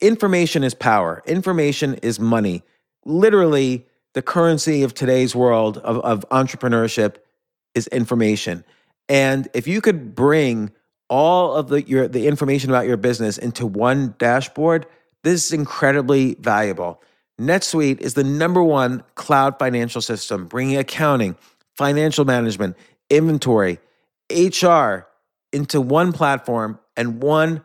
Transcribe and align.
information 0.00 0.64
is 0.64 0.74
power, 0.74 1.22
information 1.26 1.94
is 1.96 2.18
money. 2.20 2.62
Literally, 3.04 3.86
the 4.14 4.22
currency 4.22 4.82
of 4.82 4.94
today's 4.94 5.34
world 5.34 5.78
of, 5.78 5.98
of 5.98 6.28
entrepreneurship 6.30 7.16
is 7.74 7.86
information. 7.88 8.64
And 9.08 9.48
if 9.54 9.66
you 9.66 9.80
could 9.80 10.14
bring 10.14 10.72
all 11.08 11.54
of 11.54 11.68
the 11.68 11.82
your 11.82 12.06
the 12.06 12.28
information 12.28 12.70
about 12.70 12.86
your 12.86 12.96
business 12.96 13.38
into 13.38 13.66
one 13.66 14.14
dashboard, 14.18 14.86
this 15.24 15.46
is 15.46 15.52
incredibly 15.52 16.34
valuable. 16.34 17.02
NetSuite 17.40 18.00
is 18.00 18.14
the 18.14 18.24
number 18.24 18.62
one 18.62 19.02
cloud 19.14 19.58
financial 19.58 20.02
system, 20.02 20.46
bringing 20.46 20.76
accounting, 20.76 21.36
financial 21.76 22.24
management, 22.24 22.76
inventory, 23.08 23.78
HR 24.30 25.06
into 25.52 25.80
one 25.80 26.12
platform 26.12 26.78
and 26.96 27.22
one 27.22 27.64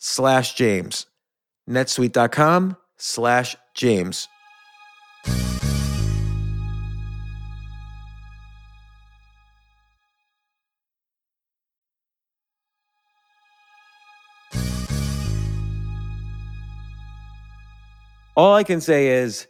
slash 0.00 0.54
James. 0.54 1.06
netsuite.com 1.68 2.76
slash 2.96 3.56
James. 3.74 4.28
All 18.36 18.54
I 18.54 18.64
can 18.64 18.80
say 18.80 19.08
is 19.08 19.46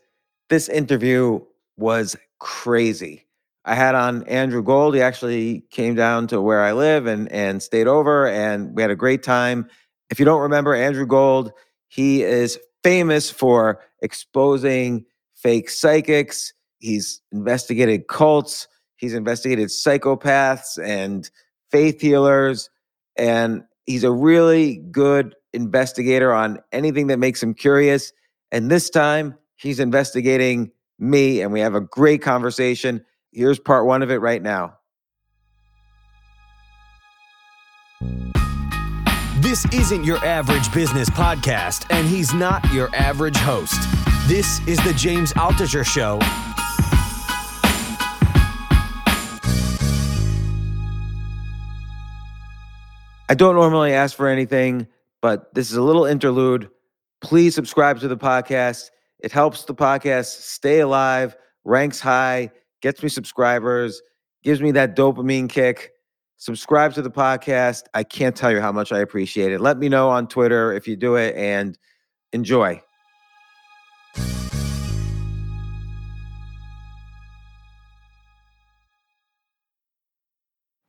this 0.48 0.68
interview 0.68 1.40
was 1.76 2.16
crazy. 2.40 3.26
I 3.64 3.76
had 3.76 3.94
on 3.94 4.24
Andrew 4.24 4.64
Gold. 4.64 4.96
He 4.96 5.00
actually 5.00 5.60
came 5.70 5.94
down 5.94 6.26
to 6.28 6.40
where 6.40 6.62
I 6.62 6.72
live 6.72 7.06
and 7.06 7.30
and 7.30 7.62
stayed 7.62 7.86
over, 7.86 8.26
and 8.26 8.74
we 8.74 8.82
had 8.82 8.90
a 8.90 8.96
great 8.96 9.22
time. 9.22 9.68
If 10.10 10.18
you 10.18 10.24
don't 10.24 10.42
remember 10.42 10.74
Andrew 10.74 11.06
Gold, 11.06 11.52
he 11.88 12.22
is 12.22 12.58
famous 12.82 13.30
for 13.30 13.80
exposing 14.02 15.04
fake 15.36 15.70
psychics. 15.70 16.52
He's 16.78 17.20
investigated 17.32 18.08
cults. 18.08 18.66
He's 18.96 19.14
investigated 19.14 19.68
psychopaths 19.68 20.82
and 20.82 21.30
faith 21.70 22.00
healers, 22.00 22.68
and 23.16 23.64
he's 23.86 24.04
a 24.04 24.10
really 24.10 24.76
good 24.90 25.34
investigator 25.52 26.32
on 26.34 26.58
anything 26.72 27.06
that 27.06 27.18
makes 27.18 27.42
him 27.42 27.54
curious. 27.54 28.12
And 28.52 28.70
this 28.70 28.90
time, 28.90 29.36
he's 29.56 29.80
investigating 29.80 30.70
me, 30.98 31.40
and 31.40 31.52
we 31.52 31.60
have 31.60 31.74
a 31.74 31.80
great 31.80 32.20
conversation. 32.20 33.04
Here's 33.32 33.58
part 33.58 33.86
one 33.86 34.02
of 34.02 34.10
it 34.10 34.18
right 34.18 34.42
now. 34.42 34.74
This 39.50 39.66
isn't 39.72 40.04
your 40.04 40.18
average 40.18 40.72
business 40.72 41.10
podcast, 41.10 41.84
and 41.90 42.06
he's 42.06 42.32
not 42.32 42.64
your 42.72 42.88
average 42.94 43.36
host. 43.38 43.74
This 44.28 44.64
is 44.68 44.78
the 44.84 44.92
James 44.92 45.32
Altucher 45.32 45.84
Show. 45.84 46.20
I 53.28 53.34
don't 53.34 53.56
normally 53.56 53.92
ask 53.92 54.16
for 54.16 54.28
anything, 54.28 54.86
but 55.20 55.52
this 55.52 55.72
is 55.72 55.76
a 55.76 55.82
little 55.82 56.04
interlude. 56.04 56.70
Please 57.20 57.52
subscribe 57.56 57.98
to 57.98 58.06
the 58.06 58.16
podcast. 58.16 58.90
It 59.18 59.32
helps 59.32 59.64
the 59.64 59.74
podcast 59.74 60.42
stay 60.42 60.78
alive, 60.78 61.36
ranks 61.64 61.98
high, 61.98 62.52
gets 62.82 63.02
me 63.02 63.08
subscribers, 63.08 64.00
gives 64.44 64.62
me 64.62 64.70
that 64.70 64.94
dopamine 64.94 65.48
kick. 65.48 65.90
Subscribe 66.40 66.94
to 66.94 67.02
the 67.02 67.10
podcast. 67.10 67.82
I 67.92 68.02
can't 68.02 68.34
tell 68.34 68.50
you 68.50 68.62
how 68.62 68.72
much 68.72 68.92
I 68.92 69.00
appreciate 69.00 69.52
it. 69.52 69.60
Let 69.60 69.76
me 69.76 69.90
know 69.90 70.08
on 70.08 70.26
Twitter 70.26 70.72
if 70.72 70.88
you 70.88 70.96
do 70.96 71.16
it 71.16 71.36
and 71.36 71.76
enjoy. 72.32 72.80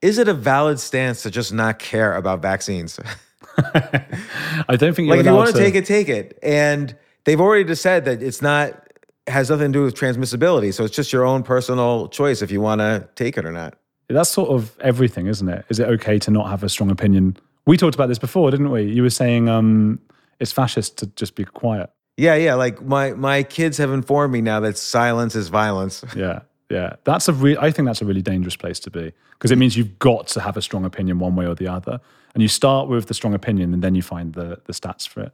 Is 0.00 0.16
it 0.16 0.26
a 0.26 0.32
valid 0.32 0.80
stance 0.80 1.22
to 1.24 1.30
just 1.30 1.52
not 1.52 1.78
care 1.78 2.16
about 2.16 2.40
vaccines? 2.40 2.98
I 3.58 4.76
don't 4.78 4.94
think 4.94 5.10
like 5.10 5.20
if 5.20 5.26
you 5.26 5.34
want 5.34 5.54
to 5.54 5.58
take 5.58 5.74
it, 5.74 5.84
take 5.84 6.08
it. 6.08 6.38
And 6.42 6.96
they've 7.24 7.38
already 7.38 7.64
just 7.64 7.82
said 7.82 8.06
that 8.06 8.22
it's 8.22 8.40
not 8.40 8.88
has 9.26 9.50
nothing 9.50 9.70
to 9.70 9.80
do 9.80 9.84
with 9.84 9.94
transmissibility. 9.94 10.72
So 10.72 10.82
it's 10.84 10.96
just 10.96 11.12
your 11.12 11.26
own 11.26 11.42
personal 11.42 12.08
choice 12.08 12.40
if 12.40 12.50
you 12.50 12.62
want 12.62 12.80
to 12.80 13.06
take 13.16 13.36
it 13.36 13.44
or 13.44 13.52
not. 13.52 13.76
That's 14.12 14.30
sort 14.30 14.50
of 14.50 14.76
everything, 14.80 15.26
isn't 15.26 15.48
it? 15.48 15.64
Is 15.68 15.78
it 15.78 15.88
okay 15.88 16.18
to 16.20 16.30
not 16.30 16.48
have 16.48 16.62
a 16.62 16.68
strong 16.68 16.90
opinion? 16.90 17.36
We 17.66 17.76
talked 17.76 17.94
about 17.94 18.08
this 18.08 18.18
before, 18.18 18.50
didn't 18.50 18.70
we? 18.70 18.82
You 18.82 19.02
were 19.02 19.10
saying 19.10 19.48
um, 19.48 20.00
it's 20.40 20.52
fascist 20.52 20.98
to 20.98 21.06
just 21.06 21.34
be 21.34 21.44
quiet. 21.44 21.90
Yeah, 22.16 22.34
yeah. 22.34 22.54
Like 22.54 22.82
my 22.82 23.12
my 23.12 23.42
kids 23.42 23.78
have 23.78 23.90
informed 23.90 24.32
me 24.32 24.40
now 24.40 24.60
that 24.60 24.76
silence 24.76 25.34
is 25.34 25.48
violence. 25.48 26.04
Yeah, 26.16 26.40
yeah. 26.70 26.96
That's 27.04 27.28
a 27.28 27.32
re- 27.32 27.56
I 27.58 27.70
think 27.70 27.86
that's 27.86 28.02
a 28.02 28.04
really 28.04 28.22
dangerous 28.22 28.56
place 28.56 28.80
to 28.80 28.90
be 28.90 29.12
because 29.32 29.50
it 29.50 29.56
means 29.56 29.76
you've 29.76 29.98
got 29.98 30.26
to 30.28 30.40
have 30.40 30.56
a 30.56 30.62
strong 30.62 30.84
opinion 30.84 31.18
one 31.18 31.36
way 31.36 31.46
or 31.46 31.54
the 31.54 31.68
other, 31.68 32.00
and 32.34 32.42
you 32.42 32.48
start 32.48 32.88
with 32.88 33.06
the 33.06 33.14
strong 33.14 33.34
opinion 33.34 33.72
and 33.72 33.82
then 33.82 33.94
you 33.94 34.02
find 34.02 34.34
the 34.34 34.60
the 34.64 34.72
stats 34.72 35.08
for 35.08 35.22
it. 35.22 35.32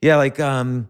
Yeah, 0.00 0.16
like 0.16 0.38
um, 0.38 0.88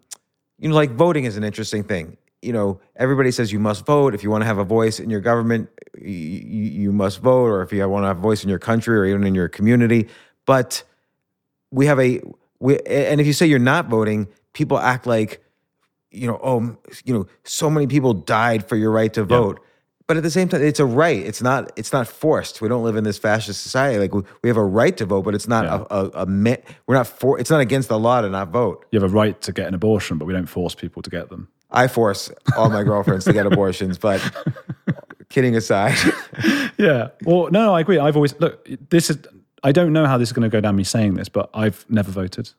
you 0.59 0.69
know, 0.69 0.75
like 0.75 0.91
voting 0.91 1.25
is 1.25 1.37
an 1.37 1.45
interesting 1.45 1.85
thing. 1.85 2.17
You 2.43 2.53
know, 2.55 2.81
everybody 2.97 3.31
says 3.31 3.53
you 3.53 3.59
must 3.59 3.85
vote 3.85 4.15
if 4.15 4.23
you 4.23 4.31
want 4.31 4.43
to 4.43 4.47
have 4.47 4.59
a 4.59 4.65
voice 4.65 4.99
in 4.99 5.11
your 5.11 5.21
government. 5.21 5.69
You, 6.01 6.09
you 6.09 6.93
must 6.93 7.21
vote, 7.21 7.47
or 7.47 7.63
if 7.63 7.73
you 7.73 7.87
want 7.89 8.05
to 8.05 8.09
have 8.09 8.19
a 8.19 8.23
voice 8.23 8.43
in 8.43 8.49
your 8.49 8.59
country 8.59 8.97
or 8.99 9.05
even 9.05 9.25
in 9.25 9.35
your 9.35 9.49
community. 9.49 10.09
But 10.47 10.83
we 11.71 11.87
have 11.87 12.01
a 12.01 12.23
we, 12.59 12.79
and 12.81 13.21
if 13.21 13.27
you 13.27 13.33
say 13.35 13.47
you're 13.47 13.59
not 13.59 13.89
voting, 13.89 14.27
people 14.55 14.79
act 14.79 15.07
like 15.07 15.43
you 16.11 16.27
know, 16.27 16.41
oh, 16.43 16.77
you 17.05 17.15
know, 17.15 17.27
so 17.45 17.71
many 17.71 17.87
people 17.87 18.15
died 18.15 18.69
for 18.69 18.75
your 18.77 18.91
right 18.91 19.13
to 19.15 19.23
vote. 19.23 19.61
but 20.09 20.17
at 20.17 20.25
the 20.25 20.31
same 20.31 20.49
time, 20.49 20.61
it's 20.61 20.81
a 20.81 20.85
right. 20.85 21.19
It's 21.25 21.41
not. 21.43 21.71
It's 21.77 21.93
not 21.93 22.09
forced. 22.09 22.61
We 22.63 22.69
don't 22.69 22.83
live 22.83 22.97
in 22.97 23.05
this 23.05 23.19
fascist 23.19 23.63
society. 23.63 23.99
Like 23.99 24.13
we, 24.15 24.23
we 24.43 24.49
have 24.49 24.57
a 24.57 24.65
right 24.65 24.97
to 24.97 25.05
vote, 25.07 25.23
but 25.25 25.35
it's 25.37 25.47
not 25.47 25.67
Yeah. 25.67 25.85
a, 25.91 26.05
a, 26.07 26.25
a 26.25 26.57
We're 26.87 26.95
not 26.97 27.07
for. 27.07 27.39
It's 27.39 27.51
not 27.51 27.61
against 27.61 27.89
the 27.91 27.99
law 27.99 28.23
to 28.23 28.29
not 28.31 28.49
vote. 28.49 28.87
You 28.91 28.99
have 29.01 29.09
a 29.09 29.15
right 29.15 29.41
to 29.43 29.53
get 29.53 29.69
an 29.69 29.75
abortion, 29.75 30.17
but 30.19 30.25
we 30.25 30.33
don't 30.33 30.47
force 30.49 30.75
people 30.75 31.03
to 31.03 31.11
get 31.11 31.29
them. 31.29 31.49
I 31.73 31.89
force 31.89 32.31
all 32.57 32.69
my 32.71 32.83
girlfriends 32.83 33.25
to 33.27 33.33
get 33.33 33.47
abortions, 33.53 33.99
but 33.99 34.21
kidding 35.29 35.57
aside, 35.57 35.97
Yeah. 36.79 37.09
Well, 37.25 37.49
no, 37.51 37.75
I 37.75 37.81
agree. 37.81 37.99
I've 37.99 38.17
always 38.17 38.35
look. 38.41 38.67
This 38.91 39.11
is. 39.11 39.19
I 39.63 39.73
don't 39.73 39.93
know 39.93 40.07
how 40.07 40.17
this 40.17 40.31
is 40.31 40.33
going 40.33 40.49
to 40.51 40.55
go 40.55 40.61
down. 40.61 40.77
Me 40.77 40.85
saying 40.85 41.15
this, 41.15 41.29
but 41.29 41.51
I've 41.53 41.85
never 41.91 42.11
voted. 42.11 42.51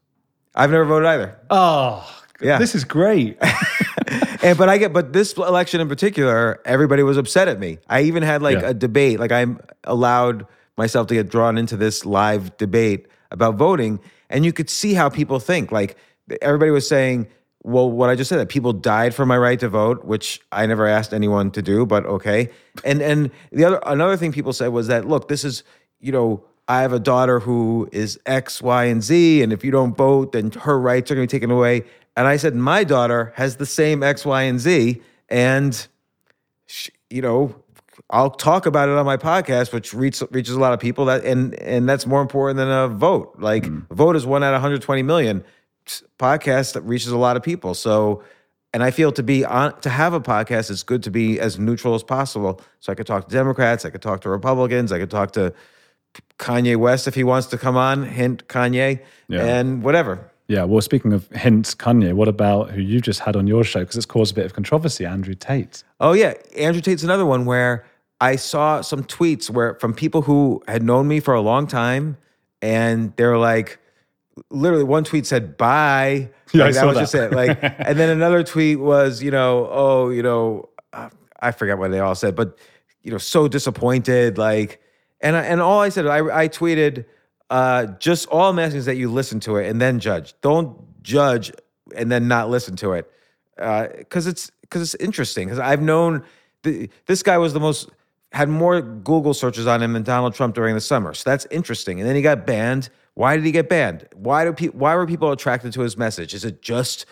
I've 0.54 0.70
never 0.70 0.86
voted 0.86 1.08
either. 1.08 1.38
Oh, 1.50 2.08
Yeah. 2.42 2.58
This 2.60 2.76
is 2.76 2.84
great. 2.84 3.38
And 4.44 4.58
but 4.58 4.70
I 4.70 4.80
get, 4.80 4.92
but 4.92 5.14
this 5.14 5.34
election 5.34 5.82
in 5.82 5.88
particular, 5.88 6.60
everybody 6.66 7.04
was 7.04 7.16
upset 7.16 7.48
at 7.48 7.60
me. 7.60 7.78
I 7.88 8.02
even 8.02 8.24
had 8.24 8.42
like 8.42 8.60
Yeah. 8.60 8.70
a 8.70 8.74
debate. 8.74 9.20
Like 9.20 9.32
I'm 9.32 9.60
allowed 9.84 10.48
myself 10.78 11.06
to 11.08 11.14
get 11.14 11.30
drawn 11.30 11.60
into 11.60 11.78
this 11.78 12.06
live 12.08 12.58
debate 12.58 13.06
about 13.30 13.56
voting, 13.56 14.00
and 14.32 14.44
you 14.44 14.52
could 14.52 14.68
see 14.70 14.96
how 14.96 15.10
people 15.10 15.40
think. 15.40 15.72
Like 15.72 15.96
everybody 16.42 16.72
was 16.72 16.88
saying, 16.88 17.28
"Well, 17.64 17.90
what 17.90 18.10
I 18.10 18.16
just 18.16 18.30
said 18.30 18.40
that 18.40 18.50
people 18.50 18.74
died 18.74 19.14
for 19.14 19.26
my 19.26 19.38
right 19.38 19.60
to 19.60 19.70
vote," 19.70 20.06
which 20.06 20.42
I 20.52 20.66
never 20.66 20.88
asked 20.88 21.14
anyone 21.14 21.52
to 21.52 21.62
do, 21.62 21.86
but 21.86 22.06
okay. 22.06 22.50
And 22.84 23.02
and 23.02 23.32
the 23.52 23.66
other 23.66 23.80
another 23.86 24.18
thing 24.18 24.32
people 24.32 24.54
said 24.54 24.70
was 24.70 24.88
that, 24.88 25.08
look, 25.08 25.28
this 25.28 25.44
is 25.44 25.64
you 26.00 26.12
know. 26.12 26.44
I 26.68 26.84
have 26.84 26.94
a 26.94 27.00
daughter 27.00 27.42
who 27.42 27.90
is 27.92 28.18
X, 28.26 28.62
Y, 28.62 28.86
and 28.86 29.04
Z, 29.04 29.42
and 29.42 29.52
if 29.52 29.66
you 29.66 29.72
don't 29.72 29.98
vote, 29.98 30.32
then 30.32 30.52
her 30.52 30.80
rights 30.80 31.12
are 31.12 31.16
going 31.16 31.28
to 31.28 31.34
be 31.34 31.38
taken 31.38 31.52
away. 31.52 31.84
And 32.16 32.28
I 32.28 32.38
said, 32.38 32.56
my 32.56 32.86
daughter 32.86 33.34
has 33.36 33.58
the 33.58 33.66
same 33.66 34.04
X, 34.04 34.26
Y, 34.26 34.44
and 34.44 34.58
Z, 34.58 35.02
and 35.28 35.88
sh- 36.68 36.90
you 37.10 37.22
know, 37.22 37.56
I'll 38.10 38.30
talk 38.30 38.66
about 38.66 38.90
it 38.90 38.96
on 38.96 39.06
my 39.06 39.18
podcast, 39.18 39.74
which 39.74 39.94
reach, 39.94 40.22
reaches 40.32 40.56
a 40.56 40.60
lot 40.60 40.74
of 40.74 40.80
people. 40.80 41.06
That 41.06 41.26
and 41.26 41.56
and 41.56 41.90
that's 41.90 42.06
more 42.06 42.22
important 42.22 42.58
than 42.58 42.70
a 42.70 42.88
vote. 42.88 43.36
Like 43.40 43.66
a 43.66 43.84
vote 43.94 44.16
is 44.16 44.26
one 44.26 44.44
out 44.44 44.54
of 44.54 44.62
120 44.62 45.04
million. 45.04 45.44
Podcast 46.20 46.74
that 46.74 46.82
reaches 46.82 47.12
a 47.12 47.18
lot 47.18 47.36
of 47.38 47.44
people. 47.44 47.74
So, 47.74 48.24
and 48.74 48.84
I 48.84 48.92
feel 48.92 49.12
to 49.14 49.24
be 49.24 49.44
on 49.44 49.80
to 49.82 49.90
have 49.90 50.14
a 50.14 50.22
podcast, 50.22 50.72
it's 50.72 50.84
good 50.84 51.04
to 51.04 51.12
be 51.12 51.40
as 51.40 51.60
neutral 51.60 51.96
as 51.96 52.04
possible. 52.04 52.62
So 52.80 52.92
I 52.92 52.96
could 52.96 53.08
talk 53.08 53.28
to 53.28 53.34
Democrats, 53.34 53.84
I 53.86 53.90
could 53.90 54.02
talk 54.02 54.22
to 54.22 54.30
Republicans, 54.30 54.92
I 54.92 55.00
could 55.00 55.12
talk 55.12 55.32
to 55.34 55.54
Kanye 56.40 56.76
West 56.78 57.08
if 57.08 57.16
he 57.16 57.24
wants 57.24 57.48
to 57.48 57.58
come 57.58 57.78
on. 57.78 58.04
Hint 58.04 58.48
Kanye 58.48 59.00
Yeah. 59.28 59.44
and 59.46 59.84
whatever. 59.84 60.20
yeah. 60.48 60.64
Well, 60.66 60.82
speaking 60.82 61.14
of 61.14 61.28
hints, 61.30 61.74
Kanye, 61.76 62.14
what 62.14 62.28
about 62.28 62.72
who 62.72 62.82
you 62.82 63.00
just 63.02 63.22
had 63.22 63.36
on 63.36 63.48
your 63.48 63.64
show? 63.64 63.80
Because 63.82 63.96
it's 63.96 64.06
caused 64.06 64.34
a 64.34 64.36
bit 64.36 64.46
of 64.46 64.54
controversy. 64.54 65.06
Andrew 65.06 65.34
Tate. 65.34 65.84
Oh 66.00 66.14
yeah, 66.14 66.34
Andrew 66.58 66.82
Tate's 66.82 67.04
another 67.04 67.26
one 67.26 67.46
where 67.46 67.86
I 68.20 68.36
saw 68.36 68.82
some 68.82 69.04
tweets 69.04 69.50
where 69.50 69.76
from 69.76 69.94
people 69.94 70.22
who 70.24 70.62
had 70.68 70.84
known 70.84 71.08
me 71.08 71.20
for 71.20 71.34
a 71.34 71.42
long 71.42 71.68
time, 71.68 72.18
and 72.62 73.14
they're 73.16 73.38
like, 73.38 73.80
literally 74.50 74.84
one 74.84 75.04
tweet 75.04 75.26
said 75.26 75.58
"bye." 75.58 76.30
Yeah, 76.54 76.64
I 76.64 76.66
like, 76.68 76.76
saw 76.76 76.88
was 76.88 76.96
that. 76.96 77.02
just 77.02 77.16
it. 77.16 77.32
Like, 77.32 77.60
and 77.62 77.98
then 77.98 78.10
another 78.10 78.44
tweet 78.44 78.80
was, 78.80 79.24
you 79.24 79.32
know, 79.32 79.68
oh, 79.72 80.10
you 80.10 80.24
know, 80.24 80.70
uh, 80.94 81.10
I 81.40 81.52
forget 81.52 81.78
what 81.78 81.92
they 81.92 82.00
all 82.00 82.16
said, 82.16 82.36
but 82.36 82.58
you 83.04 83.12
know, 83.12 83.18
so 83.18 83.48
disappointed. 83.48 84.38
Like, 84.38 84.82
and 85.22 85.36
I, 85.36 85.44
and 85.44 85.62
all 85.62 85.80
I 85.80 85.90
said, 85.90 86.08
I 86.08 86.44
I 86.44 86.48
tweeted, 86.48 87.06
uh, 87.50 87.88
just 88.00 88.28
all 88.28 88.50
I'm 88.50 88.60
asking 88.60 88.80
is 88.80 88.86
that 88.86 88.96
you 88.96 89.12
listen 89.12 89.40
to 89.42 89.58
it 89.58 89.70
and 89.70 89.82
then 89.82 90.00
judge. 90.00 90.34
Don't 90.42 90.78
judge 91.04 91.52
and 91.96 92.12
then 92.12 92.28
not 92.28 92.50
listen 92.50 92.76
to 92.78 92.94
it 92.94 93.12
because 93.56 94.28
it's 94.28 94.52
because 94.62 94.82
it's 94.82 94.96
interesting. 95.04 95.48
Because 95.48 95.60
I've 95.60 95.82
known 95.82 96.24
the, 96.64 96.90
this 97.06 97.24
guy 97.24 97.38
was 97.38 97.54
the 97.54 97.60
most 97.60 97.90
had 98.32 98.50
more 98.50 98.82
Google 98.82 99.34
searches 99.34 99.68
on 99.68 99.82
him 99.82 99.94
than 99.94 100.04
Donald 100.04 100.34
Trump 100.34 100.56
during 100.56 100.74
the 100.74 100.82
summer. 100.82 101.14
So 101.14 101.30
that's 101.30 101.46
interesting. 101.52 102.00
And 102.00 102.08
then 102.08 102.16
he 102.16 102.22
got 102.22 102.46
banned. 102.46 102.90
Why 103.14 103.36
did 103.36 103.46
he 103.46 103.52
get 103.52 103.70
banned? 103.70 104.08
Why 104.14 104.46
do 104.46 104.54
people? 104.54 104.80
Why 104.80 104.96
were 104.96 105.06
people 105.06 105.32
attracted 105.32 105.74
to 105.74 105.82
his 105.82 105.98
message? 105.98 106.34
Is 106.34 106.46
it 106.46 106.62
just 106.62 107.06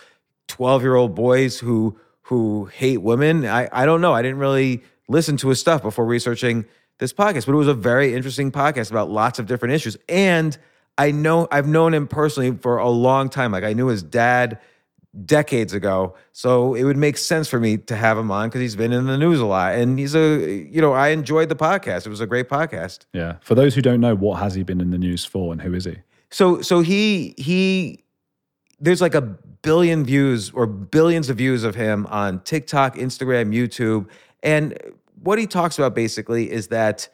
twelve 0.48 0.82
year 0.82 0.96
old 0.96 1.16
boys 1.16 1.60
who 1.60 2.00
who 2.24 2.66
hate 2.66 2.98
women? 3.02 3.46
I 3.46 3.70
I 3.72 3.86
don't 3.86 4.02
know. 4.02 4.14
I 4.14 4.22
didn't 4.22 4.40
really 4.40 4.84
listen 5.08 5.38
to 5.38 5.50
his 5.50 5.60
stuff 5.60 5.82
before 5.82 6.06
researching 6.06 6.66
this 7.00 7.14
podcast, 7.14 7.46
but 7.46 7.54
it 7.54 7.58
was 7.58 7.68
a 7.68 7.74
very 7.74 8.14
interesting 8.14 8.52
podcast 8.52 8.92
about 8.92 9.10
lots 9.10 9.40
of 9.40 9.48
different 9.48 9.74
issues. 9.74 9.98
And 10.08 10.58
I 10.98 11.12
know 11.12 11.48
I've 11.52 11.68
known 11.68 11.94
him 11.94 12.08
personally 12.08 12.58
for 12.58 12.78
a 12.78 12.90
long 12.90 13.30
time. 13.30 13.52
Like 13.52 13.64
I 13.64 13.74
knew 13.74 13.88
his 13.88 14.04
dad 14.04 14.60
decades 15.26 15.74
ago. 15.74 16.16
So 16.34 16.76
it 16.76 16.84
would 16.84 16.98
make 16.98 17.18
sense 17.18 17.48
for 17.48 17.60
me 17.60 17.78
to 17.78 17.96
have 17.96 18.18
him 18.18 18.30
on 18.32 18.50
because 18.50 18.62
he's 18.62 18.76
been 18.76 18.94
in 18.94 19.06
the 19.06 19.18
news 19.18 19.40
a 19.40 19.46
lot. 19.46 19.76
And 19.76 19.98
he's 19.98 20.16
a, 20.16 20.68
you 20.70 20.82
know, 20.82 20.94
I 20.94 21.10
enjoyed 21.10 21.50
the 21.50 21.56
podcast. 21.56 22.06
It 22.06 22.10
was 22.10 22.22
a 22.22 22.28
great 22.28 22.48
podcast. 22.48 23.06
Yeah. 23.14 23.38
For 23.42 23.56
those 23.56 23.76
who 23.76 23.82
don't 23.82 24.00
know, 24.00 24.16
what 24.16 24.40
has 24.40 24.54
he 24.54 24.64
been 24.64 24.82
in 24.82 24.92
the 24.92 24.98
news 24.98 25.26
for, 25.26 25.52
and 25.52 25.62
who 25.62 25.74
is 25.74 25.86
he? 25.86 25.98
So 26.32 26.62
so 26.62 26.82
he 26.82 27.34
he 27.38 28.04
there's 28.80 29.02
like 29.02 29.16
a 29.16 29.22
billion 29.22 30.06
views 30.06 30.52
or 30.52 30.68
billions 30.68 31.30
of 31.30 31.38
views 31.38 31.64
of 31.64 31.76
him 31.76 32.06
on 32.08 32.42
TikTok, 32.42 32.96
Instagram, 32.96 33.54
YouTube. 33.54 34.08
And 34.44 34.78
what 35.22 35.40
he 35.40 35.48
talks 35.48 35.78
about 35.78 35.96
basically 35.96 36.52
is 36.52 36.68
that 36.68 37.10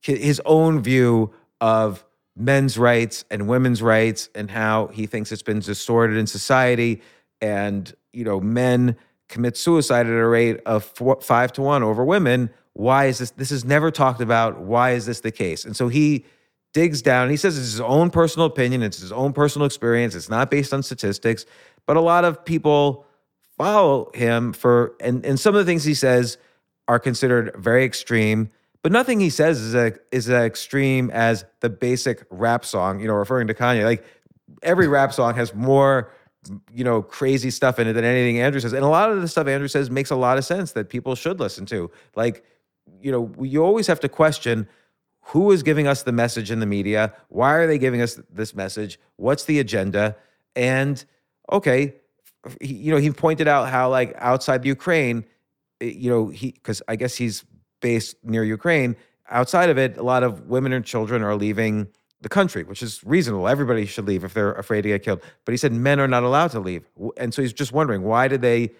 his 0.00 0.42
own 0.44 0.82
view 0.82 1.32
of 1.60 2.04
men's 2.36 2.76
rights 2.76 3.24
and 3.30 3.48
women's 3.48 3.80
rights 3.80 4.28
and 4.34 4.50
how 4.50 4.88
he 4.88 5.06
thinks 5.06 5.32
it's 5.32 5.42
been 5.42 5.60
distorted 5.60 6.16
in 6.16 6.26
society 6.26 7.00
and 7.40 7.94
you 8.12 8.24
know 8.24 8.40
men 8.40 8.96
commit 9.28 9.56
suicide 9.56 10.06
at 10.06 10.12
a 10.12 10.26
rate 10.26 10.60
of 10.66 10.84
four, 10.84 11.20
5 11.20 11.52
to 11.54 11.62
1 11.62 11.82
over 11.82 12.04
women 12.04 12.50
why 12.74 13.06
is 13.06 13.18
this 13.18 13.30
this 13.32 13.50
is 13.50 13.64
never 13.64 13.90
talked 13.90 14.20
about 14.20 14.60
why 14.60 14.92
is 14.92 15.06
this 15.06 15.20
the 15.20 15.32
case 15.32 15.64
and 15.64 15.76
so 15.76 15.88
he 15.88 16.24
digs 16.76 17.00
down. 17.00 17.30
He 17.30 17.38
says 17.38 17.56
it's 17.56 17.70
his 17.70 17.80
own 17.80 18.10
personal 18.10 18.46
opinion, 18.46 18.82
it's 18.82 18.98
his 18.98 19.10
own 19.10 19.32
personal 19.32 19.64
experience, 19.64 20.14
it's 20.14 20.28
not 20.28 20.50
based 20.50 20.74
on 20.74 20.82
statistics. 20.82 21.46
But 21.86 21.96
a 21.96 22.02
lot 22.02 22.26
of 22.26 22.44
people 22.44 23.06
follow 23.56 24.10
him 24.12 24.52
for, 24.52 24.94
and, 25.00 25.24
and 25.24 25.40
some 25.40 25.54
of 25.54 25.58
the 25.58 25.64
things 25.64 25.84
he 25.84 25.94
says 25.94 26.36
are 26.86 26.98
considered 26.98 27.56
very 27.56 27.82
extreme. 27.82 28.50
But 28.82 28.92
nothing 28.92 29.20
he 29.20 29.30
says 29.30 29.58
is 29.58 29.74
a, 29.74 29.94
is 30.12 30.28
as 30.28 30.44
extreme 30.44 31.10
as 31.12 31.46
the 31.60 31.70
basic 31.70 32.26
rap 32.28 32.62
song, 32.62 33.00
you 33.00 33.08
know, 33.08 33.14
referring 33.14 33.46
to 33.46 33.54
Kanye. 33.54 33.82
Like 33.82 34.04
every 34.62 34.86
rap 34.86 35.14
song 35.14 35.34
has 35.34 35.54
more, 35.54 36.12
you 36.72 36.84
know, 36.84 37.02
crazy 37.02 37.50
stuff 37.50 37.78
in 37.78 37.86
it 37.86 37.92
than 37.92 38.04
anything 38.04 38.40
Andrew 38.40 38.60
says. 38.60 38.72
And 38.72 38.84
a 38.84 38.88
lot 38.88 39.10
of 39.10 39.20
the 39.20 39.28
stuff 39.28 39.46
Andrew 39.46 39.68
says 39.68 39.90
makes 39.90 40.10
a 40.10 40.16
lot 40.16 40.38
of 40.38 40.44
sense 40.44 40.72
that 40.72 40.88
people 40.88 41.14
should 41.14 41.40
listen 41.40 41.66
to. 41.66 41.90
Like, 42.14 42.44
you 43.00 43.10
know, 43.12 43.32
you 43.42 43.64
always 43.64 43.86
have 43.86 44.00
to 44.00 44.08
question 44.08 44.68
who 45.26 45.50
is 45.50 45.62
giving 45.64 45.88
us 45.88 46.04
the 46.04 46.12
message 46.12 46.52
in 46.52 46.60
the 46.60 46.66
media? 46.66 47.12
Why 47.28 47.54
are 47.54 47.66
they 47.66 47.78
giving 47.78 48.00
us 48.00 48.20
this 48.30 48.54
message? 48.54 48.98
What's 49.16 49.44
the 49.44 49.58
agenda? 49.58 50.16
And 50.54 51.04
okay, 51.50 51.94
he, 52.60 52.74
you 52.74 52.92
know, 52.92 52.98
he 52.98 53.10
pointed 53.10 53.48
out 53.48 53.68
how 53.68 53.90
like 53.90 54.14
outside 54.18 54.62
the 54.62 54.68
Ukraine, 54.68 55.24
eh, 55.80 55.86
you 55.86 56.10
know, 56.10 56.28
he 56.28 56.52
because 56.52 56.80
I 56.86 56.94
guess 56.96 57.16
he's 57.16 57.44
based 57.80 58.16
near 58.24 58.44
Ukraine. 58.44 58.96
Outside 59.28 59.68
of 59.68 59.78
it, 59.78 59.96
a 59.96 60.02
lot 60.02 60.22
of 60.22 60.46
women 60.46 60.72
and 60.72 60.84
children 60.84 61.22
are 61.22 61.34
leaving 61.34 61.88
the 62.26 62.34
country, 62.34 62.64
which 62.64 62.82
is 62.82 63.04
reasonable. 63.04 63.46
Everybody 63.46 63.86
should 63.86 64.04
leave 64.04 64.24
if 64.24 64.34
they're 64.34 64.54
afraid 64.54 64.82
to 64.82 64.88
get 64.88 65.04
killed. 65.04 65.22
But 65.44 65.52
he 65.52 65.56
said 65.56 65.70
men 65.70 66.00
are 66.00 66.08
not 66.08 66.24
allowed 66.24 66.50
to 66.50 66.60
leave, 66.60 66.84
and 67.16 67.32
so 67.32 67.40
he's 67.40 67.52
just 67.52 67.70
wondering 67.70 68.02
why 68.02 68.26
do 68.26 68.36
they 68.36 68.72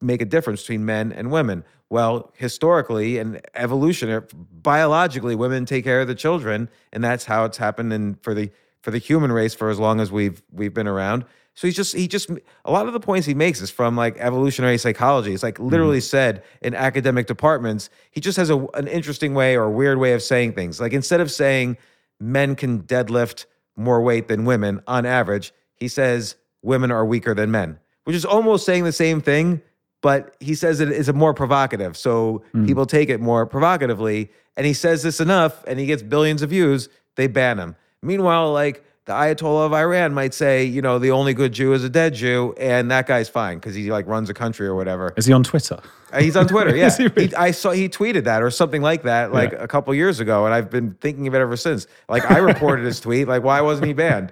make 0.00 0.20
a 0.20 0.24
difference 0.24 0.62
between 0.62 0.84
men 0.84 1.12
and 1.12 1.30
women? 1.30 1.62
Well, 1.88 2.32
historically 2.34 3.18
and 3.18 3.40
evolutionary, 3.54 4.24
er, 4.24 4.28
biologically, 4.50 5.36
women 5.36 5.66
take 5.66 5.84
care 5.84 6.00
of 6.00 6.08
the 6.08 6.16
children, 6.16 6.68
and 6.92 7.04
that's 7.04 7.26
how 7.26 7.44
it's 7.44 7.58
happened 7.58 7.92
in 7.92 8.16
for 8.22 8.34
the 8.34 8.50
for 8.82 8.90
the 8.90 8.98
human 8.98 9.30
race 9.30 9.54
for 9.54 9.70
as 9.70 9.78
long 9.78 10.00
as 10.00 10.10
we've 10.10 10.42
we've 10.50 10.74
been 10.74 10.88
around. 10.88 11.24
So 11.54 11.68
he's 11.68 11.76
just 11.76 11.94
he 11.94 12.08
just 12.08 12.28
a 12.64 12.72
lot 12.72 12.88
of 12.88 12.92
the 12.92 12.98
points 12.98 13.24
he 13.24 13.34
makes 13.34 13.60
is 13.60 13.70
from 13.70 13.96
like 13.96 14.16
evolutionary 14.18 14.78
psychology. 14.78 15.32
It's 15.32 15.44
like 15.44 15.54
mm-hmm. 15.54 15.68
literally 15.68 16.00
said 16.00 16.42
in 16.60 16.74
academic 16.74 17.28
departments. 17.28 17.88
He 18.10 18.20
just 18.20 18.36
has 18.36 18.50
a, 18.50 18.66
an 18.74 18.88
interesting 18.88 19.32
way 19.32 19.56
or 19.56 19.62
a 19.62 19.70
weird 19.70 19.98
way 19.98 20.12
of 20.12 20.24
saying 20.24 20.54
things. 20.54 20.80
Like 20.80 20.92
instead 20.92 21.20
of 21.20 21.30
saying 21.30 21.78
men 22.24 22.56
can 22.56 22.82
deadlift 22.82 23.46
more 23.76 24.00
weight 24.00 24.28
than 24.28 24.44
women 24.44 24.80
on 24.86 25.04
average, 25.04 25.52
he 25.74 25.88
says 25.88 26.36
women 26.62 26.90
are 26.90 27.04
weaker 27.04 27.34
than 27.34 27.50
men, 27.50 27.78
which 28.04 28.16
is 28.16 28.24
almost 28.24 28.64
saying 28.64 28.84
the 28.84 28.92
same 28.92 29.20
thing, 29.20 29.60
but 30.00 30.36
he 30.40 30.54
says 30.54 30.80
it 30.80 30.90
is 30.90 31.08
a 31.08 31.12
more 31.12 31.34
provocative. 31.34 31.96
So 31.96 32.42
hmm. 32.52 32.66
people 32.66 32.86
take 32.86 33.08
it 33.08 33.20
more 33.20 33.46
provocatively. 33.46 34.30
And 34.56 34.66
he 34.66 34.72
says 34.72 35.02
this 35.02 35.20
enough 35.20 35.64
and 35.66 35.78
he 35.78 35.86
gets 35.86 36.02
billions 36.02 36.42
of 36.42 36.50
views, 36.50 36.88
they 37.16 37.26
ban 37.26 37.58
him. 37.58 37.76
Meanwhile, 38.02 38.52
like 38.52 38.84
the 39.06 39.12
Ayatollah 39.12 39.66
of 39.66 39.72
Iran 39.74 40.14
might 40.14 40.32
say, 40.32 40.64
you 40.64 40.80
know, 40.80 40.98
the 40.98 41.10
only 41.10 41.34
good 41.34 41.52
Jew 41.52 41.74
is 41.74 41.84
a 41.84 41.90
dead 41.90 42.14
Jew, 42.14 42.54
and 42.58 42.90
that 42.90 43.06
guy's 43.06 43.28
fine 43.28 43.58
because 43.58 43.74
he 43.74 43.90
like 43.92 44.06
runs 44.06 44.30
a 44.30 44.34
country 44.34 44.66
or 44.66 44.74
whatever. 44.74 45.12
Is 45.16 45.26
he 45.26 45.32
on 45.34 45.44
Twitter? 45.44 45.78
Uh, 46.10 46.20
He's 46.20 46.36
on 46.36 46.46
Twitter, 46.46 46.74
yeah. 46.76 46.90
He 46.96 47.08
really? 47.08 47.26
He- 47.28 47.34
I 47.34 47.50
saw 47.50 47.72
he 47.72 47.88
tweeted 47.90 48.24
that 48.24 48.42
or 48.42 48.50
something 48.50 48.80
like 48.80 49.02
that, 49.02 49.32
like 49.32 49.52
Yeah. 49.52 49.62
a 49.62 49.68
couple 49.68 49.94
years 49.94 50.20
ago, 50.20 50.46
and 50.46 50.54
I've 50.54 50.70
been 50.70 50.94
thinking 51.02 51.26
of 51.26 51.34
it 51.34 51.38
ever 51.40 51.56
since. 51.56 51.86
Like 52.08 52.30
I 52.30 52.38
reported 52.38 52.86
his 52.86 52.98
tweet, 53.00 53.28
like 53.28 53.42
why 53.42 53.60
wasn't 53.60 53.88
he 53.88 53.92
banned? 53.92 54.30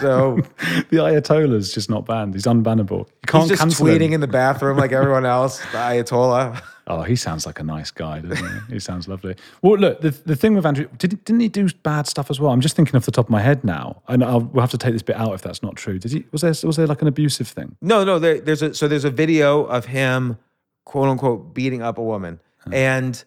So 0.00 0.38
the 0.90 0.96
Ayatollah's 0.96 1.72
just 1.72 1.88
not 1.88 2.04
banned. 2.06 2.34
He's 2.34 2.46
unbannable. 2.46 3.06
You 3.06 3.14
can't 3.28 3.48
he's 3.48 3.58
just 3.60 3.80
tweeting 3.80 4.08
him. 4.08 4.14
in 4.14 4.20
the 4.20 4.26
bathroom 4.28 4.76
like 4.76 4.90
everyone 4.92 5.24
else. 5.26 5.58
The 5.60 5.78
Ayatollah. 5.78 6.60
Oh, 6.90 7.02
he 7.02 7.14
sounds 7.14 7.46
like 7.46 7.60
a 7.60 7.62
nice 7.62 7.92
guy, 7.92 8.18
doesn't 8.18 8.44
he? 8.68 8.74
he 8.74 8.80
sounds 8.80 9.06
lovely. 9.06 9.36
Well, 9.62 9.78
look, 9.78 10.00
the, 10.00 10.10
the 10.10 10.34
thing 10.34 10.56
with 10.56 10.66
Andrew, 10.66 10.88
did, 10.98 11.24
didn't 11.24 11.40
he 11.40 11.48
do 11.48 11.68
bad 11.84 12.08
stuff 12.08 12.30
as 12.30 12.40
well? 12.40 12.50
I'm 12.50 12.60
just 12.60 12.74
thinking 12.74 12.96
off 12.96 13.04
the 13.04 13.12
top 13.12 13.26
of 13.26 13.30
my 13.30 13.40
head 13.40 13.62
now, 13.62 14.02
and 14.08 14.24
I'll, 14.24 14.40
we'll 14.40 14.60
have 14.60 14.72
to 14.72 14.78
take 14.78 14.92
this 14.92 15.02
bit 15.02 15.14
out 15.14 15.32
if 15.32 15.40
that's 15.40 15.62
not 15.62 15.76
true. 15.76 16.00
Did 16.00 16.10
he? 16.10 16.24
Was 16.32 16.40
there 16.40 16.54
was 16.66 16.76
there 16.76 16.88
like 16.88 17.00
an 17.00 17.06
abusive 17.06 17.46
thing? 17.46 17.76
No, 17.80 18.02
no. 18.02 18.18
There, 18.18 18.40
there's 18.40 18.62
a 18.62 18.74
so 18.74 18.88
there's 18.88 19.04
a 19.04 19.10
video 19.10 19.62
of 19.66 19.86
him, 19.86 20.36
quote 20.84 21.08
unquote, 21.08 21.54
beating 21.54 21.80
up 21.80 21.96
a 21.96 22.02
woman, 22.02 22.40
and 22.72 23.22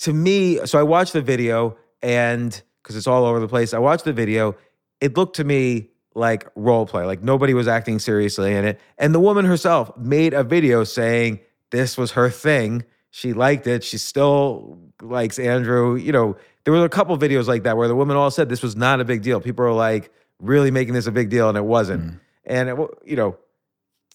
to 0.00 0.12
me, 0.12 0.64
so 0.66 0.78
I 0.78 0.82
watched 0.82 1.14
the 1.14 1.22
video, 1.22 1.78
and 2.02 2.60
because 2.82 2.96
it's 2.96 3.06
all 3.06 3.24
over 3.24 3.40
the 3.40 3.48
place, 3.48 3.72
I 3.72 3.78
watched 3.78 4.04
the 4.04 4.12
video. 4.12 4.56
It 5.00 5.16
looked 5.16 5.36
to 5.36 5.44
me 5.44 5.88
like 6.14 6.46
role 6.54 6.84
play, 6.84 7.06
like 7.06 7.22
nobody 7.22 7.54
was 7.54 7.66
acting 7.66 7.98
seriously 7.98 8.54
in 8.54 8.66
it, 8.66 8.78
and 8.98 9.14
the 9.14 9.20
woman 9.20 9.46
herself 9.46 9.96
made 9.96 10.34
a 10.34 10.44
video 10.44 10.84
saying 10.84 11.40
this 11.74 11.98
was 11.98 12.12
her 12.12 12.30
thing. 12.30 12.84
She 13.10 13.32
liked 13.32 13.66
it. 13.66 13.84
She 13.84 13.98
still 13.98 14.78
likes 15.02 15.38
Andrew. 15.38 15.96
You 15.96 16.12
know, 16.12 16.36
there 16.64 16.72
were 16.72 16.84
a 16.84 16.88
couple 16.88 17.16
videos 17.18 17.46
like 17.46 17.64
that 17.64 17.76
where 17.76 17.88
the 17.88 17.94
women 17.94 18.16
all 18.16 18.30
said 18.30 18.48
this 18.48 18.62
was 18.62 18.76
not 18.76 19.00
a 19.00 19.04
big 19.04 19.22
deal. 19.22 19.40
People 19.40 19.64
are 19.64 19.72
like 19.72 20.10
really 20.40 20.70
making 20.70 20.94
this 20.94 21.06
a 21.06 21.12
big 21.12 21.30
deal, 21.30 21.48
and 21.48 21.58
it 21.58 21.64
wasn't. 21.64 22.04
Mm. 22.04 22.20
And 22.46 22.68
it, 22.68 22.76
you 23.04 23.16
know, 23.16 23.36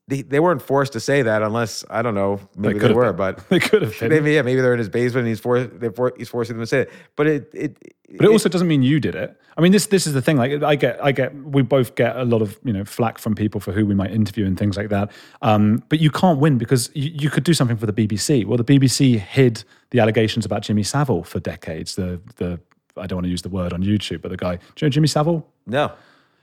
they, 0.09 0.23
they 0.23 0.39
weren't 0.39 0.61
forced 0.61 0.93
to 0.93 0.99
say 0.99 1.21
that 1.21 1.43
unless 1.43 1.85
I 1.89 2.01
don't 2.01 2.15
know. 2.15 2.39
Maybe 2.57 2.79
they, 2.79 2.87
have 2.87 2.95
were, 2.95 3.13
been. 3.13 3.35
but 3.35 3.47
They 3.49 3.59
could 3.59 3.83
have 3.83 3.97
been. 3.99 4.09
Maybe 4.09 4.33
yeah, 4.33 4.41
maybe 4.41 4.59
they're 4.59 4.73
in 4.73 4.79
his 4.79 4.89
basement 4.89 5.19
and 5.19 5.27
he's 5.27 5.39
for, 5.39 5.63
they're 5.63 5.91
for 5.91 6.13
he's 6.17 6.29
forcing 6.29 6.55
them 6.55 6.63
to 6.63 6.67
say 6.67 6.79
it. 6.81 6.91
But 7.15 7.27
it 7.27 7.51
it 7.53 7.77
But 8.17 8.25
it 8.25 8.31
also 8.31 8.49
doesn't 8.49 8.67
mean 8.67 8.81
you 8.81 8.99
did 8.99 9.15
it. 9.15 9.39
I 9.55 9.61
mean, 9.61 9.71
this 9.71 9.85
this 9.87 10.07
is 10.07 10.13
the 10.13 10.21
thing. 10.21 10.37
Like, 10.37 10.63
I 10.63 10.75
get, 10.75 11.03
I 11.03 11.11
get, 11.11 11.35
we 11.35 11.61
both 11.61 11.95
get 11.95 12.15
a 12.15 12.23
lot 12.23 12.41
of 12.41 12.59
you 12.63 12.73
know 12.73 12.83
flack 12.85 13.19
from 13.19 13.35
people 13.35 13.61
for 13.61 13.71
who 13.71 13.85
we 13.85 13.93
might 13.93 14.11
interview 14.11 14.45
and 14.45 14.57
things 14.57 14.75
like 14.75 14.89
that. 14.89 15.11
Um, 15.43 15.83
but 15.89 15.99
you 15.99 16.09
can't 16.09 16.39
win 16.39 16.57
because 16.57 16.89
you, 16.95 17.11
you 17.13 17.29
could 17.29 17.43
do 17.43 17.53
something 17.53 17.77
for 17.77 17.85
the 17.85 17.93
BBC. 17.93 18.45
Well, 18.45 18.57
the 18.57 18.63
BBC 18.63 19.19
hid 19.19 19.63
the 19.91 19.99
allegations 19.99 20.45
about 20.45 20.63
Jimmy 20.63 20.83
Savile 20.83 21.23
for 21.23 21.39
decades. 21.39 21.95
The 21.95 22.19
the 22.37 22.59
I 22.97 23.05
don't 23.05 23.17
want 23.17 23.25
to 23.25 23.31
use 23.31 23.43
the 23.43 23.49
word 23.49 23.73
on 23.73 23.83
YouTube, 23.83 24.21
but 24.23 24.29
the 24.29 24.37
guy, 24.37 24.55
do 24.55 24.61
you 24.79 24.87
know 24.87 24.89
Jimmy 24.89 25.07
Savile? 25.07 25.47
no. 25.67 25.91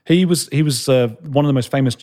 He 0.05 0.25
was 0.25 0.49
he 0.53 0.63
was 0.63 0.89
uh, 0.89 1.09
one 1.23 1.45
of 1.45 1.49
the 1.49 1.53
most 1.53 1.69
famous 1.69 1.97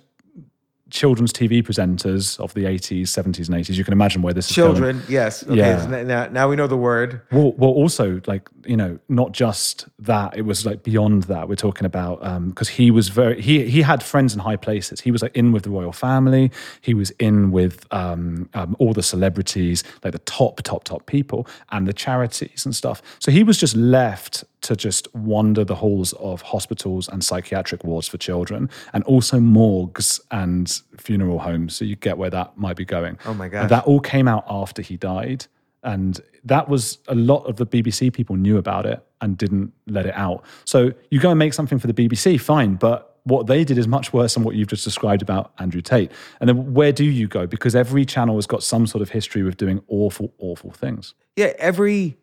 children's 0.94 1.34
TV 1.34 1.64
presenters 1.64 2.40
of 2.40 2.54
the 2.54 2.66
80s, 2.66 3.04
70s, 3.04 3.50
and 3.50 3.58
80s. 3.58 3.72
You 3.76 3.84
can 3.84 3.94
imagine 3.94 4.22
where 4.22 4.34
this 4.34 4.50
is 4.50 4.56
going. 4.56 4.74
Children, 4.76 5.02
yes. 5.10 5.44
Okay, 5.44 5.56
Yeah. 5.56 5.82
so 5.82 6.04
now, 6.04 6.28
now 6.28 6.48
we 6.48 6.56
know 6.56 6.68
the 6.68 6.78
word. 6.78 7.20
Well, 7.32 7.52
well, 7.54 7.72
also 7.72 8.22
like 8.28 8.48
you 8.66 8.78
know, 8.78 8.98
not 9.10 9.34
just 9.34 9.88
that. 10.00 10.38
It 10.38 10.44
was 10.44 10.66
like 10.66 10.84
beyond 10.84 11.24
that. 11.24 11.50
We're 11.50 11.56
talking 11.56 11.86
about 11.86 12.22
because 12.48 12.70
he 12.70 12.92
was 12.92 13.10
very 13.10 13.42
he 13.42 13.66
he 13.70 13.82
had 13.82 14.04
friends 14.04 14.34
in 14.34 14.40
high 14.40 14.56
places. 14.56 15.02
He 15.02 15.12
was 15.12 15.22
like 15.22 15.36
in 15.36 15.52
with 15.52 15.64
the 15.64 15.70
royal 15.72 15.92
family. 15.92 16.52
He 16.82 16.94
was 16.94 17.10
in 17.20 17.52
with 17.52 17.86
um, 17.92 18.50
um, 18.54 18.76
all 18.80 18.94
the 18.94 19.04
celebrities, 19.04 19.84
like 20.04 20.14
the 20.14 20.20
top, 20.20 20.62
top, 20.62 20.84
top 20.84 21.06
people, 21.08 21.48
and 21.72 21.88
the 21.88 21.94
charities 21.94 22.66
and 22.66 22.76
stuff. 22.76 23.02
So 23.20 23.32
he 23.32 23.44
was 23.44 23.58
just 23.58 23.76
left 23.76 24.44
to 24.64 24.76
just 24.76 25.14
wander 25.14 25.64
the 25.64 25.76
halls 25.76 26.14
of 26.14 26.42
hospitals 26.42 27.08
and 27.08 27.24
psychiatric 27.24 27.84
wards 27.84 28.08
for 28.08 28.18
children, 28.18 28.70
and 28.94 29.04
also 29.04 29.40
morgues 29.40 30.20
and 30.32 30.82
funeral 30.98 31.40
homes. 31.40 31.76
So 31.76 31.86
you 31.86 31.96
get 31.96 32.18
where 32.18 32.30
that 32.32 32.58
might 32.58 32.76
be 32.76 32.86
going. 32.86 33.18
Oh 33.26 33.34
my 33.34 33.48
god! 33.48 33.70
that 33.70 33.86
all 33.86 34.00
came 34.00 34.28
out 34.28 34.46
after 34.50 34.82
he 34.82 34.98
died. 34.98 35.46
And 35.86 36.22
that 36.46 36.70
was 36.70 37.00
a 37.10 37.16
lot 37.16 37.44
of 37.44 37.58
the 37.58 37.66
BBC 37.66 38.14
people 38.14 38.38
knew 38.38 38.58
about 38.58 38.86
it 38.86 39.06
and 39.20 39.38
didn't 39.38 39.74
let 39.86 40.06
it 40.06 40.16
out. 40.16 40.46
So 40.66 40.94
you 41.10 41.20
go 41.20 41.30
and 41.32 41.38
make 41.38 41.54
something 41.54 41.78
for 41.78 41.88
the 41.88 41.94
BBC, 41.94 42.40
fine. 42.40 42.76
But 42.76 43.20
what 43.24 43.48
they 43.48 43.64
did 43.64 43.78
is 43.78 43.88
much 43.88 44.14
worse 44.14 44.34
than 44.34 44.44
what 44.44 44.56
you've 44.56 44.68
just 44.68 44.84
described 44.84 45.22
about 45.22 45.54
Andrew 45.60 45.82
Tate. 45.82 46.12
And 46.40 46.48
then 46.48 46.74
where 46.74 46.92
do 46.92 47.04
you 47.04 47.28
go? 47.28 47.48
Because 47.48 47.76
every 47.76 48.06
channel 48.06 48.36
has 48.36 48.48
got 48.48 48.64
some 48.64 48.88
sort 48.88 49.02
of 49.02 49.10
history 49.10 49.44
with 49.44 49.58
doing 49.58 49.82
awful, 49.88 50.34
awful 50.40 50.72
things. 50.72 51.14
Yeah, 51.36 51.54
every 51.58 52.18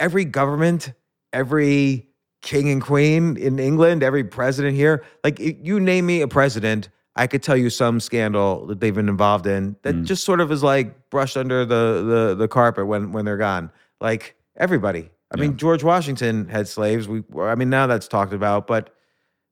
every 0.00 0.24
government, 0.24 0.92
every 1.32 2.08
king 2.40 2.68
and 2.70 2.82
queen 2.82 3.36
in 3.36 3.58
England, 3.58 4.02
every 4.02 4.24
president 4.24 4.76
here, 4.76 5.04
like 5.24 5.38
you 5.38 5.80
name 5.80 6.06
me 6.06 6.20
a 6.20 6.28
president, 6.28 6.88
I 7.14 7.26
could 7.26 7.42
tell 7.42 7.56
you 7.56 7.70
some 7.70 8.00
scandal 8.00 8.66
that 8.66 8.80
they've 8.80 8.94
been 8.94 9.08
involved 9.08 9.46
in 9.46 9.76
that 9.82 9.94
mm. 9.94 10.04
just 10.04 10.24
sort 10.24 10.40
of 10.40 10.50
is 10.50 10.62
like 10.62 11.10
brushed 11.10 11.36
under 11.36 11.64
the 11.64 12.02
the 12.02 12.34
the 12.34 12.48
carpet 12.48 12.86
when 12.86 13.12
when 13.12 13.24
they're 13.24 13.36
gone. 13.36 13.70
Like 14.00 14.34
everybody. 14.56 15.10
I 15.34 15.40
mean, 15.40 15.56
George 15.56 15.82
Washington 15.82 16.46
had 16.48 16.68
slaves. 16.68 17.08
We, 17.08 17.22
I 17.40 17.54
mean, 17.54 17.70
now 17.70 17.86
that's 17.86 18.06
talked 18.06 18.34
about, 18.34 18.66
but 18.66 18.90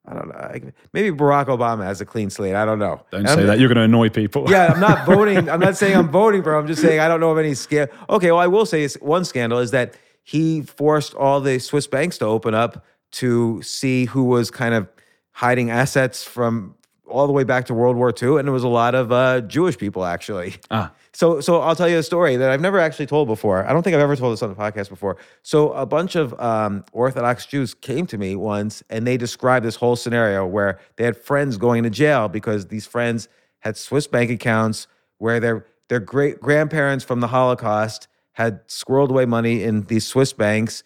I 0.06 0.12
don't 0.14 0.28
know. 0.28 0.72
Maybe 0.92 1.16
Barack 1.16 1.46
Obama 1.46 1.84
has 1.84 2.02
a 2.02 2.04
clean 2.04 2.28
slate. 2.28 2.54
I 2.54 2.66
don't 2.66 2.78
know. 2.78 3.00
Don't 3.10 3.20
And 3.20 3.28
say 3.28 3.34
I'm- 3.36 3.46
that. 3.46 3.58
You're 3.58 3.68
going 3.68 3.76
to 3.76 3.84
annoy 3.84 4.10
people. 4.10 4.44
yeah, 4.50 4.72
I'm 4.74 4.80
not 4.80 5.06
voting. 5.14 5.48
I'm 5.48 5.60
not 5.60 5.76
saying 5.76 5.96
I'm 5.96 6.10
voting 6.10 6.42
for 6.42 6.54
him. 6.54 6.60
I'm 6.60 6.66
just 6.66 6.82
saying 6.82 7.00
I 7.00 7.08
don't 7.08 7.20
know 7.20 7.30
of 7.30 7.38
any 7.38 7.54
scandal. 7.54 7.94
Okay, 8.10 8.30
well, 8.30 8.40
I 8.40 8.46
will 8.46 8.66
say 8.66 8.86
one 9.00 9.24
scandal 9.24 9.58
is 9.58 9.70
that 9.70 9.94
he 10.22 10.62
forced 10.62 11.14
all 11.14 11.40
the 11.40 11.58
Swiss 11.58 11.86
banks 11.86 12.18
to 12.18 12.26
open 12.26 12.54
up 12.54 12.84
to 13.12 13.60
see 13.62 14.04
who 14.06 14.24
was 14.24 14.50
kind 14.50 14.74
of 14.74 14.88
hiding 15.32 15.70
assets 15.70 16.22
from 16.22 16.74
all 17.10 17.26
the 17.26 17.32
way 17.32 17.44
back 17.44 17.66
to 17.66 17.74
World 17.74 17.96
War 17.96 18.14
II, 18.22 18.38
and 18.38 18.48
it 18.48 18.52
was 18.52 18.62
a 18.62 18.68
lot 18.68 18.94
of 18.94 19.12
uh, 19.12 19.40
Jewish 19.42 19.76
people 19.76 20.04
actually. 20.04 20.54
Ah. 20.70 20.92
So, 21.12 21.40
so 21.40 21.60
I'll 21.60 21.74
tell 21.74 21.88
you 21.88 21.98
a 21.98 22.02
story 22.02 22.36
that 22.36 22.50
I've 22.50 22.60
never 22.60 22.78
actually 22.78 23.06
told 23.06 23.26
before. 23.26 23.66
I 23.66 23.72
don't 23.72 23.82
think 23.82 23.94
I've 23.94 24.00
ever 24.00 24.14
told 24.14 24.32
this 24.32 24.42
on 24.42 24.48
the 24.48 24.54
podcast 24.54 24.88
before. 24.88 25.16
So, 25.42 25.72
a 25.72 25.84
bunch 25.84 26.14
of 26.14 26.38
um, 26.40 26.84
Orthodox 26.92 27.46
Jews 27.46 27.74
came 27.74 28.06
to 28.06 28.16
me 28.16 28.36
once, 28.36 28.84
and 28.88 29.06
they 29.06 29.16
described 29.16 29.66
this 29.66 29.74
whole 29.74 29.96
scenario 29.96 30.46
where 30.46 30.78
they 30.96 31.04
had 31.04 31.16
friends 31.16 31.56
going 31.56 31.82
to 31.82 31.90
jail 31.90 32.28
because 32.28 32.68
these 32.68 32.86
friends 32.86 33.28
had 33.58 33.76
Swiss 33.76 34.06
bank 34.06 34.30
accounts 34.30 34.86
where 35.18 35.40
their 35.40 35.66
their 35.88 36.00
great 36.00 36.40
grandparents 36.40 37.04
from 37.04 37.18
the 37.18 37.26
Holocaust 37.26 38.06
had 38.32 38.66
squirreled 38.68 39.10
away 39.10 39.26
money 39.26 39.62
in 39.62 39.82
these 39.82 40.06
Swiss 40.06 40.32
banks, 40.32 40.82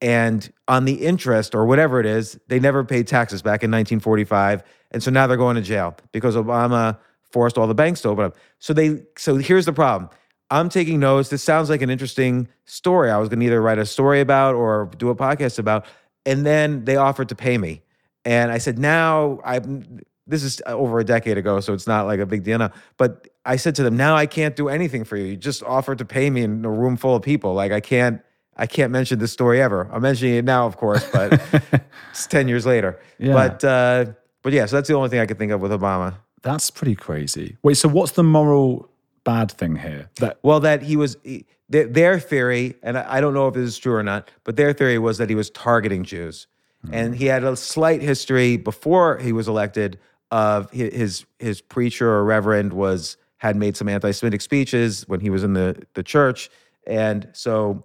and 0.00 0.52
on 0.68 0.84
the 0.84 0.94
interest 0.94 1.54
or 1.54 1.66
whatever 1.66 1.98
it 2.00 2.06
is, 2.06 2.38
they 2.48 2.60
never 2.60 2.84
paid 2.84 3.06
taxes 3.06 3.42
back 3.42 3.62
in 3.62 3.70
1945, 3.70 4.62
and 4.90 5.02
so 5.02 5.10
now 5.10 5.26
they're 5.26 5.36
going 5.36 5.56
to 5.56 5.62
jail 5.62 5.96
because 6.12 6.36
Obama 6.36 6.98
forced 7.30 7.58
all 7.58 7.66
the 7.66 7.74
banks 7.74 8.00
to 8.02 8.08
open 8.08 8.24
up. 8.26 8.36
So 8.58 8.72
they 8.72 9.02
so 9.16 9.36
here's 9.36 9.66
the 9.66 9.72
problem. 9.72 10.10
I'm 10.50 10.68
taking 10.68 10.98
notes. 10.98 11.28
This 11.28 11.42
sounds 11.42 11.68
like 11.68 11.82
an 11.82 11.90
interesting 11.90 12.48
story. 12.64 13.10
I 13.10 13.18
was 13.18 13.28
going 13.28 13.40
to 13.40 13.46
either 13.46 13.60
write 13.60 13.78
a 13.78 13.84
story 13.84 14.20
about 14.20 14.54
or 14.54 14.90
do 14.96 15.10
a 15.10 15.16
podcast 15.16 15.58
about, 15.58 15.84
and 16.24 16.46
then 16.46 16.84
they 16.84 16.96
offered 16.96 17.28
to 17.30 17.34
pay 17.34 17.58
me, 17.58 17.82
and 18.24 18.50
I 18.52 18.58
said, 18.58 18.78
now 18.78 19.40
I'm. 19.44 20.00
This 20.28 20.42
is 20.42 20.60
over 20.66 20.98
a 21.00 21.04
decade 21.04 21.38
ago, 21.38 21.60
so 21.60 21.72
it's 21.72 21.86
not 21.86 22.06
like 22.06 22.20
a 22.20 22.26
big 22.26 22.44
deal 22.44 22.58
now. 22.58 22.70
But 22.98 23.28
I 23.44 23.56
said 23.56 23.74
to 23.76 23.82
them, 23.82 23.96
now 23.96 24.14
I 24.14 24.26
can't 24.26 24.54
do 24.54 24.68
anything 24.68 25.04
for 25.04 25.16
you. 25.16 25.24
You 25.24 25.36
just 25.36 25.62
offered 25.62 25.98
to 25.98 26.04
pay 26.04 26.28
me 26.28 26.42
in 26.42 26.64
a 26.64 26.70
room 26.70 26.96
full 26.96 27.16
of 27.16 27.22
people. 27.22 27.54
Like 27.54 27.72
I 27.72 27.80
can't. 27.80 28.20
I 28.60 28.66
can't 28.66 28.90
mention 28.90 29.20
this 29.20 29.30
story 29.32 29.62
ever. 29.62 29.88
I'm 29.92 30.02
mentioning 30.02 30.34
it 30.34 30.44
now, 30.44 30.66
of 30.66 30.76
course, 30.76 31.08
but 31.12 31.40
it's 32.10 32.26
ten 32.26 32.48
years 32.48 32.66
later. 32.66 32.98
Yeah. 33.18 33.32
But 33.32 33.62
uh, 33.64 34.04
but 34.42 34.52
yeah, 34.52 34.66
so 34.66 34.74
that's 34.76 34.88
the 34.88 34.94
only 34.94 35.08
thing 35.10 35.20
I 35.20 35.26
could 35.26 35.38
think 35.38 35.52
of 35.52 35.60
with 35.60 35.70
Obama. 35.70 36.14
That's 36.42 36.68
pretty 36.70 36.96
crazy. 36.96 37.56
Wait, 37.62 37.74
so 37.76 37.88
what's 37.88 38.12
the 38.12 38.24
moral 38.24 38.90
bad 39.22 39.52
thing 39.52 39.76
here? 39.76 40.10
That 40.16 40.40
Well, 40.42 40.58
that 40.60 40.82
he 40.82 40.96
was 40.96 41.16
he- 41.22 41.46
their, 41.68 41.86
their 41.86 42.18
theory, 42.18 42.74
and 42.82 42.98
I 42.98 43.18
I 43.18 43.20
don't 43.20 43.32
know 43.32 43.46
if 43.46 43.54
this 43.54 43.68
is 43.68 43.78
true 43.78 43.94
or 43.94 44.02
not, 44.02 44.28
but 44.42 44.56
their 44.56 44.72
theory 44.72 44.98
was 44.98 45.18
that 45.18 45.28
he 45.28 45.36
was 45.36 45.50
targeting 45.50 46.02
Jews, 46.02 46.48
and 46.90 47.14
he 47.14 47.26
had 47.26 47.44
a 47.44 47.54
slight 47.54 48.02
history 48.02 48.56
before 48.56 49.18
he 49.18 49.32
was 49.32 49.46
elected 49.46 50.00
of 50.30 50.70
his 50.70 51.24
his 51.38 51.60
preacher 51.60 52.08
or 52.10 52.24
reverend 52.24 52.72
was 52.72 53.16
had 53.38 53.54
made 53.56 53.76
some 53.76 53.88
anti-Semitic 53.88 54.40
speeches 54.40 55.04
when 55.08 55.20
he 55.20 55.30
was 55.30 55.44
in 55.44 55.52
the 55.54 55.80
the 55.94 56.02
church, 56.02 56.50
and 56.86 57.28
so. 57.32 57.84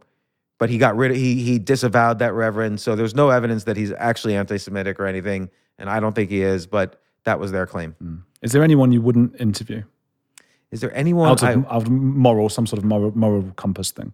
But 0.60 0.70
he 0.70 0.78
got 0.78 0.96
rid 0.96 1.12
of 1.12 1.18
he 1.18 1.44
he 1.44 1.60
disavowed 1.60 2.20
that 2.20 2.34
reverend, 2.34 2.80
so 2.80 2.96
there's 2.96 3.16
no 3.16 3.30
evidence 3.32 3.66
that 3.66 3.76
he's 3.76 3.92
actually 3.92 4.36
anti-Semitic 4.36 4.98
or 5.00 5.08
anything, 5.08 5.50
and 5.78 5.90
I 5.90 6.00
don't 6.00 6.14
think 6.14 6.30
he 6.30 6.42
is. 6.42 6.68
But 6.68 7.02
that 7.26 7.38
was 7.40 7.52
their 7.52 7.66
claim. 7.66 7.96
Hmm. 8.00 8.16
is 8.42 8.52
there 8.54 8.64
anyone 8.64 8.92
you 8.94 9.02
wouldn't 9.02 9.40
interview 9.42 9.84
Is 10.72 10.80
there 10.80 10.94
anyone? 10.96 11.30
out 11.30 11.42
of, 11.44 11.50
I- 11.50 11.54
out 11.54 11.84
of 11.84 11.90
moral, 11.90 12.48
some 12.50 12.66
sort 12.68 12.78
of 12.78 12.86
moral, 12.86 13.12
moral 13.18 13.52
compass 13.58 13.92
thing? 13.92 14.14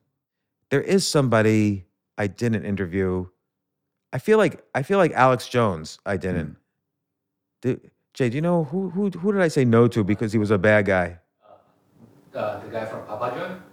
there 0.71 0.81
is 0.81 1.05
somebody 1.05 1.85
I 2.17 2.27
didn't 2.27 2.63
interview. 2.65 3.27
I 4.13 4.17
feel 4.17 4.37
like 4.39 4.63
I 4.73 4.81
feel 4.81 4.97
like 4.97 5.11
Alex 5.11 5.47
Jones. 5.47 5.99
I 6.05 6.17
didn't. 6.17 6.47
Hmm. 6.47 6.53
Do, 7.61 7.79
Jay, 8.13 8.29
do 8.29 8.35
you 8.35 8.41
know 8.41 8.63
who 8.65 8.89
who 8.89 9.09
who 9.09 9.31
did 9.31 9.41
I 9.41 9.47
say 9.47 9.65
no 9.65 9.87
to 9.87 10.03
because 10.03 10.31
he 10.33 10.39
was 10.39 10.51
a 10.51 10.57
bad 10.57 10.85
guy? 10.85 11.19
Uh, 12.35 12.59
the 12.59 12.67
guy 12.69 12.85
from 12.85 13.05
Papa 13.05 13.33
John? 13.35 13.63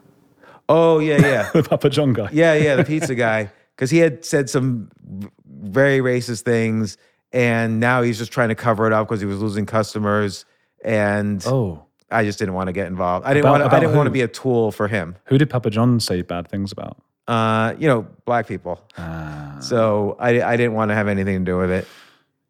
Oh 0.68 0.98
yeah, 0.98 1.18
yeah, 1.20 1.50
The 1.54 1.62
Papa 1.62 1.90
John 1.90 2.12
guy. 2.12 2.28
yeah, 2.32 2.54
yeah, 2.54 2.74
the 2.76 2.84
pizza 2.84 3.14
guy. 3.14 3.50
Because 3.76 3.90
he 3.90 3.98
had 3.98 4.24
said 4.24 4.48
some 4.48 4.88
very 5.46 5.98
racist 5.98 6.44
things, 6.44 6.96
and 7.30 7.78
now 7.78 8.00
he's 8.00 8.16
just 8.16 8.32
trying 8.32 8.48
to 8.48 8.54
cover 8.54 8.86
it 8.86 8.92
up 8.94 9.06
because 9.06 9.20
he 9.20 9.26
was 9.26 9.38
losing 9.42 9.66
customers. 9.66 10.46
And 10.82 11.44
Oh, 11.46 11.84
I 12.10 12.24
just 12.24 12.38
didn't 12.38 12.54
want 12.54 12.68
to 12.68 12.72
get 12.72 12.86
involved. 12.86 13.26
I 13.26 13.34
didn't 13.34 13.50
want 13.50 13.64
to. 13.64 13.76
I 13.76 13.78
didn't 13.78 13.94
want 13.94 14.06
to 14.06 14.10
be 14.12 14.22
a 14.22 14.28
tool 14.28 14.72
for 14.72 14.88
him. 14.88 15.16
who 15.26 15.36
did 15.36 15.50
Papa 15.50 15.68
John 15.68 16.00
say 16.00 16.22
bad 16.22 16.48
things 16.48 16.72
about? 16.72 16.96
Uh, 17.28 17.74
you 17.78 17.86
know, 17.86 18.06
black 18.24 18.46
people. 18.46 18.80
Ah, 18.96 19.58
So 19.60 20.16
I 20.18 20.40
I 20.40 20.56
didn't 20.56 20.72
want 20.72 20.88
to 20.90 20.94
have 20.94 21.06
anything 21.06 21.44
to 21.44 21.44
do 21.44 21.58
with 21.58 21.70
it. 21.70 21.86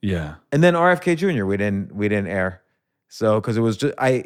Yeah. 0.00 0.34
and 0.52 0.62
then 0.62 0.74
RFK 0.74 1.16
Jr. 1.16 1.44
we 1.44 1.56
didn't 1.56 1.94
we 1.94 2.08
didn't 2.08 2.28
air, 2.28 2.62
so 3.08 3.40
because 3.40 3.56
it 3.56 3.60
was 3.60 3.76
just 3.76 3.94
I, 3.98 4.24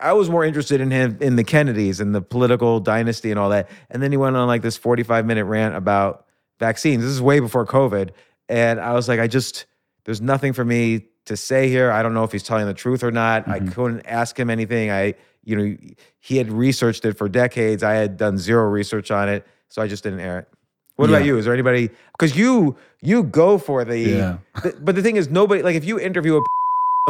I 0.00 0.12
was 0.12 0.28
more 0.28 0.44
interested 0.44 0.80
in 0.80 0.90
him 0.90 1.18
in 1.20 1.36
the 1.36 1.44
Kennedys 1.44 2.00
and 2.00 2.14
the 2.14 2.20
political 2.20 2.80
dynasty 2.80 3.30
and 3.30 3.38
all 3.38 3.50
that. 3.50 3.70
And 3.90 4.02
then 4.02 4.10
he 4.10 4.16
went 4.16 4.36
on 4.36 4.48
like 4.48 4.62
this 4.62 4.76
45 4.76 5.24
minute 5.24 5.44
rant 5.44 5.76
about 5.76 6.26
vaccines. 6.58 7.02
This 7.02 7.12
is 7.12 7.22
way 7.22 7.40
before 7.40 7.64
COVID. 7.64 8.10
And 8.48 8.80
I 8.80 8.92
was 8.92 9.08
like, 9.08 9.20
I 9.20 9.28
just, 9.28 9.66
there's 10.04 10.20
nothing 10.20 10.52
for 10.52 10.64
me 10.64 11.06
to 11.26 11.36
say 11.36 11.68
here. 11.68 11.90
I 11.90 12.02
don't 12.02 12.12
know 12.12 12.24
if 12.24 12.32
he's 12.32 12.42
telling 12.42 12.66
the 12.66 12.74
truth 12.74 13.02
or 13.02 13.10
not. 13.10 13.48
I 13.48 13.60
mm-hmm. 13.60 13.68
couldn't 13.68 14.06
ask 14.06 14.38
him 14.38 14.50
anything. 14.50 14.90
I, 14.90 15.14
you 15.44 15.56
know, 15.56 15.76
he 16.20 16.36
had 16.36 16.50
researched 16.50 17.04
it 17.04 17.16
for 17.16 17.28
decades. 17.28 17.82
I 17.82 17.94
had 17.94 18.16
done 18.16 18.36
zero 18.36 18.68
research 18.68 19.10
on 19.10 19.28
it. 19.28 19.46
So 19.68 19.80
I 19.80 19.86
just 19.86 20.04
didn't 20.04 20.20
air 20.20 20.40
it. 20.40 20.48
What 20.96 21.08
about 21.10 21.20
Yeah. 21.22 21.26
you? 21.26 21.38
Is 21.38 21.44
there 21.44 21.54
anybody? 21.54 21.90
Because 22.12 22.36
you 22.36 22.76
you 23.02 23.22
go 23.24 23.58
for 23.58 23.84
the, 23.84 23.98
Yeah. 23.98 24.36
the- 24.62 24.74
But 24.80 24.94
the 24.94 25.02
thing 25.02 25.16
is, 25.16 25.28
nobody 25.28 25.62
like 25.62 25.76
if 25.76 25.84
you 25.84 25.98
interview 26.00 26.36
a 26.38 26.42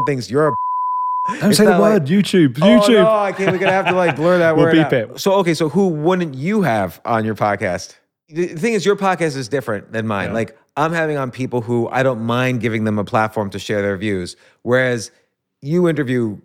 thinks 0.06 0.30
you're 0.30 0.48
a 0.48 0.52
Don't 1.40 1.48
It's 1.50 1.58
say 1.58 1.64
the 1.64 1.70
not 1.72 1.80
like- 1.80 1.92
word 1.92 2.06
YouTube. 2.06 2.58
Oh, 2.60 2.66
YouTube. 2.66 2.94
no, 2.94 3.10
I 3.10 3.32
can't. 3.32 3.52
We're 3.52 3.58
gonna 3.58 3.72
have 3.72 3.86
to 3.86 3.94
like 3.94 4.16
blur 4.16 4.38
that 4.38 4.56
We'll 4.56 4.66
word. 4.66 4.72
beep 4.72 4.86
out. 4.86 4.92
it. 4.92 5.20
So 5.20 5.32
okay, 5.34 5.54
so 5.54 5.68
who 5.68 5.88
wouldn't 5.88 6.34
you 6.34 6.62
have 6.62 7.00
on 7.04 7.24
your 7.24 7.34
podcast? 7.34 7.94
The 8.28 8.48
thing 8.48 8.72
is, 8.72 8.84
your 8.86 8.96
podcast 8.96 9.36
is 9.36 9.48
different 9.48 9.92
than 9.92 10.06
mine. 10.06 10.28
Yeah. 10.28 10.34
Like 10.34 10.58
I'm 10.76 10.92
having 10.92 11.16
on 11.18 11.30
people 11.30 11.60
who 11.60 11.88
I 11.88 12.02
don't 12.02 12.22
mind 12.22 12.60
giving 12.60 12.84
them 12.84 12.98
a 12.98 13.04
platform 13.04 13.48
to 13.50 13.58
share 13.58 13.80
their 13.82 13.96
views, 13.96 14.34
whereas 14.62 15.10
you 15.62 15.88
interview 15.88 16.38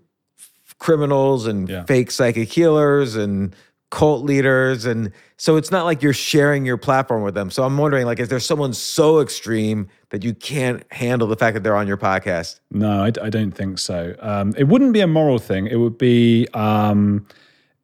criminals 0.80 1.46
and 1.48 1.70
fake 1.88 2.12
psychic 2.12 2.50
healers 2.50 3.16
and 3.16 3.56
cult 3.92 4.24
leaders 4.24 4.86
and 4.86 5.12
so 5.40 5.56
it's 5.56 5.72
not 5.72 5.86
like 5.86 6.04
you're 6.04 6.14
sharing 6.14 6.66
your 6.66 6.78
platform 6.78 7.24
with 7.24 7.34
them 7.34 7.50
so 7.50 7.64
i'm 7.64 7.78
wondering 7.78 8.06
like 8.06 8.20
is 8.20 8.30
there 8.30 8.40
someone 8.40 8.74
so 8.74 9.20
extreme 9.20 9.88
that 10.10 10.24
you 10.24 10.34
can't 10.34 10.84
handle 10.92 11.28
the 11.28 11.36
fact 11.36 11.54
that 11.54 11.64
they're 11.64 11.76
on 11.76 11.88
your 11.88 11.98
podcast 11.98 12.60
No, 12.72 13.04
I, 13.04 13.12
I 13.22 13.30
don't 13.30 13.52
think 13.52 13.80
so. 13.80 14.16
Um, 14.20 14.54
it 14.58 14.66
wouldn't 14.66 14.94
be 14.94 15.02
a 15.02 15.08
moral 15.08 15.40
thing. 15.40 15.68
It 15.68 15.78
would 15.78 15.98
be 15.98 16.48
um, 16.54 17.26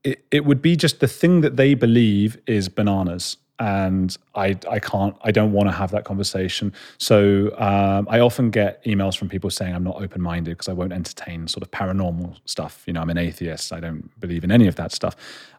it, 0.03 0.23
it 0.31 0.45
would 0.45 0.61
be 0.61 0.75
just 0.75 0.99
the 0.99 1.07
thing 1.07 1.41
that 1.41 1.55
they 1.55 1.73
believe 1.73 2.37
is 2.45 2.69
bananas. 2.69 3.37
And 3.59 4.15
I, 4.35 4.57
I 4.69 4.79
can't, 4.79 5.15
I 5.21 5.31
don't 5.31 5.53
want 5.53 5.69
to 5.69 5.71
have 5.71 5.91
that 5.91 6.03
conversation. 6.03 6.73
So 6.97 7.55
um, 7.57 8.07
I 8.09 8.19
often 8.19 8.49
get 8.49 8.83
emails 8.83 9.17
from 9.17 9.29
people 9.29 9.49
saying 9.49 9.73
I'm 9.73 9.83
not 9.83 10.01
open 10.01 10.21
minded 10.21 10.51
because 10.51 10.67
I 10.67 10.73
won't 10.73 10.91
entertain 10.91 11.47
sort 11.47 11.63
of 11.63 11.71
paranormal 11.71 12.37
stuff. 12.45 12.83
You 12.85 12.93
know, 12.93 13.01
I'm 13.01 13.09
an 13.09 13.17
atheist. 13.17 13.71
I 13.71 13.79
don't 13.79 14.19
believe 14.19 14.43
in 14.43 14.51
any 14.51 14.67
of 14.67 14.75
that 14.75 14.91
stuff. 14.91 15.15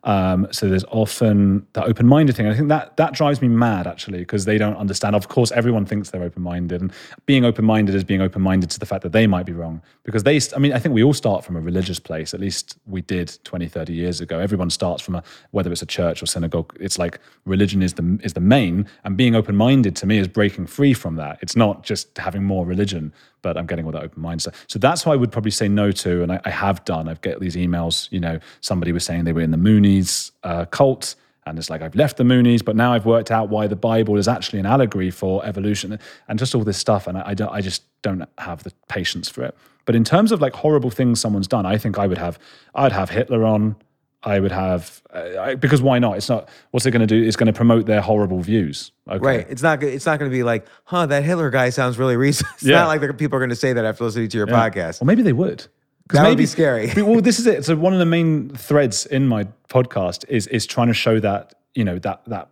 Um, 0.07 0.47
so 0.53 0.69
there's 0.69 0.85
often 0.85 1.67
that 1.73 1.85
open 1.85 2.07
minded 2.07 2.37
thing. 2.37 2.47
I 2.47 2.55
think 2.55 2.69
that 2.69 2.97
that 2.97 3.13
drives 3.13 3.43
me 3.43 3.49
mad 3.49 3.89
actually 3.89 4.21
because 4.21 4.45
they 4.45 4.57
don't 4.57 4.77
understand. 4.77 5.17
Of 5.17 5.27
course, 5.27 5.51
everyone 5.51 5.85
thinks 5.85 6.11
they're 6.11 6.23
open 6.23 6.43
minded, 6.43 6.81
and 6.81 6.93
being 7.27 7.45
open 7.45 7.65
minded 7.65 7.95
is 7.95 8.05
being 8.05 8.21
open 8.21 8.41
minded 8.41 8.71
to 8.71 8.79
the 8.79 8.87
fact 8.87 9.03
that 9.03 9.11
they 9.11 9.27
might 9.27 9.47
be 9.47 9.53
wrong. 9.53 9.83
Because 10.05 10.23
they, 10.23 10.41
I 10.55 10.61
mean, 10.61 10.73
I 10.73 10.79
think 10.79 10.95
we 10.95 11.03
all 11.03 11.13
start 11.13 11.45
from 11.45 11.57
a 11.57 11.61
religious 11.61 11.99
place. 11.99 12.33
At 12.33 12.41
least 12.41 12.79
we 12.87 13.03
did 13.03 13.37
20, 13.43 13.67
30 13.67 13.93
years 13.93 14.21
ago. 14.21 14.39
Everyone 14.39 14.71
starts 14.71 15.03
from 15.03 15.17
a 15.17 15.25
whether 15.51 15.73
it's 15.73 15.83
a 15.83 15.87
church 15.87 16.23
or 16.23 16.27
synagogue. 16.27 16.77
It's 16.79 16.99
like 17.01 17.19
religion 17.45 17.83
is 17.87 17.95
the 17.95 18.19
is 18.23 18.35
the 18.35 18.41
main, 18.57 18.87
and 19.05 19.17
being 19.17 19.35
open 19.35 19.57
minded 19.57 19.97
to 19.97 20.07
me 20.07 20.19
is 20.19 20.29
breaking 20.29 20.67
free 20.67 20.93
from 20.93 21.17
that. 21.17 21.39
It's 21.41 21.57
not 21.57 21.83
just 21.83 22.19
having 22.19 22.45
more 22.45 22.67
religion, 22.67 23.15
but 23.41 23.57
I'm 23.57 23.67
getting 23.67 23.87
all 23.87 23.93
that 23.93 24.03
open 24.03 24.21
mind 24.21 24.43
stuff. 24.43 24.67
So 24.69 24.79
that's 24.79 25.07
why 25.07 25.15
I 25.15 25.17
would 25.17 25.33
probably 25.33 25.51
say 25.53 25.69
no 25.69 25.91
to, 25.93 26.23
and 26.23 26.33
I, 26.33 26.41
I 26.45 26.51
have 26.51 26.85
done. 26.85 27.09
I've 27.09 27.23
get 27.23 27.41
these 27.41 27.57
emails. 27.57 28.13
You 28.13 28.21
know, 28.21 28.39
somebody 28.61 28.93
was 28.93 29.05
saying 29.05 29.25
they 29.25 29.33
were 29.33 29.41
in 29.41 29.53
the 29.53 29.65
Moonies 29.69 30.33
uh, 30.43 30.67
cult. 30.67 31.15
And 31.49 31.61
it's 31.61 31.71
like, 31.71 31.81
I've 31.81 31.95
left 31.95 32.17
the 32.17 32.25
Moonies, 32.25 32.65
but 32.65 32.75
now 32.75 32.93
I've 32.93 33.07
worked 33.07 33.31
out 33.31 33.49
why 33.51 33.69
the 33.69 33.77
Bible 33.77 34.17
is 34.17 34.27
actually 34.27 34.59
an 34.59 34.67
allegory 34.67 35.13
for 35.13 35.47
evolution 35.47 35.97
and 36.27 36.41
just 36.41 36.57
all 36.57 36.65
this 36.65 36.77
stuff. 36.77 37.07
And 37.07 37.17
I, 37.17 37.23
I, 37.29 37.35
don't, 37.35 37.53
I 37.53 37.61
just 37.61 37.85
don't 38.03 38.25
have 38.39 38.65
the 38.65 38.73
patience 38.89 39.29
for 39.29 39.45
it. 39.45 39.55
But 39.85 39.95
in 39.95 40.03
terms 40.03 40.33
of 40.33 40.41
like 40.41 40.55
horrible 40.55 40.91
things 40.91 41.21
someone's 41.21 41.47
done, 41.47 41.65
I 41.65 41.79
think 41.79 42.01
I 42.01 42.09
would 42.09 42.19
have, 42.19 42.37
I'd 42.75 42.91
have 42.91 43.11
Hitler 43.11 43.45
on. 43.45 43.77
I 44.23 44.41
would 44.41 44.51
have, 44.53 45.03
uh, 45.15 45.39
I, 45.39 45.55
because 45.55 45.81
why 45.81 45.99
not? 45.99 46.17
It's 46.17 46.29
not, 46.29 46.49
what's 46.73 46.85
it 46.85 46.91
going 46.91 47.01
to 47.01 47.07
do? 47.07 47.23
It's 47.23 47.37
going 47.37 47.47
to 47.47 47.53
promote 47.53 47.87
their 47.87 48.01
horrible 48.01 48.41
views. 48.41 48.91
Okay. 49.09 49.19
Right. 49.25 49.47
It's 49.49 49.63
not. 49.63 49.83
It's 49.83 50.07
not 50.07 50.19
going 50.19 50.31
to 50.31 50.37
be 50.37 50.43
like, 50.43 50.67
huh? 50.85 51.07
That 51.07 51.23
Hitler 51.23 51.51
guy 51.51 51.71
sounds 51.71 51.97
really 51.99 52.17
recent. 52.29 52.49
It's 52.55 52.65
Yeah. 52.65 52.81
not 52.81 52.89
like 52.89 53.01
the 53.01 53.15
people 53.15 53.37
are 53.37 53.41
going 53.41 53.51
to 53.51 53.57
say 53.57 53.73
that 53.73 53.85
after 53.85 54.05
listening 54.05 54.29
to 54.29 54.37
your 54.37 54.47
podcast. 54.49 55.01
Or 55.01 55.05
maybe 55.05 55.23
they 55.23 55.33
would. 55.33 55.67
That 56.11 56.29
would 56.29 56.39
be 56.39 56.47
scary. 56.47 56.91
well, 56.97 57.21
this 57.21 57.39
is 57.39 57.47
it. 57.47 57.65
So 57.65 57.77
one 57.77 57.93
of 57.93 57.99
the 57.99 58.07
main 58.07 58.49
threads 58.51 59.07
in 59.07 59.27
my 59.29 59.47
podcast 59.69 60.25
is 60.29 60.47
is 60.49 60.65
trying 60.67 60.87
to 60.89 60.95
show 60.95 61.19
that 61.21 61.55
you 61.75 61.85
know 61.85 61.99
that 62.01 62.23
that 62.27 62.51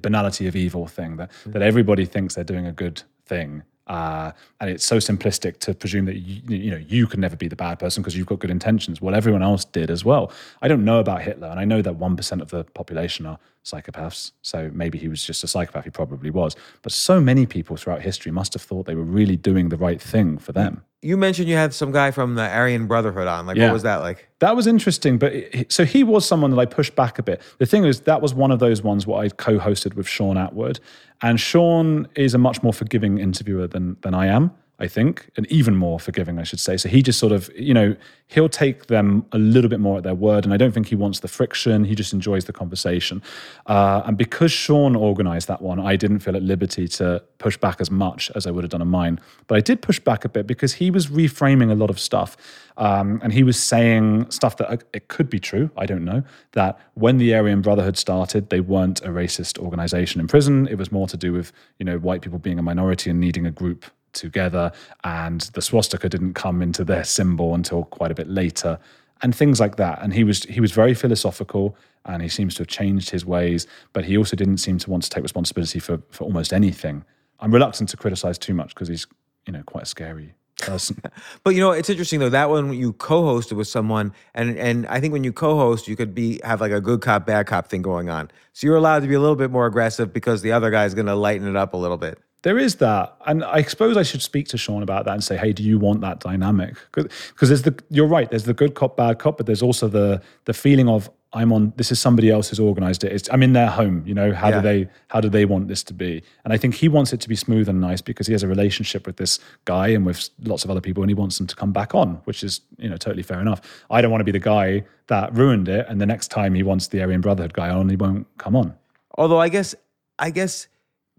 banality 0.00 0.46
of 0.46 0.56
evil 0.56 0.86
thing 0.86 1.16
that 1.16 1.30
that 1.46 1.60
everybody 1.62 2.06
thinks 2.06 2.34
they're 2.34 2.44
doing 2.44 2.66
a 2.66 2.72
good 2.72 3.02
thing. 3.26 3.62
Uh, 3.86 4.32
and 4.60 4.68
it's 4.68 4.84
so 4.84 4.96
simplistic 4.96 5.58
to 5.58 5.72
presume 5.72 6.06
that 6.06 6.16
you, 6.16 6.42
you 6.48 6.70
know 6.70 6.76
you 6.88 7.06
can 7.06 7.20
never 7.20 7.36
be 7.36 7.46
the 7.46 7.56
bad 7.56 7.78
person 7.78 8.02
because 8.02 8.16
you've 8.16 8.26
got 8.26 8.38
good 8.40 8.50
intentions. 8.50 9.00
Well, 9.00 9.14
everyone 9.14 9.42
else 9.42 9.64
did 9.64 9.90
as 9.90 10.04
well. 10.04 10.32
I 10.60 10.68
don't 10.68 10.84
know 10.84 10.98
about 10.98 11.22
Hitler, 11.22 11.48
and 11.48 11.60
I 11.60 11.64
know 11.64 11.82
that 11.82 11.94
one 11.96 12.16
percent 12.16 12.42
of 12.42 12.50
the 12.50 12.64
population 12.64 13.26
are 13.26 13.38
psychopaths. 13.64 14.32
So 14.42 14.70
maybe 14.72 14.98
he 14.98 15.08
was 15.08 15.22
just 15.22 15.44
a 15.44 15.48
psychopath. 15.48 15.84
He 15.84 15.90
probably 15.90 16.30
was. 16.30 16.56
But 16.82 16.92
so 16.92 17.20
many 17.20 17.46
people 17.46 17.76
throughout 17.76 18.02
history 18.02 18.32
must 18.32 18.52
have 18.54 18.62
thought 18.62 18.86
they 18.86 18.94
were 18.94 19.02
really 19.02 19.36
doing 19.36 19.68
the 19.68 19.76
right 19.76 20.00
thing 20.00 20.38
for 20.38 20.52
them. 20.52 20.82
You 21.06 21.16
mentioned 21.16 21.48
you 21.48 21.54
had 21.56 21.72
some 21.72 21.92
guy 21.92 22.10
from 22.10 22.34
the 22.34 22.42
Aryan 22.48 22.86
Brotherhood 22.88 23.28
on. 23.28 23.46
Like, 23.46 23.56
Yeah. 23.56 23.66
what 23.66 23.74
was 23.74 23.82
that 23.84 23.96
like? 23.98 24.28
That 24.40 24.56
was 24.56 24.66
interesting, 24.66 25.18
but 25.18 25.32
it, 25.32 25.70
so 25.72 25.84
he 25.84 26.02
was 26.02 26.26
someone 26.26 26.50
that 26.50 26.58
I 26.58 26.64
pushed 26.66 26.96
back 26.96 27.18
a 27.18 27.22
bit. 27.22 27.40
The 27.58 27.66
thing 27.66 27.84
is, 27.84 28.00
that 28.00 28.20
was 28.20 28.34
one 28.34 28.50
of 28.50 28.58
those 28.58 28.82
ones 28.82 29.06
where 29.06 29.20
I 29.24 29.28
co-hosted 29.28 29.94
with 29.94 30.08
Shaun 30.08 30.36
Attwood, 30.36 30.80
and 31.22 31.38
Sean 31.40 32.08
is 32.16 32.34
a 32.34 32.38
much 32.38 32.62
more 32.64 32.72
forgiving 32.72 33.18
interviewer 33.18 33.66
than 33.68 33.96
than 34.02 34.14
I 34.14 34.26
am. 34.26 34.50
I 34.78 34.88
think, 34.88 35.30
and 35.38 35.50
even 35.50 35.74
more 35.74 35.98
forgiving, 35.98 36.38
I 36.38 36.42
should 36.42 36.60
say. 36.60 36.76
So 36.76 36.90
he 36.90 37.00
just 37.00 37.18
sort 37.18 37.32
of, 37.32 37.50
you 37.56 37.72
know, 37.72 37.96
he'll 38.26 38.50
take 38.50 38.86
them 38.86 39.24
a 39.32 39.38
little 39.38 39.70
bit 39.70 39.80
more 39.80 39.96
at 39.96 40.02
their 40.02 40.14
word, 40.14 40.44
and 40.44 40.52
I 40.52 40.58
don't 40.58 40.72
think 40.72 40.88
he 40.88 40.94
wants 40.94 41.20
the 41.20 41.28
friction. 41.28 41.84
He 41.84 41.94
just 41.94 42.12
enjoys 42.12 42.44
the 42.44 42.52
conversation. 42.52 43.22
Uh, 43.64 44.02
and 44.04 44.18
because 44.18 44.52
Shaun 44.52 44.94
organised 44.94 45.48
that 45.48 45.62
one, 45.62 45.80
I 45.80 45.96
didn't 45.96 46.18
feel 46.18 46.36
at 46.36 46.42
liberty 46.42 46.88
to 46.88 47.24
push 47.38 47.56
back 47.56 47.80
as 47.80 47.90
much 47.90 48.30
as 48.34 48.46
I 48.46 48.50
would 48.50 48.64
have 48.64 48.70
done 48.70 48.82
on 48.82 48.88
mine. 48.88 49.18
But 49.46 49.56
I 49.56 49.60
did 49.60 49.80
push 49.80 49.98
back 49.98 50.26
a 50.26 50.28
bit 50.28 50.46
because 50.46 50.74
he 50.74 50.90
was 50.90 51.06
reframing 51.06 51.70
a 51.70 51.74
lot 51.74 51.88
of 51.88 51.98
stuff, 51.98 52.36
um, 52.76 53.18
and 53.22 53.32
he 53.32 53.42
was 53.42 53.62
saying 53.62 54.30
stuff 54.30 54.58
that 54.58 54.70
uh, 54.70 54.76
it 54.92 55.08
could 55.08 55.30
be 55.30 55.40
true. 55.40 55.70
I 55.78 55.86
don't 55.86 56.04
know 56.04 56.22
that 56.52 56.78
when 56.92 57.16
the 57.16 57.34
Aryan 57.34 57.62
Brotherhood 57.62 57.96
started, 57.96 58.50
they 58.50 58.60
weren't 58.60 59.00
a 59.00 59.08
racist 59.08 59.58
organisation 59.58 60.20
in 60.20 60.28
prison. 60.28 60.68
It 60.68 60.76
was 60.76 60.92
more 60.92 61.06
to 61.06 61.16
do 61.16 61.32
with 61.32 61.50
you 61.78 61.86
know 61.86 61.96
white 61.98 62.20
people 62.20 62.38
being 62.38 62.58
a 62.58 62.62
minority 62.62 63.08
and 63.08 63.18
needing 63.18 63.46
a 63.46 63.50
group 63.50 63.86
together, 64.16 64.72
and 65.04 65.42
the 65.54 65.62
swastika 65.62 66.08
didn't 66.08 66.34
come 66.34 66.62
into 66.62 66.84
their 66.84 67.04
symbol 67.04 67.54
until 67.54 67.84
quite 67.84 68.10
a 68.10 68.14
bit 68.14 68.28
later, 68.28 68.78
and 69.22 69.34
things 69.34 69.60
like 69.60 69.76
that. 69.76 70.02
And 70.02 70.12
he 70.12 70.24
was 70.24 70.44
he 70.44 70.60
was 70.60 70.72
very 70.72 70.94
philosophical, 70.94 71.76
and 72.04 72.22
he 72.22 72.28
seems 72.28 72.54
to 72.56 72.60
have 72.60 72.68
changed 72.68 73.10
his 73.10 73.24
ways, 73.24 73.66
but 73.92 74.04
he 74.04 74.16
also 74.16 74.36
didn't 74.36 74.58
seem 74.58 74.78
to 74.78 74.90
want 74.90 75.02
to 75.04 75.10
take 75.10 75.22
responsibility 75.22 75.78
for 75.78 76.02
for 76.10 76.24
almost 76.24 76.52
anything. 76.52 77.04
I'm 77.40 77.52
reluctant 77.52 77.90
to 77.90 77.96
criticize 77.96 78.38
too 78.38 78.54
much 78.54 78.74
because 78.74 78.88
he's 78.88 79.06
you 79.46 79.52
know 79.52 79.62
quite 79.62 79.84
a 79.84 79.86
scary 79.86 80.34
person. 80.58 81.00
But 81.44 81.54
you 81.54 81.60
know, 81.60 81.70
it's 81.70 81.88
interesting 81.88 82.18
though. 82.18 82.28
That 82.28 82.50
one 82.50 82.72
you 82.72 82.92
co-hosted 82.94 83.56
with 83.56 83.68
someone, 83.68 84.12
and 84.34 84.58
and 84.58 84.86
I 84.88 85.00
think 85.00 85.12
when 85.12 85.22
you 85.22 85.32
co-host, 85.32 85.86
you 85.86 85.96
could 85.96 86.14
be 86.14 86.40
have 86.42 86.60
like 86.60 86.72
a 86.72 86.80
good 86.80 87.00
cop, 87.00 87.26
bad 87.26 87.46
cop 87.46 87.68
thing 87.68 87.82
going 87.82 88.08
on. 88.08 88.30
So 88.52 88.66
you're 88.66 88.76
allowed 88.76 89.00
to 89.00 89.08
be 89.08 89.14
a 89.14 89.20
little 89.20 89.36
bit 89.36 89.50
more 89.50 89.66
aggressive 89.66 90.12
because 90.12 90.42
the 90.42 90.52
other 90.52 90.70
guy 90.70 90.84
is 90.84 90.94
going 90.94 91.06
to 91.06 91.14
lighten 91.14 91.46
it 91.46 91.56
up 91.56 91.74
a 91.74 91.76
little 91.76 91.96
bit. 91.96 92.18
There 92.42 92.58
is 92.58 92.76
that, 92.76 93.16
and 93.26 93.42
I 93.42 93.62
suppose 93.62 93.96
I 93.96 94.02
should 94.04 94.22
speak 94.22 94.46
to 94.48 94.58
Shaun 94.58 94.82
about 94.82 95.04
that 95.06 95.14
and 95.14 95.24
say, 95.24 95.36
"Hey, 95.36 95.52
do 95.52 95.62
you 95.62 95.78
want 95.78 96.00
that 96.02 96.20
dynamic?" 96.20 96.76
Because 96.92 97.48
there's 97.48 97.62
the 97.62 97.76
you're 97.90 98.06
right. 98.06 98.30
There's 98.30 98.44
the 98.44 98.54
good 98.54 98.74
cop, 98.74 98.96
bad 98.96 99.18
cop, 99.18 99.36
but 99.38 99.46
there's 99.46 99.62
also 99.62 99.88
the 99.88 100.22
the 100.44 100.54
feeling 100.54 100.88
of 100.88 101.10
I'm 101.32 101.52
on. 101.52 101.72
This 101.76 101.90
is 101.90 101.98
somebody 101.98 102.30
else 102.30 102.48
who's 102.48 102.60
organised 102.60 103.02
it. 103.02 103.10
It's, 103.12 103.28
I'm 103.32 103.42
in 103.42 103.52
their 103.52 103.66
home. 103.66 104.04
You 104.06 104.14
know, 104.14 104.32
how 104.32 104.50
Yeah. 104.50 104.60
do 104.60 104.62
they 104.68 104.88
how 105.08 105.20
do 105.20 105.28
they 105.28 105.44
want 105.44 105.66
this 105.66 105.82
to 105.84 105.94
be? 105.94 106.22
And 106.44 106.52
I 106.52 106.56
think 106.56 106.74
he 106.76 106.88
wants 106.88 107.12
it 107.12 107.20
to 107.22 107.28
be 107.28 107.34
smooth 107.34 107.68
and 107.68 107.80
nice 107.80 108.00
because 108.00 108.28
he 108.28 108.32
has 108.32 108.44
a 108.44 108.48
relationship 108.48 109.06
with 109.06 109.16
this 109.16 109.40
guy 109.64 109.88
and 109.88 110.06
with 110.06 110.28
lots 110.44 110.64
of 110.64 110.70
other 110.70 110.80
people, 110.80 111.02
and 111.02 111.10
he 111.10 111.14
wants 111.14 111.38
them 111.38 111.48
to 111.48 111.56
come 111.56 111.72
back 111.72 111.94
on, 111.96 112.20
which 112.26 112.44
is 112.44 112.60
you 112.78 112.88
know 112.88 112.96
totally 112.96 113.24
fair 113.24 113.40
enough. 113.40 113.60
I 113.90 114.00
don't 114.00 114.12
want 114.12 114.20
to 114.20 114.24
be 114.24 114.30
the 114.32 114.38
guy 114.38 114.84
that 115.08 115.34
ruined 115.34 115.68
it, 115.68 115.84
and 115.88 116.00
the 116.00 116.06
next 116.06 116.28
time 116.28 116.54
he 116.54 116.62
wants 116.62 116.86
the 116.88 117.00
Aryan 117.02 117.22
Brotherhood 117.22 117.54
guy 117.54 117.70
on, 117.70 117.88
he 117.88 117.96
won't 117.96 118.26
come 118.38 118.54
on. 118.54 118.74
Although 119.18 119.40
I 119.40 119.48
guess 119.48 119.74
I 120.18 120.30
guess 120.30 120.68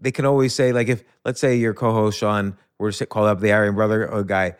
they 0.00 0.10
can 0.12 0.24
always 0.24 0.54
say 0.54 0.72
like 0.72 0.88
if 0.88 1.02
let's 1.24 1.40
say 1.40 1.56
your 1.56 1.74
co-host 1.74 2.18
Shaun 2.18 2.56
were 2.78 2.92
to 2.92 3.06
call 3.06 3.26
up 3.26 3.40
the 3.40 3.52
Aryan 3.52 3.74
Brotherhood 3.74 4.28
guy. 4.28 4.56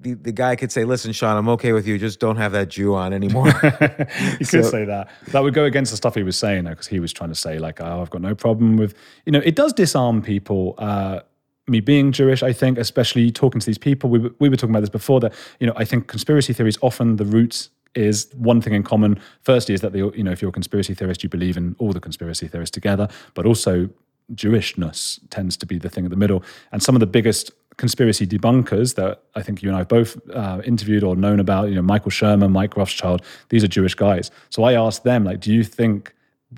The, 0.00 0.14
the 0.14 0.30
guy 0.30 0.54
could 0.54 0.70
say, 0.70 0.84
"Listen, 0.84 1.10
Shaun, 1.12 1.36
I'm 1.36 1.48
okay 1.48 1.72
with 1.72 1.84
you. 1.88 1.98
Just 1.98 2.20
don't 2.20 2.36
have 2.36 2.52
that 2.52 2.68
Jew 2.68 2.94
on 2.94 3.12
anymore." 3.12 3.50
he 4.38 4.44
could 4.44 4.64
say 4.64 4.84
that. 4.84 5.08
That 5.32 5.42
would 5.42 5.54
go 5.54 5.64
against 5.64 5.90
the 5.90 5.96
stuff 5.96 6.14
he 6.14 6.22
was 6.22 6.36
saying, 6.36 6.64
though, 6.64 6.70
because 6.70 6.86
he 6.86 7.00
was 7.00 7.12
trying 7.12 7.30
to 7.30 7.34
say 7.34 7.58
like, 7.58 7.80
"Oh, 7.80 8.00
I've 8.00 8.10
got 8.10 8.22
no 8.22 8.32
problem 8.36 8.76
with," 8.76 8.94
you 9.26 9.32
know, 9.32 9.40
it 9.44 9.56
does 9.56 9.72
disarm 9.72 10.22
people. 10.22 10.74
Uh, 10.78 11.20
me 11.66 11.80
being 11.80 12.12
Jewish, 12.12 12.44
I 12.44 12.52
think, 12.52 12.78
especially 12.78 13.30
talking 13.32 13.60
to 13.60 13.66
these 13.66 13.76
people, 13.76 14.08
we, 14.08 14.18
were- 14.20 14.34
we 14.38 14.48
were 14.48 14.56
talking 14.56 14.70
about 14.70 14.80
this 14.80 14.88
before. 14.88 15.18
That 15.18 15.32
you 15.58 15.66
know, 15.66 15.72
I 15.76 15.84
think 15.84 16.06
conspiracy 16.06 16.52
theories 16.52 16.78
often 16.80 17.16
the 17.16 17.24
roots 17.24 17.70
is 17.96 18.30
one 18.36 18.60
thing 18.60 18.74
in 18.74 18.84
common. 18.84 19.18
Firstly, 19.42 19.74
is 19.74 19.80
that 19.80 19.92
the 19.92 20.12
you 20.14 20.22
know, 20.22 20.30
if 20.30 20.40
you're 20.40 20.50
a 20.50 20.52
conspiracy 20.52 20.94
theorist, 20.94 21.24
you 21.24 21.28
believe 21.28 21.56
in 21.56 21.74
all 21.80 21.92
the 21.92 21.98
conspiracy 22.00 22.46
theorists 22.46 22.72
together, 22.72 23.08
but 23.34 23.46
also 23.46 23.90
Jewishness 24.34 25.20
tends 25.30 25.56
to 25.56 25.66
be 25.66 25.78
the 25.78 25.88
thing 25.88 26.04
at 26.04 26.10
the 26.10 26.16
middle. 26.16 26.42
And 26.72 26.82
some 26.82 26.94
of 26.94 27.00
the 27.00 27.06
biggest 27.06 27.50
conspiracy 27.78 28.26
debunkers 28.26 28.96
that 28.96 29.22
I 29.34 29.42
think 29.42 29.62
you 29.62 29.68
and 29.68 29.78
I 29.78 29.84
both 29.84 30.18
uh, 30.30 30.60
interviewed 30.64 31.04
or 31.04 31.16
known 31.16 31.40
about. 31.40 31.68
You 31.68 31.76
know, 31.76 31.82
Michael 31.82 32.10
Shermer, 32.10 32.50
Mike 32.50 32.76
Rothschild. 32.76 33.22
These 33.48 33.64
are 33.64 33.68
Jewish 33.68 33.94
guys. 33.94 34.30
So 34.50 34.64
I 34.64 34.74
asked 34.74 35.04
them, 35.04 35.24
like, 35.24 35.40
do 35.40 35.54
you 35.54 35.64
think 35.64 36.14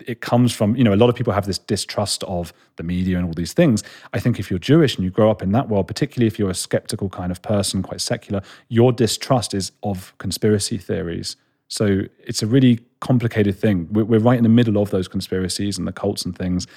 it 0.06 0.20
comes 0.20 0.52
from 0.52 0.76
you 0.76 0.84
know 0.84 0.94
a 0.94 0.96
lot 0.96 1.08
of 1.08 1.16
people 1.16 1.32
have 1.32 1.46
this 1.46 1.58
distrust 1.58 2.22
of 2.24 2.52
the 2.76 2.82
media 2.82 3.16
and 3.18 3.26
all 3.26 3.32
these 3.32 3.52
things 3.52 3.82
i 4.14 4.20
think 4.20 4.38
if 4.38 4.48
you're 4.48 4.58
jewish 4.58 4.94
and 4.94 5.02
you 5.02 5.10
grow 5.10 5.28
up 5.28 5.42
in 5.42 5.50
that 5.50 5.68
world 5.68 5.88
particularly 5.88 6.28
if 6.28 6.38
you're 6.38 6.48
a 6.48 6.54
skeptical 6.54 7.08
kind 7.08 7.32
of 7.32 7.42
person 7.42 7.82
quite 7.82 8.00
secular 8.00 8.40
your 8.68 8.92
distrust 8.92 9.52
is 9.52 9.72
of 9.82 10.16
conspiracy 10.18 10.78
theories 10.78 11.34
so 11.66 12.02
it's 12.20 12.40
a 12.40 12.46
really 12.46 12.78
complicated 13.00 13.58
thing 13.58 13.88
we're, 13.90 14.04
we're 14.04 14.20
right 14.20 14.36
in 14.36 14.44
the 14.44 14.48
middle 14.48 14.80
of 14.80 14.90
those 14.90 15.08
conspiracies 15.08 15.76
and 15.76 15.88
the 15.88 15.92
cults 15.92 16.24
and 16.24 16.38
things 16.38 16.68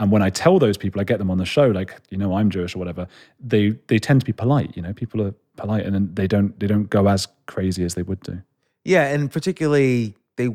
and 0.00 0.10
when 0.10 0.22
i 0.22 0.30
tell 0.30 0.58
those 0.58 0.76
people 0.76 1.00
i 1.00 1.04
get 1.04 1.18
them 1.18 1.30
on 1.30 1.38
the 1.38 1.46
show 1.46 1.68
like 1.68 1.94
you 2.10 2.18
know 2.18 2.34
i'm 2.34 2.50
jewish 2.50 2.74
or 2.74 2.78
whatever 2.80 3.06
they 3.38 3.70
they 3.86 3.98
tend 3.98 4.20
to 4.20 4.26
be 4.26 4.32
polite 4.32 4.76
you 4.76 4.82
know 4.82 4.92
people 4.92 5.22
are 5.22 5.32
polite 5.56 5.86
and 5.86 6.16
they 6.16 6.26
don't 6.26 6.58
they 6.58 6.66
don't 6.66 6.90
go 6.90 7.06
as 7.06 7.28
crazy 7.46 7.84
as 7.84 7.94
they 7.94 8.02
would 8.02 8.20
do 8.20 8.42
Yeah, 8.84 9.12
and 9.12 9.30
particularly 9.30 10.14
they 10.36 10.48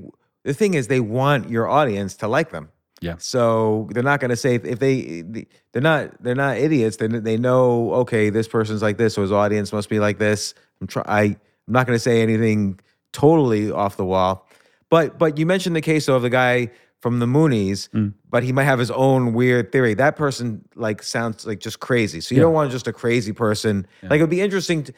the 0.44 0.54
thing 0.54 0.74
is 0.74 0.88
they 0.88 1.00
want 1.00 1.50
your 1.50 1.68
audience 1.70 2.16
to 2.18 2.28
like 2.28 2.50
them. 2.52 2.70
yeah 3.02 3.16
So 3.20 3.88
they're 3.92 4.10
not 4.12 4.20
going 4.20 4.34
to 4.38 4.42
say 4.46 4.56
if 4.56 4.80
they 4.80 5.24
they're 5.72 5.88
not 5.92 6.04
they're 6.24 6.42
not 6.46 6.58
idiots. 6.58 6.98
They 6.98 7.08
they 7.08 7.38
know 7.38 7.94
okay 8.02 8.32
this 8.32 8.48
person's 8.48 8.82
like 8.82 8.98
this, 8.98 9.14
so 9.16 9.22
his 9.22 9.32
audience 9.32 9.72
must 9.78 9.90
be 9.90 10.00
like 10.00 10.18
this. 10.18 10.54
I'm 10.82 10.88
try 10.88 11.04
I 11.22 11.22
I'm 11.68 11.74
not 11.78 11.86
going 11.88 11.96
to 11.96 12.06
say 12.10 12.22
anything 12.22 12.80
totally 13.12 13.72
off 13.72 13.94
the 13.98 14.06
wall. 14.06 14.48
But 14.90 15.18
but 15.22 15.38
you 15.40 15.46
mentioned 15.46 15.76
the 15.76 15.82
case 15.94 16.08
of 16.10 16.22
the 16.22 16.30
guy 16.30 16.72
from 17.06 17.20
the 17.20 17.28
Moonies, 17.28 17.88
mm. 17.90 18.12
but 18.32 18.42
he 18.42 18.52
might 18.52 18.64
have 18.64 18.80
his 18.80 18.90
own 18.90 19.36
weird 19.36 19.72
theory. 19.72 19.94
That 19.94 20.16
person 20.16 20.68
like 20.74 21.04
sounds 21.04 21.46
like 21.46 21.60
just 21.60 21.80
crazy. 21.80 22.20
So 22.20 22.34
you 22.34 22.42
don't 22.42 22.52
want 22.52 22.72
just 22.72 22.88
a 22.88 22.94
crazy 22.94 23.32
person. 23.32 23.86
Like 24.02 24.14
it'd 24.14 24.28
be 24.28 24.42
interesting 24.42 24.86
to, 24.86 24.94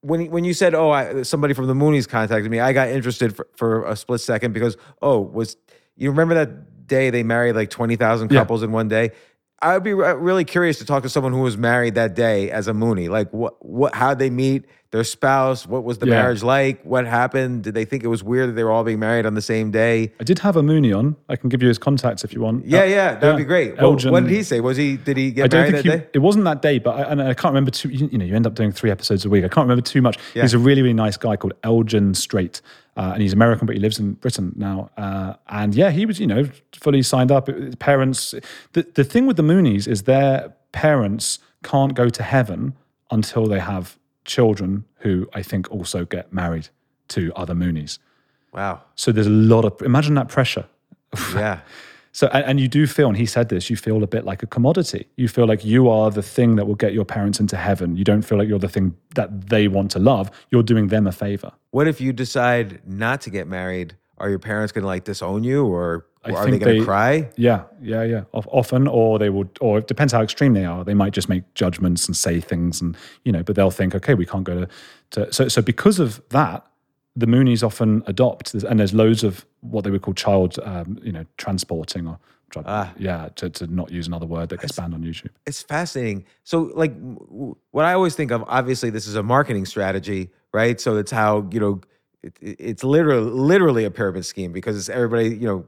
when 0.00 0.30
when 0.30 0.44
you 0.44 0.54
said, 0.54 0.74
"Oh, 0.74 0.90
I, 0.90 1.20
somebody 1.20 1.52
from 1.52 1.66
the 1.66 1.74
Moonies 1.74 2.08
contacted 2.08 2.50
me," 2.50 2.60
I 2.60 2.72
got 2.72 2.88
interested 2.88 3.36
for, 3.36 3.46
for 3.56 3.84
a 3.84 3.94
split 3.94 4.22
second 4.22 4.54
because, 4.54 4.78
oh, 5.02 5.20
was 5.20 5.58
you 5.96 6.08
remember 6.08 6.34
that 6.36 6.86
day 6.86 7.10
they 7.10 7.22
married 7.24 7.56
like 7.56 7.68
twenty 7.68 7.96
thousand 7.96 8.32
Yeah. 8.32 8.40
couples 8.40 8.62
in 8.62 8.72
one 8.72 8.88
day? 8.88 9.10
I 9.60 9.74
would 9.74 9.84
be 9.84 9.92
re- 9.92 10.14
really 10.14 10.46
curious 10.46 10.78
to 10.78 10.86
talk 10.86 11.02
to 11.02 11.10
someone 11.10 11.34
who 11.34 11.40
was 11.40 11.58
married 11.58 11.94
that 11.96 12.14
day 12.14 12.50
as 12.50 12.68
a 12.68 12.72
Moonie. 12.72 13.10
Like, 13.10 13.30
what, 13.34 13.62
what, 13.62 13.94
how 13.94 14.14
they 14.14 14.30
meet, 14.30 14.64
their 14.92 15.04
spouse, 15.04 15.66
what 15.68 15.84
was 15.84 15.98
the 15.98 16.06
Yeah. 16.06 16.14
marriage 16.22 16.42
like, 16.42 16.82
what 16.82 17.06
happened? 17.06 17.62
Did 17.62 17.74
they 17.74 17.84
think 17.84 18.02
it 18.02 18.08
was 18.08 18.24
weird 18.24 18.48
that 18.48 18.52
they 18.54 18.64
were 18.64 18.72
all 18.72 18.82
being 18.82 18.98
married 18.98 19.24
on 19.24 19.34
the 19.34 19.40
same 19.42 19.70
day? 19.70 20.10
I 20.18 20.24
did 20.24 20.40
have 20.40 20.56
a 20.56 20.62
Moonie 20.62 20.92
on. 20.96 21.14
I 21.28 21.36
can 21.36 21.48
give 21.48 21.62
you 21.62 21.68
his 21.68 21.78
contacts 21.78 22.24
if 22.24 22.32
you 22.34 22.40
want. 22.40 22.66
Yeah, 22.66 22.84
yeah, 22.84 23.14
that'd 23.14 23.36
be 23.36 23.44
great. 23.44 23.72
What, 23.74 23.82
Elgin- 23.82 24.10
what 24.10 24.24
did 24.24 24.32
he 24.32 24.42
say? 24.42 24.58
Was 24.60 24.76
he 24.76 24.96
did 24.96 25.16
he 25.16 25.30
get 25.30 25.44
I 25.44 25.46
don't 25.48 25.60
married 25.60 25.72
think 25.74 25.84
that 25.86 25.92
he, 25.92 25.98
day? 26.00 26.06
it 26.14 26.18
wasn't 26.18 26.44
that 26.46 26.60
day, 26.60 26.78
but 26.80 26.96
I, 26.98 27.02
and 27.02 27.22
I 27.22 27.34
can't 27.34 27.52
remember 27.52 27.70
too. 27.70 27.88
You, 27.88 28.08
you 28.10 28.18
know, 28.18 28.24
you 28.24 28.34
end 28.34 28.46
up 28.48 28.54
doing 28.54 28.72
three 28.72 28.90
episodes 28.90 29.24
a 29.24 29.28
week. 29.28 29.44
I 29.44 29.48
can't 29.48 29.64
remember 29.68 29.82
too 29.82 30.02
much. 30.02 30.18
Yeah. 30.34 30.42
He's 30.42 30.54
a 30.54 30.58
really, 30.58 30.82
really 30.82 30.92
nice 30.94 31.16
guy 31.16 31.36
called 31.36 31.54
Elgin 31.62 32.14
Straight. 32.14 32.60
uh, 32.96 33.12
and 33.14 33.22
he's 33.22 33.32
American, 33.32 33.66
but 33.66 33.76
he 33.76 33.80
lives 33.80 33.98
in 34.00 34.14
Britain 34.14 34.52
now. 34.56 34.90
Uh, 34.96 35.34
and 35.48 35.72
yeah, 35.74 35.90
he 35.90 36.04
was, 36.04 36.18
you 36.18 36.26
know, 36.26 36.44
fully 36.74 37.02
signed 37.02 37.30
up. 37.30 37.46
His 37.46 37.76
Parents. 37.76 38.34
The 38.72 38.84
the 38.94 39.04
thing 39.04 39.26
with 39.28 39.36
the 39.36 39.44
Moonies 39.44 39.86
is 39.86 40.02
their 40.02 40.52
parents 40.72 41.38
can't 41.62 41.94
go 41.94 42.08
to 42.08 42.22
heaven 42.24 42.74
until 43.12 43.46
they 43.46 43.60
have 43.60 43.96
children 44.24 44.84
who 44.98 45.28
I 45.32 45.42
think 45.42 45.70
also 45.70 46.04
get 46.04 46.32
married 46.32 46.68
to 47.08 47.32
other 47.34 47.54
Moonies. 47.54 47.98
Wow. 48.52 48.82
So 48.94 49.12
there's 49.12 49.26
a 49.26 49.30
lot 49.30 49.64
of 49.64 49.80
imagine 49.82 50.14
that 50.14 50.28
pressure. 50.28 50.66
Yeah. 51.34 51.60
So, 52.12 52.26
and, 52.32 52.44
and 52.44 52.60
you 52.60 52.66
do 52.66 52.86
feel, 52.86 53.08
and 53.08 53.16
he 53.16 53.26
said 53.26 53.50
this, 53.50 53.70
you 53.70 53.76
feel 53.76 54.02
a 54.02 54.06
bit 54.06 54.24
like 54.24 54.42
a 54.42 54.46
commodity. 54.46 55.06
You 55.16 55.28
feel 55.28 55.46
like 55.46 55.64
you 55.64 55.88
are 55.88 56.10
the 56.10 56.22
thing 56.22 56.56
that 56.56 56.66
will 56.66 56.74
get 56.74 56.92
your 56.92 57.04
parents 57.04 57.38
into 57.38 57.56
heaven. 57.56 57.96
You 57.96 58.04
don't 58.04 58.22
feel 58.22 58.36
like 58.36 58.48
you're 58.48 58.58
the 58.58 58.68
thing 58.68 58.96
that 59.14 59.48
they 59.48 59.68
want 59.68 59.92
to 59.92 60.00
love. 60.00 60.30
You're 60.50 60.64
doing 60.64 60.88
them 60.88 61.06
a 61.06 61.12
favor. 61.12 61.52
What 61.70 61.86
if 61.86 62.00
you 62.00 62.12
decide 62.12 62.80
not 62.84 63.20
to 63.22 63.30
get 63.30 63.46
married? 63.46 63.96
Are 64.18 64.28
your 64.28 64.40
parents 64.40 64.72
going 64.72 64.82
to 64.82 64.88
like 64.88 65.04
disown 65.04 65.44
you, 65.44 65.64
or, 65.64 66.04
I 66.24 66.30
or 66.32 66.36
are 66.36 66.44
they 66.44 66.50
think 66.52 66.62
going 66.64 66.74
to 66.76 66.80
they- 66.80 66.84
cry? 66.84 67.30
Yeah, 67.36 67.62
yeah, 67.80 68.02
yeah. 68.02 68.22
Of- 68.34 68.48
Often, 68.52 68.88
or 68.88 69.18
they 69.18 69.30
would, 69.30 69.48
or 69.60 69.78
it 69.78 69.86
depends 69.86 70.12
how 70.12 70.20
extreme 70.22 70.52
they 70.52 70.64
are. 70.66 70.84
They 70.84 70.94
might 70.94 71.12
just 71.14 71.28
make 71.28 71.42
judgments 71.54 72.06
and 72.06 72.16
say 72.16 72.40
things, 72.40 72.80
and 72.80 72.96
you 73.24 73.32
know, 73.32 73.42
but 73.42 73.56
they'll 73.56 73.70
think, 73.70 73.94
okay, 73.94 74.14
we 74.14 74.26
can't 74.26 74.44
go 74.44 74.60
to. 74.60 74.68
to 75.12 75.32
so, 75.32 75.48
so 75.48 75.62
because 75.62 75.98
of 75.98 76.20
that, 76.28 76.66
the 77.16 77.26
Moonies 77.26 77.62
often 77.62 78.02
adopt, 78.06 78.54
and 78.54 78.78
there's 78.78 78.92
loads 78.94 79.24
of 79.24 79.46
what 79.60 79.84
they 79.84 79.90
would 79.90 80.02
call 80.02 80.14
child, 80.14 80.58
um, 80.62 80.98
you 81.02 81.12
know, 81.12 81.24
transporting 81.38 82.06
or. 82.06 82.18
Yeah, 82.98 83.28
to, 83.36 83.48
to 83.48 83.66
not 83.68 83.92
use 83.92 84.08
another 84.08 84.26
word 84.26 84.48
that 84.48 84.60
gets 84.60 84.72
banned 84.72 84.92
on 84.92 85.02
YouTube. 85.04 85.28
It's 85.46 85.62
fascinating. 85.62 86.24
So, 86.42 86.62
like, 86.74 86.92
what 87.70 87.84
I 87.84 87.92
always 87.92 88.16
think 88.16 88.32
of, 88.32 88.42
obviously, 88.48 88.90
this 88.90 89.06
is 89.06 89.14
a 89.14 89.22
marketing 89.22 89.66
strategy, 89.66 90.30
right? 90.52 90.80
So 90.80 90.96
it's 90.96 91.12
how 91.12 91.48
you 91.52 91.60
know, 91.60 91.80
it- 92.24 92.36
it's 92.40 92.82
literally 92.82 93.30
literally 93.30 93.84
a 93.84 93.90
pyramid 93.92 94.26
scheme 94.26 94.50
because 94.52 94.76
it's 94.76 94.88
everybody. 94.88 95.28
You 95.28 95.46
know, 95.46 95.66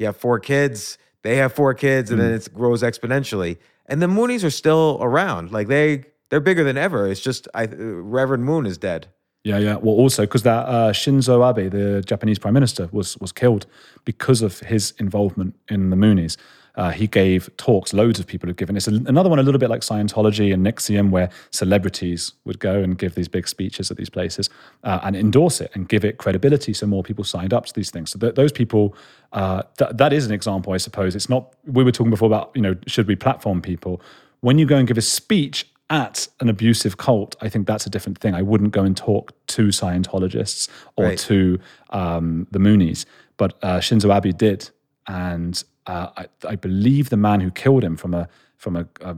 you 0.00 0.06
have 0.06 0.16
four 0.16 0.40
kids, 0.40 0.98
they 1.22 1.36
have 1.36 1.52
four 1.52 1.74
kids, 1.74 2.10
and 2.10 2.18
then 2.18 2.32
it 2.32 2.48
grows 2.54 2.82
exponentially. 2.82 3.58
And 3.86 4.00
the 4.00 4.06
Moonies 4.06 4.42
are 4.44 4.50
still 4.50 4.98
around. 5.02 5.52
Like 5.52 5.68
they 5.68 6.04
they're 6.30 6.40
bigger 6.40 6.64
than 6.64 6.78
ever. 6.78 7.06
It's 7.06 7.20
just 7.20 7.46
I, 7.54 7.66
Reverend 7.66 8.44
Moon 8.44 8.64
is 8.64 8.78
dead. 8.78 9.08
Yeah, 9.44 9.58
yeah. 9.58 9.76
Well, 9.76 9.94
also 9.94 10.22
because 10.22 10.42
that 10.44 10.66
uh, 10.66 10.92
Shinzo 10.92 11.48
Abe, 11.48 11.70
the 11.70 12.02
Japanese 12.02 12.38
prime 12.38 12.54
minister, 12.54 12.88
was 12.92 13.18
was 13.18 13.32
killed 13.32 13.66
because 14.06 14.40
of 14.40 14.60
his 14.60 14.94
involvement 14.98 15.54
in 15.68 15.90
the 15.90 15.96
Moonies. 15.96 16.38
Uh, 16.76 16.90
he 16.90 17.06
gave 17.06 17.50
talks. 17.56 17.92
Loads 17.92 18.18
of 18.20 18.26
people 18.26 18.48
have 18.48 18.56
given. 18.56 18.76
It's 18.76 18.88
a, 18.88 18.92
another 18.94 19.28
one, 19.28 19.38
a 19.38 19.42
little 19.42 19.58
bit 19.58 19.70
like 19.70 19.80
Scientology 19.82 20.52
and 20.54 20.64
NXIVM, 20.66 21.10
where 21.10 21.28
celebrities 21.50 22.32
would 22.44 22.58
go 22.58 22.80
and 22.82 22.96
give 22.98 23.14
these 23.14 23.28
big 23.28 23.46
speeches 23.48 23.90
at 23.90 23.96
these 23.96 24.10
places 24.10 24.48
uh, 24.84 25.00
and 25.02 25.14
endorse 25.16 25.60
it 25.60 25.70
and 25.74 25.88
give 25.88 26.04
it 26.04 26.18
credibility, 26.18 26.72
so 26.72 26.86
more 26.86 27.02
people 27.02 27.24
signed 27.24 27.52
up 27.52 27.66
to 27.66 27.74
these 27.74 27.90
things. 27.90 28.10
So 28.10 28.18
th- 28.18 28.34
those 28.34 28.52
people, 28.52 28.94
uh, 29.32 29.62
th- 29.78 29.92
that 29.94 30.12
is 30.12 30.26
an 30.26 30.32
example, 30.32 30.72
I 30.72 30.78
suppose. 30.78 31.14
It's 31.14 31.28
not. 31.28 31.52
We 31.66 31.84
were 31.84 31.92
talking 31.92 32.10
before 32.10 32.26
about 32.26 32.50
you 32.54 32.62
know 32.62 32.74
should 32.86 33.06
we 33.06 33.16
platform 33.16 33.60
people 33.62 34.00
when 34.40 34.58
you 34.58 34.66
go 34.66 34.76
and 34.76 34.88
give 34.88 34.96
a 34.98 35.02
speech 35.02 35.66
at 35.90 36.28
an 36.38 36.48
abusive 36.48 36.96
cult, 36.96 37.34
I 37.42 37.48
think 37.48 37.66
that's 37.66 37.84
a 37.84 37.90
different 37.90 38.18
thing. 38.18 38.34
I 38.34 38.42
wouldn't 38.42 38.70
go 38.70 38.84
and 38.84 38.96
talk 38.96 39.32
to 39.48 39.64
Scientologists 39.68 40.68
or 40.96 41.06
Right. 41.06 41.18
to 41.18 41.58
um, 41.90 42.46
the 42.52 42.58
Moonies, 42.60 43.04
but 43.36 43.58
uh, 43.62 43.78
Shinzo 43.80 44.16
Abe 44.16 44.36
did, 44.36 44.70
and 45.10 45.64
uh, 45.86 46.10
I, 46.16 46.26
I 46.46 46.54
believe 46.54 47.10
the 47.10 47.16
man 47.16 47.40
who 47.40 47.50
killed 47.50 47.82
him 47.82 47.96
from 47.96 48.14
a 48.14 48.28
from 48.56 48.76
a, 48.76 48.86
a 49.00 49.16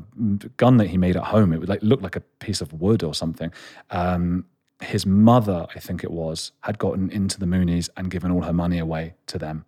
gun 0.57 0.79
that 0.79 0.87
he 0.87 0.97
made 0.97 1.17
at 1.17 1.25
home, 1.25 1.53
it 1.53 1.59
would 1.59 1.69
like 1.69 1.83
look 1.83 2.01
like 2.01 2.17
a 2.17 2.21
piece 2.39 2.61
of 2.61 2.73
wood 2.73 3.03
or 3.03 3.13
something. 3.13 3.53
Um, 3.91 4.47
his 4.81 5.05
mother, 5.05 5.67
I 5.75 5.81
think 5.81 6.03
it 6.03 6.11
was, 6.11 6.53
had 6.63 6.79
gotten 6.79 7.11
into 7.11 7.39
the 7.39 7.47
Moonies 7.47 7.91
and 7.97 8.11
given 8.11 8.31
all 8.31 8.43
her 8.43 8.53
money 8.53 8.79
away 8.79 9.15
to 9.27 9.39
them. 9.39 9.65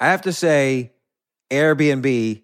I 0.00 0.06
have 0.06 0.22
to 0.22 0.32
say, 0.32 0.92
Airbnb 1.50 2.43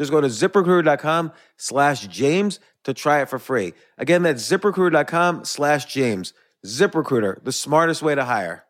Just 0.00 0.10
go 0.10 0.22
to 0.22 0.28
ziprecruiter.com 0.28 1.30
slash 1.58 2.06
James 2.06 2.58
to 2.84 2.94
try 2.94 3.20
it 3.20 3.28
for 3.28 3.38
free. 3.38 3.74
Again, 3.98 4.22
that's 4.22 4.50
ziprecruiter.com 4.50 5.44
slash 5.44 5.84
James. 5.92 6.32
ZipRecruiter, 6.64 7.44
the 7.44 7.52
smartest 7.52 8.00
way 8.00 8.14
to 8.14 8.24
hire. 8.24 8.64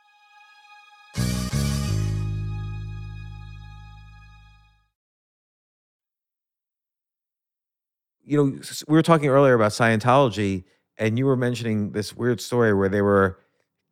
you 8.24 8.36
know, 8.36 8.60
we 8.88 8.96
were 8.96 9.02
talking 9.02 9.28
earlier 9.28 9.54
about 9.54 9.70
Scientology, 9.70 10.64
and 10.98 11.16
you 11.16 11.26
were 11.26 11.36
mentioning 11.36 11.92
this 11.92 12.12
weird 12.12 12.40
story 12.40 12.74
where 12.74 12.88
they 12.88 13.02
were 13.02 13.38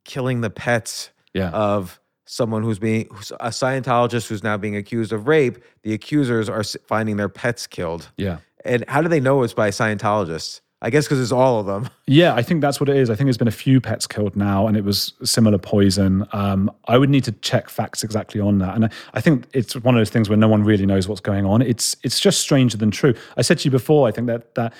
killing 0.04 0.40
the 0.40 0.50
pets 0.50 1.10
Yeah. 1.34 1.50
of 1.50 2.00
someone 2.28 2.62
who's 2.62 2.78
being 2.78 3.08
who's 3.10 3.30
a 3.32 3.48
Scientologist 3.48 4.28
who's 4.28 4.42
now 4.42 4.56
being 4.56 4.76
accused 4.76 5.12
of 5.12 5.26
rape. 5.26 5.58
The 5.82 5.94
accusers 5.94 6.48
are 6.48 6.62
finding 6.86 7.16
their 7.16 7.28
pets 7.28 7.66
killed. 7.66 8.10
yeah. 8.16 8.38
And 8.64 8.84
how 8.88 9.00
do 9.02 9.08
they 9.08 9.20
know 9.20 9.42
it's 9.44 9.54
by 9.54 9.70
Scientologists? 9.70 10.60
I 10.80 10.90
guess 10.90 11.06
because 11.06 11.20
it's 11.20 11.32
all 11.32 11.58
of 11.60 11.66
them. 11.66 11.88
Yeah, 12.10 12.34
I 12.34 12.40
think 12.40 12.62
that's 12.62 12.80
what 12.80 12.88
it 12.88 12.96
is. 12.96 13.10
I 13.10 13.14
think 13.16 13.26
there's 13.26 13.36
been 13.36 13.48
a 13.48 13.50
few 13.50 13.82
pets 13.82 14.06
killed 14.06 14.34
now, 14.34 14.66
and 14.66 14.78
it 14.78 14.82
was 14.82 15.12
similar 15.22 15.58
poison. 15.58 16.26
Um, 16.32 16.70
I 16.86 16.96
would 16.96 17.10
need 17.10 17.22
to 17.24 17.32
check 17.32 17.68
facts 17.68 18.02
exactly 18.02 18.40
on 18.40 18.56
that, 18.58 18.74
and 18.74 18.86
I, 18.86 18.90
I 19.12 19.20
think 19.20 19.44
it's 19.52 19.76
one 19.76 19.94
of 19.94 20.00
those 20.00 20.08
things 20.08 20.30
where 20.30 20.38
no 20.38 20.48
one 20.48 20.64
really 20.64 20.86
knows 20.86 21.06
what's 21.06 21.20
going 21.20 21.44
on. 21.44 21.60
It's 21.60 21.96
it's 22.02 22.18
just 22.18 22.40
stranger 22.40 22.78
than 22.78 22.90
true. 22.90 23.12
I 23.36 23.42
said 23.42 23.58
to 23.58 23.64
you 23.66 23.70
before. 23.70 24.08
I 24.08 24.10
think 24.10 24.26
that 24.28 24.54
that 24.54 24.72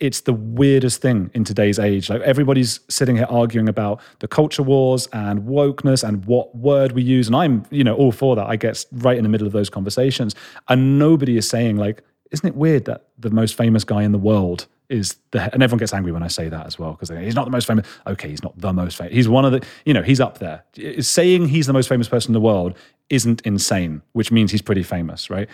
it's 0.00 0.22
the 0.22 0.32
weirdest 0.32 1.02
thing 1.02 1.30
in 1.34 1.44
today's 1.44 1.78
age. 1.78 2.08
Like 2.08 2.22
everybody's 2.22 2.80
sitting 2.88 3.16
here 3.16 3.26
arguing 3.28 3.68
about 3.68 4.00
the 4.20 4.28
culture 4.28 4.62
wars 4.62 5.06
and 5.12 5.42
wokeness 5.42 6.06
and 6.06 6.24
what 6.24 6.54
word 6.56 6.92
we 6.92 7.02
use, 7.02 7.26
and 7.26 7.36
I'm 7.36 7.64
you 7.70 7.84
know 7.84 7.94
all 7.94 8.12
for 8.12 8.34
that. 8.36 8.46
I 8.46 8.56
get 8.56 8.84
right 8.92 9.16
in 9.16 9.22
the 9.22 9.28
middle 9.28 9.46
of 9.46 9.52
those 9.52 9.70
conversations, 9.70 10.34
and 10.68 10.98
nobody 10.98 11.36
is 11.36 11.48
saying 11.48 11.76
like, 11.76 12.02
isn't 12.30 12.46
it 12.46 12.56
weird 12.56 12.86
that 12.86 13.08
the 13.18 13.30
most 13.30 13.56
famous 13.56 13.84
guy 13.84 14.02
in 14.02 14.12
the 14.12 14.18
world 14.18 14.66
is 14.88 15.16
the 15.30 15.52
and 15.52 15.62
everyone 15.62 15.78
gets 15.78 15.92
angry 15.92 16.12
when 16.12 16.22
I 16.22 16.28
say 16.28 16.48
that 16.48 16.66
as 16.66 16.78
well 16.78 16.92
because 16.92 17.10
he's 17.10 17.34
not 17.34 17.44
the 17.44 17.50
most 17.50 17.66
famous. 17.66 17.86
Okay, 18.06 18.28
he's 18.28 18.42
not 18.42 18.58
the 18.58 18.72
most 18.72 18.96
famous. 18.96 19.12
He's 19.12 19.28
one 19.28 19.44
of 19.44 19.52
the 19.52 19.64
you 19.84 19.94
know 19.94 20.02
he's 20.02 20.20
up 20.20 20.38
there. 20.38 20.64
Saying 21.00 21.48
he's 21.48 21.66
the 21.66 21.72
most 21.72 21.88
famous 21.88 22.08
person 22.08 22.30
in 22.30 22.34
the 22.34 22.40
world 22.40 22.76
isn't 23.10 23.40
insane, 23.42 24.02
which 24.12 24.32
means 24.32 24.50
he's 24.50 24.62
pretty 24.62 24.82
famous, 24.82 25.30
right? 25.30 25.48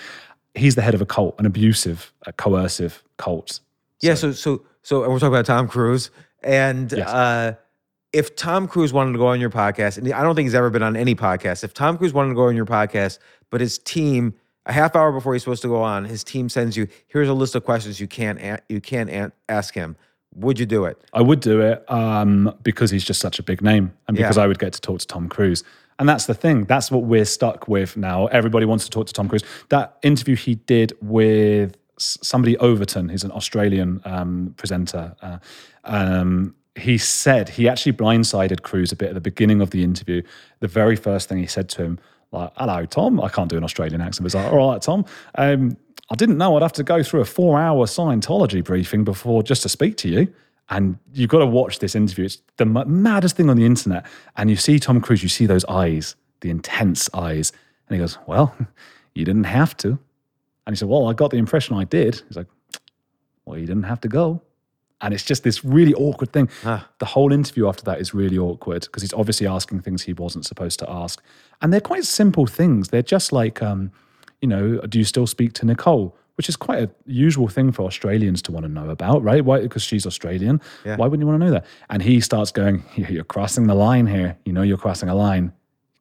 He's 0.54 0.74
the 0.74 0.82
head 0.82 0.94
of 0.94 1.02
a 1.02 1.06
cult, 1.06 1.34
an 1.38 1.44
abusive, 1.46 2.12
a 2.26 2.32
coercive 2.32 3.02
cult. 3.18 3.60
Yeah. 4.02 4.14
So 4.14 4.32
so 4.32 4.64
so, 4.82 5.02
and 5.04 5.12
we're 5.12 5.18
talking 5.18 5.34
about 5.34 5.46
Tom 5.46 5.68
Cruise, 5.68 6.10
and 6.42 6.92
Yes. 6.92 7.08
uh, 7.08 7.54
if 8.12 8.36
Tom 8.36 8.68
Cruise 8.68 8.92
wanted 8.92 9.12
to 9.12 9.18
go 9.18 9.26
on 9.26 9.40
your 9.40 9.50
podcast, 9.50 9.98
and 9.98 10.12
I 10.12 10.22
don't 10.22 10.34
think 10.34 10.46
he's 10.46 10.54
ever 10.54 10.70
been 10.70 10.82
on 10.82 10.96
any 10.96 11.14
podcast. 11.14 11.64
If 11.64 11.74
Tom 11.74 11.98
Cruise 11.98 12.12
wanted 12.12 12.30
to 12.30 12.34
go 12.34 12.46
on 12.46 12.56
your 12.56 12.66
podcast, 12.66 13.18
but 13.50 13.60
his 13.60 13.78
team 13.78 14.34
a 14.66 14.72
half 14.72 14.96
hour 14.96 15.12
before 15.12 15.32
he's 15.34 15.42
supposed 15.42 15.62
to 15.62 15.68
go 15.68 15.82
on, 15.82 16.04
his 16.04 16.22
team 16.24 16.48
sends 16.48 16.76
you 16.76 16.88
here's 17.08 17.28
a 17.28 17.34
list 17.34 17.54
of 17.54 17.64
questions 17.64 18.00
you 18.00 18.06
can't 18.08 18.60
you 18.68 18.80
can't 18.80 19.32
ask 19.48 19.74
him. 19.74 19.96
Would 20.34 20.58
you 20.60 20.66
do 20.66 20.84
it? 20.84 21.00
I 21.14 21.22
would 21.22 21.40
do 21.40 21.60
it 21.62 21.90
um, 21.90 22.54
because 22.62 22.90
he's 22.90 23.04
just 23.04 23.20
such 23.20 23.38
a 23.38 23.42
big 23.42 23.62
name 23.62 23.92
and 24.06 24.16
because 24.16 24.36
Yeah. 24.36 24.42
I 24.42 24.46
would 24.46 24.58
get 24.58 24.72
to 24.74 24.80
talk 24.80 24.98
to 25.00 25.06
Tom 25.06 25.28
Cruise. 25.28 25.64
And 25.98 26.06
that's 26.06 26.26
the 26.26 26.34
thing. 26.34 26.64
That's 26.64 26.90
what 26.90 27.04
we're 27.04 27.24
stuck 27.24 27.68
with 27.68 27.96
now. 27.96 28.26
Everybody 28.26 28.66
wants 28.66 28.84
to 28.84 28.90
talk 28.90 29.06
to 29.06 29.14
Tom 29.14 29.28
Cruise. 29.30 29.44
That 29.70 29.96
interview 30.02 30.36
he 30.36 30.56
did 30.56 30.92
with 31.00 31.74
somebody 31.98 32.56
Overton, 32.58 33.08
who's 33.08 33.24
an 33.24 33.32
Australian 33.32 34.00
um, 34.04 34.54
presenter. 34.56 35.14
Uh, 35.22 35.38
um, 35.84 36.54
he 36.74 36.98
said 36.98 37.48
he 37.48 37.68
actually 37.68 37.92
blindsided 37.92 38.62
Cruise 38.62 38.92
a 38.92 38.96
bit 38.96 39.08
at 39.08 39.14
the 39.14 39.20
beginning 39.20 39.60
of 39.60 39.70
the 39.70 39.82
interview. 39.82 40.22
The 40.60 40.68
very 40.68 40.96
first 40.96 41.28
thing 41.28 41.38
he 41.38 41.46
said 41.46 41.68
to 41.70 41.82
him, 41.82 41.98
like, 42.32 42.52
"Hello, 42.56 42.84
Tom." 42.84 43.20
I 43.20 43.28
can't 43.28 43.48
do 43.48 43.56
an 43.56 43.64
Australian 43.64 44.00
accent. 44.00 44.24
But 44.24 44.26
it's 44.26 44.34
like, 44.34 44.52
"All 44.52 44.72
right, 44.72 44.82
Tom." 44.82 45.04
Um, 45.36 45.76
I 46.10 46.14
didn't 46.14 46.38
know 46.38 46.56
I'd 46.56 46.62
have 46.62 46.72
to 46.74 46.84
go 46.84 47.02
through 47.02 47.20
a 47.20 47.24
four-hour 47.24 47.86
Scientology 47.86 48.62
briefing 48.62 49.02
before 49.04 49.42
just 49.42 49.62
to 49.62 49.68
speak 49.68 49.96
to 49.98 50.08
you. 50.08 50.32
And 50.68 50.98
you've 51.12 51.30
got 51.30 51.38
to 51.38 51.46
watch 51.46 51.78
this 51.78 51.94
interview. 51.94 52.24
It's 52.24 52.38
the 52.56 52.66
maddest 52.66 53.36
thing 53.36 53.48
on 53.48 53.56
the 53.56 53.64
internet. 53.64 54.04
And 54.36 54.50
you 54.50 54.56
see 54.56 54.78
Tom 54.78 55.00
Cruise, 55.00 55.22
you 55.22 55.28
see 55.28 55.46
those 55.46 55.64
eyes, 55.66 56.16
the 56.40 56.50
intense 56.50 57.08
eyes. 57.14 57.52
And 57.88 57.96
he 57.96 58.00
goes, 58.00 58.18
Well, 58.26 58.54
you 59.14 59.24
didn't 59.24 59.44
have 59.44 59.76
to. 59.78 59.98
And 60.66 60.74
he 60.74 60.76
said, 60.78 60.88
Well, 60.88 61.08
I 61.08 61.12
got 61.12 61.30
the 61.30 61.38
impression 61.38 61.76
I 61.76 61.84
did. 61.84 62.22
He's 62.28 62.36
like, 62.36 62.48
Well, 63.44 63.58
you 63.58 63.66
didn't 63.66 63.84
have 63.84 64.00
to 64.02 64.08
go. 64.08 64.42
And 65.02 65.12
it's 65.12 65.24
just 65.24 65.42
this 65.44 65.62
really 65.64 65.92
awkward 65.94 66.32
thing. 66.32 66.48
The 66.98 67.06
whole 67.06 67.30
interview 67.32 67.68
after 67.68 67.82
that 67.84 68.00
is 68.00 68.14
really 68.14 68.38
awkward 68.38 68.82
because 68.82 69.02
he's 69.02 69.12
obviously 69.12 69.46
asking 69.46 69.80
things 69.82 70.02
he 70.02 70.14
wasn't 70.14 70.46
supposed 70.46 70.78
to 70.78 70.90
ask. 70.90 71.22
And 71.60 71.70
they're 71.72 71.82
quite 71.82 72.04
simple 72.04 72.46
things. 72.46 72.88
They're 72.88 73.02
just 73.02 73.30
like, 73.30 73.62
um, 73.62 73.92
you 74.40 74.48
know, 74.48 74.78
do 74.80 74.98
you 74.98 75.04
still 75.04 75.26
speak 75.26 75.52
to 75.54 75.66
Nicole? 75.66 76.16
Which 76.36 76.48
is 76.50 76.56
quite 76.56 76.82
a 76.82 76.90
usual 77.06 77.48
thing 77.48 77.72
for 77.72 77.82
Australians 77.86 78.42
to 78.42 78.52
want 78.52 78.64
to 78.64 78.72
know 78.72 78.90
about, 78.90 79.22
right? 79.22 79.42
Why? 79.44 79.60
Because 79.60 79.82
she's 79.82 80.06
Australian. 80.06 80.60
Why 80.96 81.06
wouldn't 81.06 81.22
you 81.22 81.26
want 81.26 81.40
to 81.40 81.46
know 81.46 81.52
that? 81.52 81.64
And 81.88 82.02
he 82.02 82.20
starts 82.20 82.50
going, 82.50 82.82
You're 82.96 83.24
crossing 83.24 83.66
the 83.66 83.74
line 83.74 84.06
here. 84.06 84.36
You 84.44 84.52
know, 84.52 84.62
you're 84.62 84.76
crossing 84.78 85.08
a 85.08 85.14
line. 85.14 85.52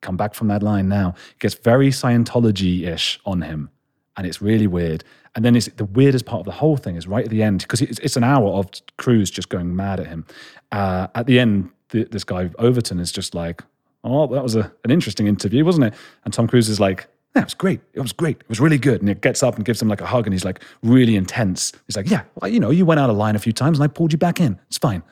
Come 0.02 0.18
back 0.18 0.34
from 0.34 0.50
that 0.50 0.62
line 0.62 0.88
now. 0.90 1.16
It 1.32 1.40
gets 1.40 1.56
very 1.56 1.90
Scientology 1.90 2.86
ish 2.86 3.20
on 3.26 3.42
him. 3.44 3.70
And 4.18 4.26
it's 4.26 4.42
really 4.42 4.68
weird. 4.68 5.04
And 5.36 5.44
then 5.44 5.56
it's, 5.56 5.68
the 5.68 5.86
weirdest 5.86 6.26
part 6.26 6.40
of 6.40 6.46
the 6.46 6.52
whole 6.52 6.78
thing 6.78 6.96
is 6.96 7.08
right 7.08 7.26
at 7.26 7.32
the 7.32 7.44
end, 7.44 7.62
because 7.62 7.82
it's, 7.82 8.00
it's 8.00 8.16
an 8.16 8.24
hour 8.24 8.48
of 8.48 8.70
Cruise 8.98 9.30
just 9.30 9.50
going 9.50 9.76
mad 9.76 10.00
at 10.00 10.08
him. 10.08 10.26
Uh, 10.72 11.08
at 11.16 11.26
the 11.28 11.40
end, 11.40 11.70
th 11.90 12.10
this 12.10 12.24
guy 12.24 12.50
Overton 12.58 13.00
is 13.00 13.12
just 13.12 13.36
like, 13.36 13.62
oh, 14.04 14.28
that 14.28 14.44
was 14.44 14.56
a, 14.56 14.72
an 14.84 14.92
interesting 14.92 15.28
interview, 15.28 15.66
wasn't 15.66 15.86
it? 15.86 15.94
And 16.24 16.34
Tom 16.34 16.48
Cruise 16.48 16.70
is 16.70 16.80
like, 16.80 17.08
yeah, 17.36 17.42
it 17.42 17.46
was 17.46 17.54
great. 17.54 17.82
It 17.94 18.00
was 18.00 18.14
great. 18.14 18.38
It 18.40 18.50
was 18.50 18.62
really 18.62 18.78
good. 18.78 19.02
And 19.02 19.10
he 19.10 19.16
gets 19.16 19.44
up 19.44 19.56
and 19.58 19.66
gives 19.66 19.82
him 19.82 19.90
like 19.90 20.00
a 20.00 20.06
hug 20.06 20.26
and 20.26 20.34
he's 20.34 20.46
like 20.46 20.64
really 20.84 21.18
intense. 21.18 21.74
He's 21.86 21.98
like, 21.98 22.10
yeah, 22.10 22.24
well, 22.36 22.50
you 22.50 22.62
know, 22.62 22.70
you 22.70 22.86
went 22.86 23.00
out 23.00 23.10
of 23.10 23.18
line 23.18 23.36
a 23.36 23.40
few 23.40 23.52
times 23.52 23.78
and 23.78 23.84
I 23.84 23.88
pulled 23.88 24.14
you 24.14 24.18
back 24.18 24.40
in. 24.40 24.60
It's 24.68 24.78
fine. 24.78 25.04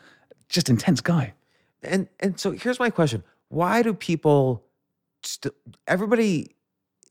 Just 0.47 0.69
intense 0.69 1.01
guy. 1.01 1.33
And 1.83 2.07
and 2.19 2.39
so 2.39 2.51
here's 2.51 2.79
my 2.79 2.89
question: 2.89 3.23
Why 3.49 3.81
do 3.81 3.93
people? 3.93 4.63
St- 5.23 5.53
everybody, 5.87 6.52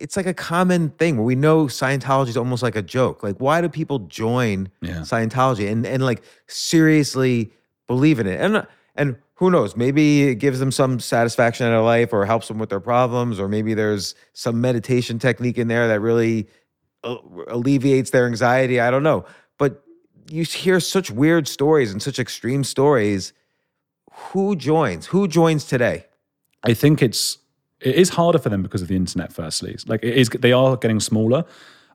it's 0.02 0.16
like 0.16 0.26
a 0.26 0.34
common 0.34 0.90
thing 0.90 1.16
where 1.16 1.24
we 1.24 1.36
know 1.36 1.66
Scientology 1.66 2.28
is 2.28 2.36
almost 2.36 2.62
like 2.62 2.76
a 2.76 2.82
joke. 2.82 3.22
Like, 3.22 3.36
why 3.38 3.60
do 3.60 3.68
people 3.68 4.00
join 4.00 4.68
Yeah. 4.80 5.00
Scientology 5.00 5.70
and 5.70 5.86
and 5.86 6.04
like 6.04 6.22
seriously 6.48 7.52
believe 7.86 8.18
in 8.18 8.26
it? 8.26 8.40
And 8.40 8.66
and 8.96 9.16
who 9.34 9.50
knows? 9.50 9.76
Maybe 9.76 10.24
it 10.28 10.36
gives 10.36 10.58
them 10.58 10.70
some 10.70 11.00
satisfaction 11.00 11.66
in 11.66 11.72
their 11.72 11.80
life, 11.82 12.12
or 12.12 12.26
helps 12.26 12.48
them 12.48 12.58
with 12.58 12.68
their 12.68 12.80
problems, 12.80 13.40
or 13.40 13.48
maybe 13.48 13.74
there's 13.74 14.14
some 14.34 14.60
meditation 14.60 15.18
technique 15.18 15.58
in 15.58 15.68
there 15.68 15.88
that 15.88 16.00
really 16.00 16.48
uh, 17.04 17.16
alleviates 17.48 18.10
their 18.10 18.26
anxiety. 18.26 18.80
I 18.80 18.90
don't 18.90 19.02
know, 19.02 19.24
but 19.58 19.82
you 20.30 20.44
hear 20.44 20.78
such 20.80 21.10
weird 21.10 21.48
stories 21.48 21.90
and 21.92 22.00
such 22.02 22.18
extreme 22.18 22.64
stories. 22.64 23.32
Who 24.32 24.56
joins? 24.56 25.06
Who 25.06 25.26
joins 25.26 25.64
today? 25.64 26.06
I 26.62 26.74
think 26.74 27.02
it's 27.02 27.38
it 27.84 27.94
is 27.94 28.10
harder 28.10 28.38
for 28.38 28.48
them 28.48 28.62
because 28.62 28.82
of 28.82 28.88
the 28.88 28.96
internet. 28.96 29.32
Firstly, 29.32 29.76
like 29.86 30.02
it 30.02 30.16
is, 30.16 30.28
they 30.28 30.52
are 30.52 30.76
getting 30.76 31.00
smaller. 31.00 31.44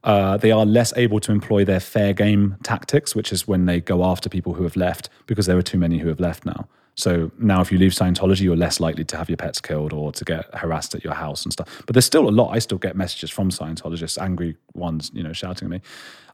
Uh, 0.04 0.38
they 0.38 0.52
are 0.52 0.66
less 0.66 0.94
able 0.96 1.20
to 1.20 1.32
employ 1.32 1.66
their 1.66 1.80
fair 1.80 2.14
game 2.14 2.56
tactics, 2.64 3.16
which 3.16 3.34
is 3.34 3.48
when 3.48 3.66
they 3.66 3.82
go 3.82 4.06
after 4.06 4.30
people 4.30 4.54
who 4.54 4.64
have 4.64 4.76
left 4.76 5.10
because 5.26 5.48
there 5.48 5.58
are 5.58 5.64
too 5.64 5.78
many 5.78 5.98
who 5.98 6.08
have 6.08 6.20
left 6.20 6.46
now. 6.46 6.68
So 6.96 7.32
now, 7.38 7.62
if 7.62 7.72
you 7.72 7.78
leave 7.78 7.92
Scientology, 7.92 8.42
you're 8.42 8.56
less 8.56 8.80
likely 8.80 9.06
to 9.06 9.18
have 9.18 9.30
your 9.30 9.38
pets 9.38 9.62
killed 9.62 9.94
or 9.94 10.12
to 10.14 10.26
get 10.26 10.46
harassed 10.56 10.96
at 10.96 11.04
your 11.04 11.14
house 11.14 11.44
and 11.44 11.54
stuff. 11.54 11.84
But 11.86 11.94
there's 11.94 12.06
still 12.06 12.28
a 12.28 12.32
lot. 12.32 12.56
I 12.56 12.60
still 12.60 12.80
get 12.80 12.96
messages 12.96 13.30
from 13.30 13.52
Scientologists, 13.52 14.20
angry 14.20 14.58
ones, 14.74 15.12
you 15.14 15.22
know, 15.22 15.32
shouting 15.32 15.68
at 15.68 15.70
me. 15.70 15.82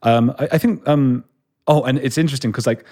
Um, 0.04 0.34
I, 0.40 0.50
I 0.54 0.58
think. 0.58 0.88
Um, 0.88 1.26
oh, 1.68 1.84
and 1.84 1.98
it's 2.00 2.18
interesting 2.18 2.52
because 2.52 2.66
like 2.66 2.86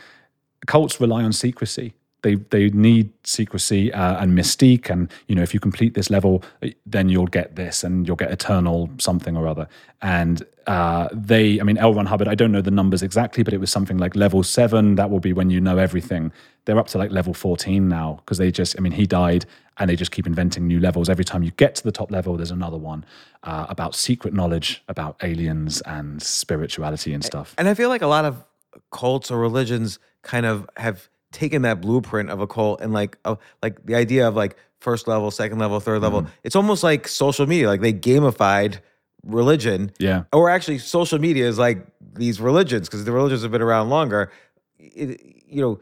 cults 0.67 0.99
rely 0.99 1.23
on 1.23 1.31
secrecy. 1.31 1.93
They 2.23 2.35
they 2.35 2.69
need 2.69 3.11
secrecy 3.23 3.91
uh, 3.91 4.21
and 4.21 4.37
mystique, 4.37 4.89
and 4.89 5.11
you 5.27 5.35
know 5.35 5.41
if 5.41 5.53
you 5.53 5.59
complete 5.59 5.93
this 5.93 6.09
level, 6.09 6.43
then 6.85 7.09
you'll 7.09 7.27
get 7.27 7.55
this, 7.55 7.83
and 7.83 8.07
you'll 8.07 8.15
get 8.15 8.31
eternal 8.31 8.89
something 8.99 9.35
or 9.35 9.47
other. 9.47 9.67
And 10.01 10.43
uh, 10.67 11.09
they, 11.11 11.59
I 11.59 11.63
mean, 11.63 11.77
L. 11.77 11.93
Ron 11.93 12.05
Hubbard, 12.05 12.27
I 12.27 12.35
don't 12.35 12.51
know 12.51 12.61
the 12.61 12.71
numbers 12.71 13.03
exactly, 13.03 13.43
but 13.43 13.53
it 13.53 13.59
was 13.59 13.71
something 13.71 13.97
like 13.97 14.15
level 14.15 14.43
seven. 14.43 14.95
That 14.95 15.09
will 15.09 15.19
be 15.19 15.33
when 15.33 15.49
you 15.49 15.59
know 15.59 15.77
everything. 15.77 16.31
They're 16.65 16.79
up 16.79 16.87
to 16.89 16.97
like 16.97 17.11
level 17.11 17.33
fourteen 17.33 17.87
now 17.87 18.19
because 18.21 18.37
they 18.37 18.51
just, 18.51 18.75
I 18.77 18.81
mean, 18.81 18.93
he 18.93 19.07
died, 19.07 19.45
and 19.77 19.89
they 19.89 19.95
just 19.95 20.11
keep 20.11 20.27
inventing 20.27 20.67
new 20.67 20.79
levels. 20.79 21.09
Every 21.09 21.25
time 21.25 21.41
you 21.41 21.51
get 21.57 21.73
to 21.75 21.83
the 21.83 21.91
top 21.91 22.11
level, 22.11 22.37
there's 22.37 22.51
another 22.51 22.77
one 22.77 23.03
uh, 23.43 23.65
about 23.67 23.95
secret 23.95 24.33
knowledge 24.33 24.83
about 24.87 25.15
aliens 25.23 25.81
and 25.81 26.21
spirituality 26.21 27.13
and 27.13 27.23
stuff. 27.23 27.55
And 27.57 27.67
I 27.67 27.73
feel 27.73 27.89
like 27.89 28.03
a 28.03 28.07
lot 28.07 28.25
of 28.25 28.43
cults 28.91 29.31
or 29.31 29.39
religions 29.39 29.97
kind 30.21 30.45
of 30.45 30.69
have 30.77 31.09
taken 31.31 31.61
that 31.63 31.81
blueprint 31.81 32.29
of 32.29 32.39
a 32.41 32.47
cult 32.47 32.81
and 32.81 32.93
like 32.93 33.17
uh, 33.25 33.35
like 33.63 33.85
the 33.85 33.95
idea 33.95 34.27
of 34.27 34.35
like 34.35 34.55
first 34.79 35.07
level, 35.07 35.29
second 35.31 35.59
level, 35.59 35.79
third 35.79 36.01
level. 36.01 36.25
It's 36.43 36.55
almost 36.55 36.83
like 36.83 37.07
social 37.07 37.45
media. 37.47 37.67
Like 37.67 37.81
they 37.81 37.93
gamified 37.93 38.79
religion. 39.23 39.91
Yeah. 39.99 40.23
Or 40.33 40.49
actually, 40.49 40.79
social 40.79 41.19
media 41.19 41.47
is 41.47 41.57
like 41.59 41.85
these 42.13 42.41
religions 42.41 42.87
because 42.89 43.05
the 43.05 43.11
religions 43.11 43.43
have 43.43 43.51
been 43.51 43.61
around 43.61 43.89
longer. 43.89 44.31
It, 44.79 45.21
you 45.47 45.61
know, 45.61 45.79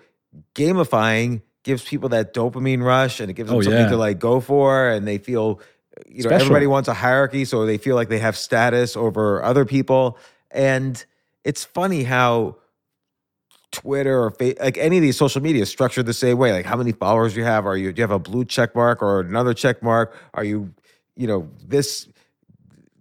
gamifying 0.56 1.42
gives 1.64 1.84
people 1.84 2.10
that 2.10 2.34
dopamine 2.34 2.84
rush 2.84 3.20
and 3.20 3.30
it 3.30 3.34
gives 3.34 3.50
them 3.50 3.58
Oh, 3.60 3.62
something 3.62 3.82
yeah. 3.82 3.90
to 3.90 3.98
like 3.98 4.20
go 4.20 4.40
for, 4.40 4.90
and 4.90 5.08
they 5.08 5.18
feel. 5.18 5.60
You 6.08 6.24
know, 6.24 6.30
Special. 6.30 6.46
everybody 6.46 6.68
wants 6.68 6.88
a 6.88 6.94
hierarchy, 6.94 7.44
so 7.44 7.66
they 7.66 7.78
feel 7.78 7.96
like 7.96 8.08
they 8.08 8.20
have 8.20 8.38
status 8.38 8.96
over 8.96 9.44
other 9.44 9.66
people. 9.66 10.18
And 10.50 11.04
it's 11.44 11.66
funny 11.66 12.04
how 12.04 12.56
Twitter 13.72 14.24
or 14.24 14.34
like 14.60 14.78
any 14.78 14.98
of 14.98 15.04
these 15.04 15.18
social 15.18 15.42
media 15.42 15.62
is 15.62 15.70
structured 15.70 16.06
the 16.06 16.14
same 16.14 16.38
way. 16.38 16.52
Like 16.52 16.66
how 16.66 16.76
many 16.76 16.92
followers 16.92 17.36
you 17.36 17.44
have? 17.44 17.66
Are 17.66 17.78
you 17.78 17.92
do 17.94 18.00
you 18.00 18.04
have 18.04 18.12
a 18.12 18.20
blue 18.20 18.46
check 18.46 18.76
mark 18.76 19.02
or 19.02 19.20
another 19.20 19.54
check 19.54 19.84
mark? 19.84 20.16
Are 20.34 20.44
you, 20.44 20.74
you 21.16 21.28
know, 21.28 21.50
this 21.68 22.08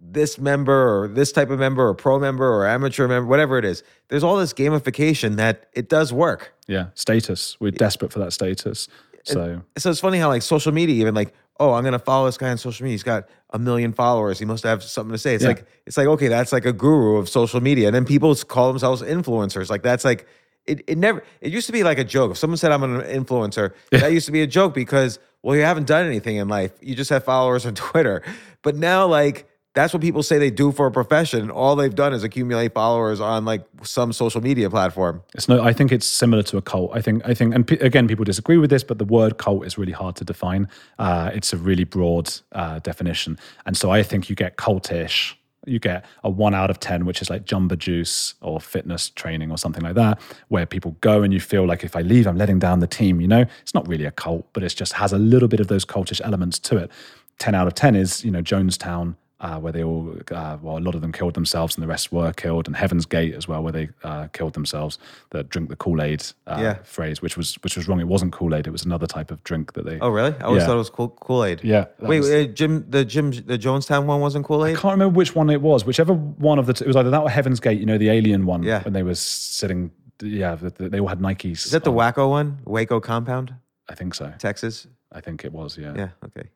this 0.01 0.39
member 0.39 1.03
or 1.03 1.07
this 1.07 1.31
type 1.31 1.49
of 1.49 1.59
member 1.59 1.87
or 1.87 1.93
pro 1.93 2.19
member 2.19 2.47
or 2.51 2.65
amateur 2.67 3.07
member, 3.07 3.27
whatever 3.27 3.57
it 3.57 3.65
is. 3.65 3.83
There's 4.07 4.23
all 4.23 4.37
this 4.37 4.53
gamification 4.53 5.35
that 5.35 5.67
it 5.73 5.87
does 5.89 6.11
work. 6.11 6.53
Yeah, 6.67 6.87
status. 6.95 7.57
We're 7.59 7.71
desperate 7.71 8.11
for 8.11 8.19
that 8.19 8.33
status. 8.33 8.87
So 9.23 9.61
So 9.77 9.89
it's 9.91 9.99
funny 9.99 10.17
how 10.17 10.29
like 10.29 10.41
social 10.41 10.71
media, 10.71 10.95
even 11.01 11.13
like, 11.13 11.33
oh, 11.59 11.73
I'm 11.73 11.83
gonna 11.83 11.99
follow 11.99 12.25
this 12.25 12.37
guy 12.37 12.49
on 12.49 12.57
social 12.57 12.83
media. 12.83 12.93
He's 12.93 13.03
got 13.03 13.27
a 13.51 13.59
million 13.59 13.93
followers. 13.93 14.39
He 14.39 14.45
must 14.45 14.63
have 14.63 14.81
something 14.81 15.11
to 15.11 15.17
say. 15.17 15.35
It's 15.35 15.43
Yeah. 15.43 15.49
like 15.49 15.65
it's 15.85 15.97
like 15.97 16.07
okay, 16.07 16.27
that's 16.27 16.51
like 16.51 16.65
a 16.65 16.73
guru 16.73 17.17
of 17.17 17.29
social 17.29 17.61
media. 17.61 17.87
And 17.87 17.95
then 17.95 18.05
people 18.05 18.33
call 18.35 18.69
themselves 18.69 19.01
influencers. 19.01 19.69
Like 19.69 19.83
that's 19.83 20.05
like 20.05 20.25
it. 20.69 20.83
It 20.87 20.97
never. 20.97 21.23
It 21.41 21.51
used 21.51 21.67
to 21.67 21.73
be 21.73 21.83
like 21.83 21.97
a 21.97 22.03
joke. 22.03 22.31
If 22.31 22.37
someone 22.37 22.57
said 22.57 22.71
I'm 22.71 22.83
an 22.83 23.01
influencer, 23.01 23.73
that 23.91 24.11
used 24.11 24.25
to 24.27 24.31
be 24.31 24.41
a 24.41 24.47
joke 24.47 24.73
because 24.73 25.19
well, 25.41 25.55
you 25.55 25.63
haven't 25.63 25.87
done 25.87 26.05
anything 26.05 26.35
in 26.37 26.47
life. 26.47 26.71
You 26.81 26.95
just 26.95 27.09
have 27.09 27.23
followers 27.23 27.65
on 27.65 27.75
Twitter. 27.87 28.21
But 28.61 28.75
now 28.75 29.05
like. 29.07 29.45
That's 29.75 29.93
what 29.93 30.01
people 30.01 30.23
say 30.23 30.39
they 30.39 30.49
do 30.49 30.71
for 30.71 30.87
a 30.87 30.91
profession. 30.91 31.51
All 31.51 31.75
they've 31.75 31.93
done 31.93 32.11
is 32.11 32.23
accumulate 32.23 32.73
followers 32.73 33.21
on 33.21 33.45
like 33.45 33.63
some 33.83 34.11
social 34.11 34.41
media 34.41 34.67
platform. 34.67 35.21
It's 35.35 35.47
no. 35.47 35.61
I 35.61 35.73
think 35.73 35.91
it's 35.91 36.07
similar 36.07 36.41
to 36.43 36.57
a 36.57 36.61
cult. 36.61 36.89
I 36.93 37.01
think. 37.01 37.21
I 37.23 37.35
think, 37.35 37.53
and 37.53 37.67
p- 37.67 37.75
again, 37.75 38.07
people 38.07 38.25
disagree 38.25 38.57
with 38.57 38.71
this, 38.71 38.83
but 38.83 38.97
the 38.97 39.05
word 39.05 39.37
cult 39.37 39.67
is 39.67 39.77
really 39.77 39.91
hard 39.93 40.15
to 40.17 40.25
define. 40.25 40.67
Uh, 40.97 41.29
it's 41.35 41.53
a 41.53 41.57
really 41.57 41.83
broad 41.83 42.33
uh, 42.51 42.79
definition, 42.79 43.37
and 43.67 43.77
so 43.77 43.91
I 43.91 44.01
think 44.01 44.27
you 44.27 44.35
get 44.35 44.57
cultish. 44.57 45.35
You 45.69 45.79
get 45.79 46.05
a 46.23 46.29
one 46.29 46.53
out 46.53 46.69
of 46.69 46.79
ten, 46.79 47.05
which 47.05 47.21
is 47.21 47.29
like 47.29 47.45
Jamba 47.45 47.77
Juice 47.77 48.33
or 48.41 48.59
fitness 48.59 49.09
training 49.09 49.51
or 49.51 49.57
something 49.57 49.83
like 49.83 49.95
that, 49.95 50.19
where 50.47 50.65
people 50.65 50.95
go 51.01 51.23
and 51.23 51.33
you 51.33 51.39
feel 51.39 51.65
like 51.65 51.83
if 51.83 51.95
I 51.95 52.01
leave, 52.01 52.27
I'm 52.27 52.37
letting 52.37 52.59
down 52.59 52.79
the 52.79 52.87
team. 52.87 53.21
You 53.21 53.27
know, 53.27 53.45
it's 53.61 53.73
not 53.73 53.87
really 53.87 54.05
a 54.05 54.11
cult, 54.11 54.47
but 54.53 54.63
it 54.63 54.69
just 54.69 54.93
has 54.93 55.13
a 55.13 55.17
little 55.17 55.47
bit 55.47 55.59
of 55.59 55.67
those 55.67 55.85
cultish 55.85 56.21
elements 56.23 56.59
to 56.59 56.77
it. 56.77 56.91
Ten 57.37 57.55
out 57.55 57.67
of 57.67 57.75
ten 57.75 57.95
is 57.95 58.23
you 58.23 58.31
know 58.31 58.41
Jonestown 58.41 59.15
uh, 59.41 59.57
where 59.59 59.71
they 59.71 59.83
all, 59.83 60.13
uh, 60.31 60.57
well, 60.61 60.77
a 60.77 60.79
lot 60.79 60.95
of 60.95 61.01
them 61.01 61.11
killed 61.11 61.33
themselves 61.33 61.75
and 61.75 61.81
the 61.83 61.87
rest 61.87 62.11
were 62.11 62.33
killed, 62.33 62.67
and 62.67 62.75
Heaven's 62.75 63.05
Gate 63.05 63.33
as 63.33 63.47
well, 63.47 63.63
where 63.63 63.71
they 63.71 63.89
uh, 64.03 64.27
killed 64.33 64.53
themselves. 64.53 64.97
The 65.29 65.43
drink 65.43 65.69
the 65.69 65.75
Kool 65.77 66.01
Aid 66.01 66.23
uh, 66.47 66.57
Yeah. 66.59 66.73
phrase, 66.83 67.21
which 67.21 67.37
was 67.37 67.55
which 67.63 67.77
was 67.77 67.87
wrong. 67.87 67.99
It 68.01 68.07
wasn't 68.07 68.33
Kool 68.33 68.53
Aid; 68.53 68.67
it 68.67 68.71
was 68.71 68.83
another 68.85 69.07
type 69.07 69.31
of 69.31 69.43
drink 69.43 69.73
that 69.73 69.85
they. 69.85 69.97
Oh, 69.99 70.09
really? 70.09 70.33
I 70.39 70.43
always 70.43 70.61
Yeah. 70.61 70.67
thought 70.67 70.75
it 70.75 70.77
was 70.77 70.89
Kool 70.89 71.43
Aid. 71.45 71.63
Yeah, 71.63 71.85
Wait, 71.99 72.19
was- 72.19 72.29
uh, 72.29 72.47
Jim, 72.53 72.85
the 72.89 73.05
Jim, 73.05 73.31
the 73.31 73.57
Jonestown 73.57 74.05
one 74.05 74.19
wasn't 74.19 74.45
Kool 74.45 74.65
Aid. 74.65 74.75
I 74.77 74.79
can't 74.81 74.91
remember 74.93 75.15
which 75.15 75.35
one 75.35 75.49
it 75.49 75.61
was. 75.61 75.85
Whichever 75.85 76.13
one 76.13 76.59
of 76.59 76.65
the 76.65 76.73
two, 76.73 76.83
it 76.83 76.87
was 76.87 76.95
either 76.97 77.09
that 77.09 77.21
or 77.21 77.29
Heaven's 77.29 77.59
Gate. 77.59 77.79
You 77.79 77.85
know, 77.85 77.97
the 77.97 78.09
alien 78.09 78.45
one. 78.45 78.63
Yeah. 78.63 78.83
when 78.83 78.93
they 78.93 79.03
were 79.03 79.15
sitting. 79.15 79.91
Yeah, 80.21 80.55
the- 80.55 80.69
the- 80.71 80.89
they 80.89 80.99
all 80.99 81.07
had 81.07 81.19
Nikes. 81.19 81.65
Is 81.65 81.71
that 81.71 81.85
the 81.85 81.91
on. 81.91 81.95
Waco 81.95 82.27
one? 82.29 82.59
Waco 82.65 82.99
compound, 82.99 83.53
I 83.87 83.95
think 83.95 84.13
so. 84.13 84.33
Texas. 84.37 84.85
I 85.11 85.21
think 85.21 85.43
it 85.43 85.51
was. 85.51 85.77
Yeah. 85.77 85.93
Yeah. 85.95 86.09
Okay. 86.25 86.49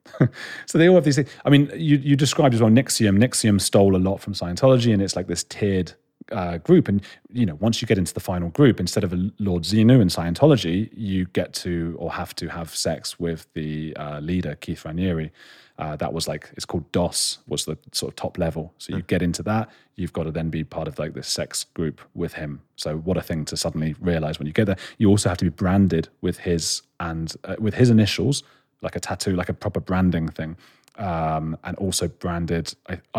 so 0.66 0.78
they 0.78 0.88
all 0.88 0.96
have 0.96 1.04
these 1.04 1.16
things. 1.16 1.30
I 1.44 1.50
mean, 1.50 1.72
you, 1.76 1.98
you 1.98 2.16
described 2.16 2.54
as 2.54 2.62
well 2.62 2.70
NXIVM. 2.70 3.18
NXIVM 3.18 3.60
stole 3.60 3.96
a 3.96 3.98
lot 3.98 4.18
from 4.22 4.34
Scientology, 4.34 4.94
and 4.94 5.02
it's 5.02 5.16
like 5.16 5.28
this 5.28 5.44
tiered 5.44 5.94
uh, 6.32 6.58
group. 6.60 6.88
And 6.88 7.02
you 7.32 7.46
know, 7.46 7.56
once 7.56 7.82
you 7.82 7.88
get 7.88 7.98
into 7.98 8.14
the 8.14 8.20
final 8.20 8.50
group, 8.50 8.80
instead 8.80 9.04
of 9.04 9.14
a 9.14 9.32
Lord 9.40 9.64
Xenu 9.64 10.02
in 10.02 10.08
Scientology, 10.08 10.90
you 10.94 11.26
get 11.28 11.54
to 11.54 11.96
or 12.00 12.12
have 12.14 12.36
to 12.36 12.48
have 12.50 12.76
sex 12.76 13.20
with 13.20 13.48
the 13.54 13.96
uh, 13.98 14.20
leader 14.20 14.56
Keith 14.56 14.84
Raniere. 14.84 15.32
Uh, 15.80 15.96
that 15.96 16.14
was 16.14 16.28
like 16.28 16.52
it's 16.54 16.66
called 16.66 16.90
DOS 16.92 17.40
was 17.48 17.66
the 17.66 17.76
sort 17.92 18.12
of 18.12 18.16
top 18.16 18.38
level. 18.38 18.74
So 18.78 18.96
you 18.96 19.02
get 19.02 19.24
into 19.24 19.42
that, 19.44 19.72
you've 19.96 20.14
got 20.14 20.24
to 20.24 20.32
then 20.32 20.52
be 20.52 20.64
part 20.64 20.88
of 20.88 21.00
like 21.00 21.16
this 21.16 21.28
sex 21.28 21.64
group 21.64 22.00
with 22.14 22.34
him. 22.34 22.62
So 22.76 22.98
what 22.98 23.18
a 23.18 23.24
thing 23.24 23.44
to 23.46 23.58
suddenly 23.58 23.96
realize 24.00 24.38
when 24.38 24.46
you 24.46 24.54
get 24.54 24.66
there. 24.66 24.78
You 25.00 25.10
also 25.10 25.30
have 25.30 25.40
to 25.40 25.46
be 25.46 25.50
branded 25.50 26.10
with 26.22 26.38
his 26.38 26.84
and 27.08 27.28
uh, 27.44 27.56
with 27.66 27.74
his 27.82 27.90
initials, 27.90 28.44
like 28.86 28.96
a 28.96 29.00
tattoo, 29.00 29.34
like 29.42 29.50
a 29.50 29.54
proper 29.64 29.80
branding 29.90 30.28
thing, 30.38 30.52
um, 30.98 31.48
and 31.66 31.74
also 31.78 32.06
branded 32.24 32.66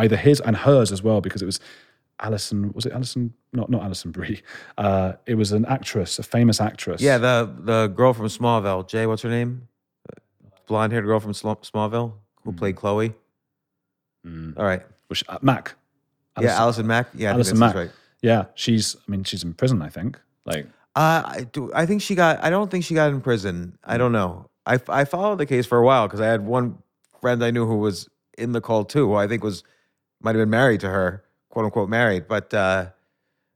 either 0.03 0.17
his 0.17 0.41
and 0.47 0.57
hers 0.57 0.91
as 0.93 1.03
well 1.07 1.21
because 1.21 1.43
it 1.43 1.47
was 1.53 1.59
Alison. 2.21 2.73
Was 2.75 2.87
it 2.87 2.93
Alison? 2.93 3.23
Not 3.53 3.69
not 3.75 3.83
Alison 3.83 4.11
Brie. 4.17 4.41
Uh, 4.85 5.13
it 5.27 5.35
was 5.43 5.53
an 5.53 5.65
actress, 5.77 6.19
a 6.19 6.23
famous 6.23 6.61
actress. 6.61 7.01
Yeah, 7.01 7.19
the 7.19 7.37
the 7.71 7.81
girl 7.89 8.13
from 8.13 8.27
Smallville, 8.27 8.83
Jay, 8.93 9.07
what's 9.07 9.23
her 9.23 9.31
name? 9.39 9.69
Blonde 10.67 10.93
haired 10.93 11.05
girl 11.05 11.21
from 11.21 11.33
Smallville 11.33 12.13
who 12.43 12.53
Mm. 12.53 12.57
played 12.61 12.77
Chloe. 12.77 13.13
All 14.57 14.65
right. 14.71 14.83
Which, 15.09 15.23
uh, 15.29 15.39
Mac. 15.43 15.75
yeah, 16.41 16.59
Allison 16.63 16.87
Mack. 16.87 17.07
Yeah, 17.15 17.33
Allison 17.33 17.59
Mack. 17.59 17.75
right. 17.75 17.91
Yeah, 18.23 18.47
she's. 18.55 18.97
I 18.97 19.11
mean, 19.11 19.25
she's 19.25 19.45
in 19.45 19.53
prison. 19.55 19.83
I 19.83 19.91
think. 19.91 20.19
Like, 20.47 20.67
Uh, 20.97 21.23
I 21.25 21.47
do. 21.51 21.73
I 21.75 21.87
think 21.87 22.03
she 22.03 22.15
got. 22.15 22.43
I 22.43 22.51
don't 22.51 22.71
think 22.71 22.85
she 22.85 22.95
got 22.95 23.11
in 23.11 23.21
prison. 23.21 23.79
I 23.85 23.99
don't 23.99 24.13
know. 24.13 24.49
I 24.65 24.79
I 24.89 25.05
followed 25.05 25.39
the 25.39 25.47
case 25.47 25.67
for 25.67 25.79
a 25.79 25.85
while 25.85 26.07
because 26.07 26.21
I 26.21 26.27
had 26.27 26.47
one 26.47 26.79
friend 27.21 27.45
I 27.45 27.51
knew 27.51 27.67
who 27.67 27.79
was 27.79 28.09
in 28.39 28.53
the 28.53 28.61
cult 28.61 28.89
too, 28.91 29.09
who 29.09 29.15
I 29.15 29.27
think 29.27 29.43
was 29.43 29.65
might 30.23 30.37
have 30.37 30.43
been 30.43 30.51
married 30.51 30.81
to 30.81 30.89
her, 30.89 31.25
quote 31.51 31.65
unquote 31.65 31.89
married. 31.89 32.29
But 32.29 32.55
uh, 32.55 32.91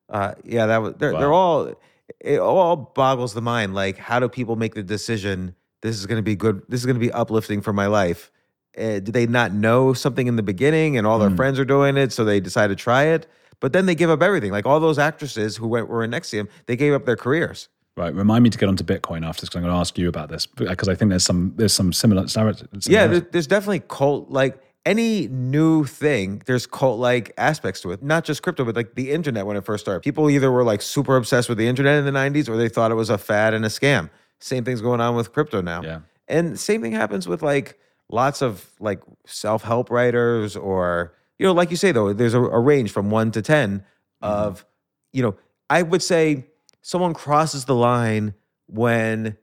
uh, 0.08 0.34
yeah, 0.44 0.66
that 0.66 0.78
was. 0.78 0.94
They're, 0.98 1.12
they're 1.12 1.32
all. 1.32 1.74
It 2.20 2.40
all 2.40 2.76
boggles 2.76 3.34
the 3.34 3.42
mind. 3.42 3.74
Like, 3.74 3.98
how 3.98 4.18
do 4.18 4.28
people 4.28 4.56
make 4.56 4.74
the 4.74 4.82
decision? 4.82 5.54
This 5.82 5.96
is 5.96 6.06
going 6.06 6.16
to 6.18 6.22
be 6.22 6.34
good. 6.34 6.62
This 6.68 6.80
is 6.80 6.86
going 6.86 6.96
to 6.96 7.00
be 7.00 7.12
uplifting 7.12 7.60
for 7.60 7.72
my 7.72 7.86
life. 7.86 8.32
Uh, 8.76 9.00
did 9.00 9.12
they 9.12 9.26
not 9.26 9.52
know 9.52 9.92
something 9.92 10.26
in 10.26 10.36
the 10.36 10.42
beginning, 10.42 10.96
and 10.96 11.06
all 11.06 11.18
their 11.18 11.30
friends 11.36 11.58
are 11.58 11.64
doing 11.64 11.96
it, 11.96 12.12
so 12.12 12.24
they 12.24 12.40
decide 12.40 12.68
to 12.68 12.76
try 12.76 13.04
it? 13.04 13.26
But 13.60 13.72
then 13.72 13.86
they 13.86 13.94
give 13.94 14.10
up 14.10 14.22
everything. 14.22 14.52
Like 14.52 14.66
all 14.66 14.78
those 14.80 14.98
actresses 14.98 15.56
who 15.56 15.66
went 15.66 15.88
were 15.88 16.04
in 16.04 16.10
NXIVM, 16.12 16.48
they 16.66 16.76
gave 16.76 16.92
up 16.92 17.04
their 17.06 17.16
careers. 17.16 17.68
right. 17.96 18.14
Remind 18.14 18.44
me 18.44 18.50
to 18.50 18.58
get 18.58 18.68
onto 18.68 18.84
Bitcoin 18.84 19.26
after 19.26 19.40
this 19.42 19.48
because 19.48 19.56
I'm 19.56 19.62
going 19.62 19.74
to 19.74 19.80
ask 19.80 19.98
you 19.98 20.08
about 20.08 20.28
this 20.28 20.46
because 20.46 20.88
I 20.88 20.94
think 20.94 21.08
there's 21.10 21.24
some 21.24 21.54
there's 21.56 21.72
some 21.72 21.92
similar. 21.92 22.22
Yeah, 22.22 22.28
similar- 22.28 23.08
there, 23.08 23.20
there's 23.32 23.46
definitely 23.46 23.80
cult 23.88 24.30
like 24.30 24.62
any 24.86 25.26
new 25.28 25.84
thing. 25.84 26.40
There's 26.46 26.66
cult 26.66 26.98
like 27.00 27.32
aspects 27.36 27.80
to 27.82 27.90
it. 27.90 28.02
Not 28.02 28.24
just 28.24 28.42
crypto, 28.42 28.64
but 28.64 28.76
like 28.76 28.94
the 28.94 29.10
internet 29.10 29.44
when 29.44 29.56
it 29.56 29.64
first 29.64 29.84
started. 29.84 30.00
People 30.02 30.30
either 30.30 30.50
were 30.52 30.62
like 30.64 30.80
super 30.80 31.16
obsessed 31.16 31.48
with 31.48 31.58
the 31.58 31.66
internet 31.66 31.98
in 31.98 32.04
the 32.04 32.12
'90s, 32.18 32.48
or 32.48 32.56
they 32.56 32.68
thought 32.68 32.90
it 32.92 32.94
was 32.94 33.10
a 33.10 33.18
fad 33.18 33.54
and 33.54 33.64
a 33.64 33.68
scam. 33.68 34.08
Same 34.38 34.64
thing's 34.64 34.80
going 34.80 35.00
on 35.00 35.16
with 35.16 35.32
crypto 35.32 35.60
now. 35.60 35.82
Yeah. 35.82 36.00
And 36.28 36.58
same 36.60 36.80
thing 36.80 36.92
happens 36.92 37.26
with 37.26 37.42
like 37.42 37.76
lots 38.10 38.40
of 38.40 38.70
like 38.80 39.00
self-help 39.26 39.90
writers 39.90 40.56
or 40.56 41.12
you 41.38 41.46
know, 41.46 41.52
like 41.52 41.70
you 41.70 41.76
say 41.76 41.92
though, 41.92 42.12
there's 42.12 42.34
a, 42.34 42.40
a 42.40 42.60
range 42.60 42.90
from 42.90 43.10
one 43.10 43.30
to 43.32 43.42
10 43.42 43.84
of, 44.20 44.64
you 45.12 45.22
know, 45.22 45.36
I 45.70 45.82
would 45.82 46.02
say 46.02 46.46
someone 46.82 47.14
crosses 47.14 47.64
the 47.64 47.74
line 47.74 48.34
when 48.66 49.36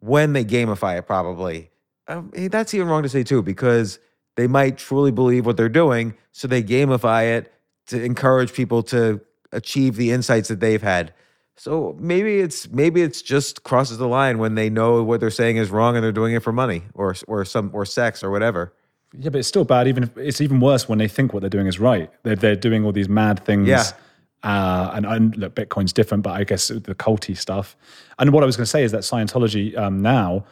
when 0.00 0.32
they 0.32 0.44
gamify 0.44 0.98
it 0.98 1.06
probably. 1.06 1.70
Um, 2.08 2.32
that's 2.34 2.74
even 2.74 2.88
wrong 2.88 3.04
to 3.04 3.08
say 3.08 3.22
too, 3.22 3.42
because 3.42 3.98
they 4.36 4.46
might 4.46 4.76
truly 4.76 5.12
believe 5.12 5.46
what 5.46 5.56
they're 5.56 5.68
doing, 5.68 6.14
so 6.32 6.48
they 6.48 6.62
gamify 6.62 7.36
it 7.36 7.52
to 7.86 8.02
encourage 8.02 8.52
people 8.52 8.82
to 8.84 9.20
achieve 9.52 9.96
the 9.96 10.10
insights 10.10 10.48
that 10.48 10.60
they've 10.60 10.82
had. 10.82 11.12
So 11.56 11.96
maybe 12.00 12.40
it's 12.40 12.68
maybe 12.70 13.02
it's 13.02 13.22
just 13.22 13.62
crosses 13.62 13.98
the 13.98 14.08
line 14.08 14.38
when 14.38 14.54
they 14.54 14.70
know 14.70 15.02
what 15.02 15.20
they're 15.20 15.30
saying 15.30 15.58
is 15.58 15.70
wrong 15.70 15.94
and 15.94 16.02
they're 16.02 16.10
doing 16.10 16.34
it 16.34 16.42
for 16.42 16.52
money 16.52 16.82
or 16.94 17.14
or 17.28 17.44
some 17.44 17.70
or 17.72 17.84
sex 17.84 18.24
or 18.24 18.30
whatever. 18.30 18.72
Yeah, 19.18 19.30
but 19.30 19.38
it's 19.38 19.48
still 19.48 19.64
bad. 19.64 19.88
Even 19.88 20.04
if 20.04 20.16
it's 20.16 20.40
even 20.40 20.60
worse 20.60 20.88
when 20.88 20.98
they 20.98 21.08
think 21.08 21.32
what 21.32 21.40
they're 21.40 21.50
doing 21.50 21.66
is 21.66 21.78
right. 21.78 22.10
They're 22.22 22.36
they're 22.36 22.56
doing 22.56 22.84
all 22.84 22.92
these 22.92 23.08
mad 23.08 23.44
things. 23.44 23.68
Yeah. 23.68 23.84
Uh, 24.42 24.90
and, 24.94 25.06
and 25.06 25.36
look, 25.36 25.54
Bitcoin's 25.54 25.92
different, 25.92 26.24
but 26.24 26.32
I 26.32 26.42
guess 26.42 26.68
the 26.68 26.94
culty 26.96 27.36
stuff. 27.36 27.76
And 28.18 28.32
what 28.32 28.42
I 28.42 28.46
was 28.46 28.56
going 28.56 28.64
to 28.64 28.70
say 28.70 28.82
is 28.82 28.90
that 28.90 29.02
Scientology 29.02 29.76
um, 29.78 30.02
now 30.02 30.44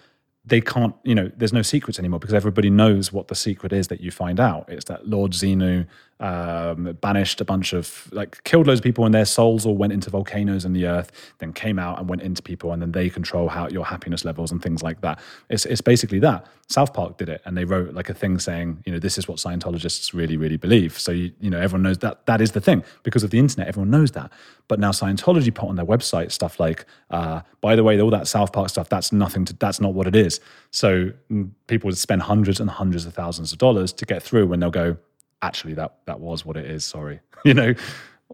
they 0.45 0.61
can't. 0.61 0.95
You 1.05 1.15
know, 1.15 1.31
there's 1.37 1.53
no 1.53 1.63
secrets 1.63 1.99
anymore 1.99 2.21
because 2.21 2.35
everybody 2.35 2.71
knows 2.71 3.13
what 3.13 3.29
the 3.29 3.35
secret 3.35 3.73
is 3.73 3.89
that 3.89 4.01
you 4.01 4.11
find 4.11 4.39
out. 4.41 4.67
It's 4.69 4.85
that 4.87 5.09
Lord 5.09 5.33
Xenu 5.33 5.87
um, 6.21 6.97
banished 7.01 7.41
a 7.41 7.45
bunch 7.45 7.73
of 7.73 8.09
like 8.13 8.43
killed 8.45 8.67
loads 8.67 8.81
of 8.81 8.85
people 8.85 9.05
and 9.05 9.15
their 9.15 9.25
souls 9.25 9.67
all 9.67 9.77
went 9.77 9.93
into 9.93 10.11
volcanoes 10.11 10.65
in 10.65 10.73
the 10.73 10.87
earth, 10.87 11.11
then 11.39 11.53
came 11.53 11.79
out 11.79 11.99
and 11.99 12.09
went 12.09 12.23
into 12.23 12.43
people, 12.43 12.73
and 12.73 12.81
then 12.81 12.93
they 12.93 13.09
control 13.11 13.49
how 13.49 13.69
your 13.69 13.87
happiness 13.87 14.25
levels 14.25 14.53
and 14.53 14.63
things 14.63 14.83
like 14.83 15.01
that. 15.01 15.19
It's 15.49 15.67
it's 15.67 15.81
basically 15.81 16.21
that. 16.21 16.47
South 16.69 16.95
Park 16.95 17.19
did 17.19 17.29
it, 17.29 17.43
and 17.45 17.57
they 17.57 17.65
wrote 17.65 17.95
like 17.95 18.09
a 18.09 18.15
thing 18.15 18.39
saying, 18.39 18.83
you 18.87 18.93
know, 18.93 19.01
this 19.01 19.19
is 19.19 19.27
what 19.27 19.39
Scientologists 19.39 20.15
really, 20.15 20.37
really 20.37 20.57
believe. 20.57 20.97
So 20.99 21.11
you, 21.11 21.33
you 21.41 21.51
know, 21.51 21.59
everyone 21.59 21.83
knows 21.83 21.99
that 21.99 22.27
that 22.27 22.41
is 22.41 22.53
the 22.53 22.61
thing 22.61 22.85
because 23.03 23.25
of 23.25 23.31
the 23.31 23.39
internet. 23.41 23.67
Everyone 23.67 23.91
knows 23.91 24.13
that. 24.13 24.31
But 24.69 24.79
now 24.79 24.93
Scientology 24.93 25.53
put 25.53 25.69
on 25.69 25.75
their 25.75 25.87
website 25.87 26.31
stuff 26.31 26.61
like, 26.61 26.87
uh, 27.11 27.41
by 27.61 27.75
the 27.75 27.83
way, 27.83 28.01
all 28.01 28.11
that 28.11 28.29
South 28.29 28.53
Park 28.53 28.69
stuff, 28.69 28.89
that's 28.89 29.11
nothing 29.11 29.45
to, 29.47 29.53
that's 29.55 29.81
not 29.81 29.95
what 29.95 30.07
it 30.07 30.15
is. 30.15 30.39
So 30.71 31.11
mm, 31.31 31.51
people 31.67 31.89
would 31.89 31.99
spend 31.99 32.23
hundreds 32.23 32.61
and 32.61 32.71
hundreds 32.71 33.05
of 33.05 33.15
thousands 33.15 33.53
of 33.53 33.59
dollars 33.59 33.93
to 33.95 34.07
get 34.07 34.23
through 34.23 34.47
when 34.47 34.61
they'll 34.61 34.71
go, 34.71 34.97
actually, 35.43 35.75
that 35.75 35.97
that 36.07 36.21
was 36.21 36.45
what 36.45 36.57
it 36.57 36.67
is. 36.67 36.85
Sorry, 36.85 37.21
you 37.45 37.55
know, 37.55 37.75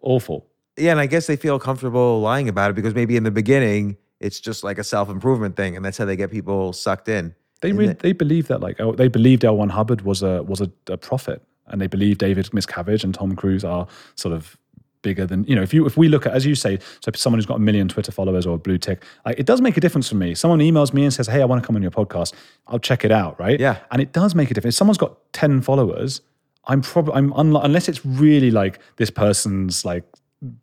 awful. 0.02 0.46
Yeah, 0.76 0.90
and 0.90 1.00
I 1.00 1.06
guess 1.06 1.26
they 1.26 1.36
feel 1.36 1.58
comfortable 1.58 2.20
lying 2.20 2.48
about 2.48 2.70
it 2.70 2.74
because 2.74 2.94
maybe 2.94 3.16
in 3.16 3.22
the 3.24 3.30
beginning 3.30 3.96
it's 4.20 4.40
just 4.40 4.64
like 4.64 4.78
a 4.78 4.84
self 4.84 5.08
improvement 5.08 5.56
thing, 5.56 5.76
and 5.76 5.84
that's 5.84 5.98
how 5.98 6.04
they 6.04 6.16
get 6.16 6.30
people 6.30 6.72
sucked 6.72 7.08
in. 7.08 7.34
They 7.62 7.70
And 7.70 7.78
re- 7.78 7.86
the- 7.88 7.94
they 7.94 8.12
believe 8.12 8.48
that 8.48 8.60
like 8.60 8.80
oh, 8.80 8.92
they 8.92 9.08
believed 9.08 9.44
L. 9.44 9.56
Ron 9.56 9.70
Hubbard 9.70 10.02
was 10.02 10.22
a 10.22 10.42
was 10.42 10.60
a, 10.60 10.70
a 10.88 10.96
prophet, 10.98 11.42
and 11.66 11.80
they 11.80 11.86
believe 11.86 12.18
David 12.18 12.46
Miscavige 12.52 13.04
and 13.04 13.14
Tom 13.14 13.34
Cruise 13.36 13.64
are 13.64 13.86
sort 14.14 14.34
of 14.34 14.56
bigger 15.02 15.24
than 15.26 15.44
you 15.44 15.54
know. 15.54 15.62
If 15.62 15.72
you 15.72 15.86
if 15.86 15.96
we 15.96 16.08
look 16.08 16.26
at 16.26 16.32
as 16.32 16.44
you 16.44 16.54
say, 16.54 16.78
so 17.00 17.10
someone 17.14 17.38
who's 17.38 17.46
got 17.46 17.56
a 17.56 17.60
million 17.60 17.88
Twitter 17.88 18.12
followers 18.12 18.44
or 18.46 18.56
a 18.56 18.58
blue 18.58 18.76
tick, 18.76 19.02
like 19.24 19.38
it 19.38 19.46
does 19.46 19.60
make 19.62 19.76
a 19.78 19.80
difference 19.80 20.08
for 20.08 20.16
me. 20.16 20.34
Someone 20.34 20.58
emails 20.58 20.92
me 20.92 21.04
and 21.04 21.14
says, 21.14 21.26
"Hey, 21.28 21.40
I 21.40 21.46
want 21.46 21.62
to 21.62 21.66
come 21.66 21.76
on 21.76 21.80
your 21.82 21.90
podcast." 21.90 22.34
I'll 22.66 22.78
check 22.78 23.04
it 23.04 23.12
out, 23.12 23.38
right? 23.40 23.58
Yeah. 23.58 23.78
and 23.90 24.02
it 24.02 24.12
does 24.12 24.34
make 24.34 24.50
a 24.50 24.54
difference. 24.54 24.74
If 24.74 24.78
someone's 24.78 24.98
got 24.98 25.16
ten 25.32 25.62
followers, 25.62 26.20
I'm 26.66 26.82
probably 26.82 27.14
I'm 27.14 27.32
unless 27.32 27.88
it's 27.88 28.04
really 28.04 28.50
like 28.50 28.80
this 28.96 29.10
person's 29.10 29.84
like 29.84 30.04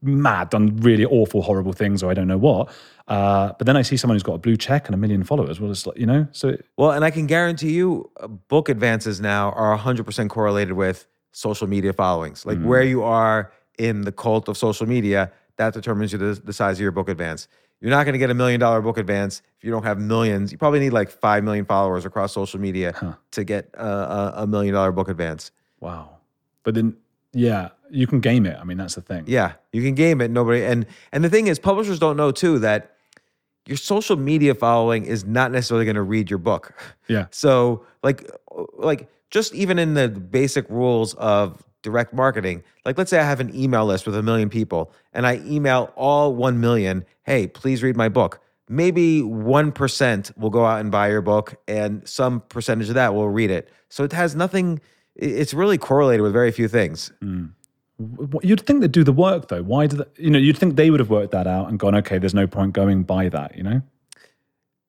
mad, 0.01 0.49
done 0.49 0.78
really 0.78 1.06
awful, 1.06 1.41
horrible 1.41 1.74
things, 1.74 2.04
or 2.04 2.12
I 2.12 2.14
don't 2.14 2.28
know 2.28 2.38
what. 2.38 2.72
Uh, 3.08 3.51
but 3.58 3.68
then 3.68 3.76
I 3.76 3.82
see 3.82 3.97
someone 3.97 4.16
who's 4.16 4.24
got 4.24 4.34
a 4.34 4.38
blue 4.38 4.56
check 4.56 4.88
and 4.88 4.95
a 4.95 4.97
million 4.97 5.24
followers. 5.24 5.60
Well, 5.60 5.72
it's 5.72 5.86
like 5.86 5.97
you 5.97 6.06
know, 6.06 6.28
so 6.32 6.56
Well, 6.78 6.91
and 6.91 7.04
I 7.04 7.12
can 7.12 7.28
guarantee 7.28 7.74
you, 7.74 8.10
uh, 8.20 8.28
book 8.28 8.70
advances 8.70 9.20
now 9.20 9.51
are 9.51 9.78
100% 9.78 10.30
correlated 10.30 10.74
with 10.74 11.08
social 11.32 11.68
media 11.68 11.93
followings. 11.93 12.45
Like 12.45 12.62
where 12.62 12.84
you 12.84 13.04
are 13.04 13.51
in 13.78 14.01
the 14.01 14.12
cult 14.12 14.47
of 14.47 14.58
social 14.58 14.88
media, 14.88 15.32
that 15.58 15.74
determines 15.74 16.12
you 16.12 16.18
the, 16.18 16.39
the 16.43 16.54
size 16.54 16.78
of 16.78 16.82
your 16.82 16.91
book 16.91 17.10
advance. 17.10 17.47
You're 17.82 17.89
not 17.89 18.06
going 18.06 18.14
to 18.14 18.20
get 18.20 18.30
a 18.30 18.34
million 18.34 18.60
dollar 18.60 18.82
book 18.82 18.97
advance 18.97 19.41
if 19.58 19.64
you 19.64 19.72
don't 19.72 19.84
have 19.84 19.99
millions. 19.99 20.51
You 20.54 20.58
probably 20.58 20.80
need 20.80 20.93
like 20.93 21.10
5 21.10 21.43
million 21.43 21.66
followers 21.66 22.06
across 22.06 22.32
social 22.32 22.60
media 22.60 23.18
to 23.32 23.43
get 23.43 23.70
uh, 23.78 24.32
a, 24.36 24.43
a 24.43 24.47
million 24.47 24.74
dollar 24.74 24.93
book 24.93 25.10
advance. 25.10 25.51
Wow. 25.84 26.17
But 26.63 26.75
then, 26.75 26.95
yeah, 27.34 27.69
you 27.89 28.07
can 28.07 28.21
game 28.21 28.45
it. 28.45 28.57
I 28.57 28.63
mean, 28.63 28.77
that's 28.77 28.95
the 28.95 29.01
thing. 29.01 29.25
Yeah, 29.27 29.53
you 29.73 29.81
can 29.81 29.95
game 29.95 30.21
it. 30.21 30.31
Nobody 30.31 30.63
and 30.63 30.86
and 31.11 31.23
the 31.23 31.29
thing 31.29 31.47
is, 31.47 31.59
publishers 31.59 31.99
don't 31.99 32.15
know 32.15 32.31
too 32.31 32.59
that 32.59 32.95
your 33.65 33.77
social 33.77 34.15
media 34.15 34.55
following 34.55 35.05
is 35.05 35.25
not 35.25 35.51
necessarily 35.51 35.86
going 35.86 35.95
to 35.95 36.01
read 36.01 36.29
your 36.29 36.39
book. 36.39 36.73
Yeah. 37.07 37.27
So 37.31 37.86
like 38.01 38.29
like 38.77 39.09
just 39.29 39.53
even 39.53 39.77
in 39.77 39.93
the 39.93 40.07
basic 40.07 40.69
rules 40.69 41.15
of 41.15 41.61
direct 41.81 42.13
marketing, 42.13 42.63
like 42.86 42.97
let's 42.97 43.09
say 43.09 43.19
I 43.19 43.23
have 43.23 43.41
an 43.41 43.53
email 43.53 43.86
list 43.86 44.05
with 44.05 44.15
a 44.15 44.23
million 44.23 44.49
people 44.49 44.93
and 45.11 45.27
I 45.27 45.41
email 45.45 45.91
all 45.95 46.34
1 46.34 46.61
million, 46.61 47.05
"Hey, 47.23 47.47
please 47.47 47.84
read 47.84 47.97
my 47.97 48.09
book." 48.09 48.39
Maybe 48.69 49.21
1% 49.21 50.38
will 50.38 50.49
go 50.49 50.65
out 50.65 50.79
and 50.79 50.89
buy 50.89 51.09
your 51.09 51.21
book 51.21 51.55
and 51.67 52.07
some 52.07 52.39
percentage 52.47 52.88
of 52.88 52.95
that 52.95 53.13
will 53.13 53.29
read 53.29 53.51
it. 53.51 53.69
So 53.89 54.05
it 54.05 54.13
has 54.13 54.36
nothing 54.36 54.79
it's 55.16 55.53
really 55.53 55.78
correlated 55.78 56.22
with 56.22 56.34
very 56.34 56.51
few 56.51 56.68
things. 56.68 57.11
W- 57.22 58.39
You'd 58.41 58.61
think 58.61 58.82
they'd 58.82 58.91
do 58.91 59.03
the 59.03 59.14
work, 59.14 59.47
though. 59.49 59.61
Why 59.64 59.88
do 59.88 59.97
they, 59.97 60.05
you 60.18 60.30
know, 60.30 60.39
you'd 60.39 60.57
think 60.57 60.76
they 60.76 60.89
would 60.89 60.99
have 60.99 61.09
worked 61.09 61.32
that 61.32 61.47
out 61.47 61.70
and 61.70 61.80
gone, 61.80 61.95
okay, 61.95 62.18
there's 62.18 62.34
no 62.34 62.47
point 62.47 62.74
going 62.74 63.03
by 63.03 63.30
that, 63.30 63.55
you 63.55 63.64
know? 63.64 63.82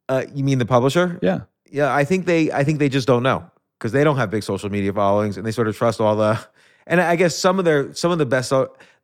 Uh, 0.09 0.25
you 0.35 0.43
mean 0.45 0.59
the 0.59 0.66
publisher? 0.66 1.18
Yeah. 1.22 1.41
Yeah, 1.70 1.95
I 1.95 2.05
think 2.05 2.27
they 2.27 2.53
I 2.53 2.62
think 2.62 2.79
they 2.79 2.89
just 2.89 3.07
don't 3.07 3.22
know 3.22 3.51
because 3.79 3.93
they 3.93 4.05
don't 4.05 4.16
have 4.16 4.31
big 4.31 4.43
social 4.43 4.70
media 4.70 4.93
followings 4.93 5.37
and 5.37 5.45
they 5.47 5.51
sort 5.51 5.66
of 5.66 5.77
trust 5.77 6.01
all 6.01 6.14
the 6.14 6.39
and 6.87 7.01
I 7.01 7.16
guess 7.16 7.37
some 7.37 7.59
of 7.59 7.64
their 7.64 7.93
some 7.95 8.12
of 8.12 8.18
the 8.18 8.27
best 8.27 8.53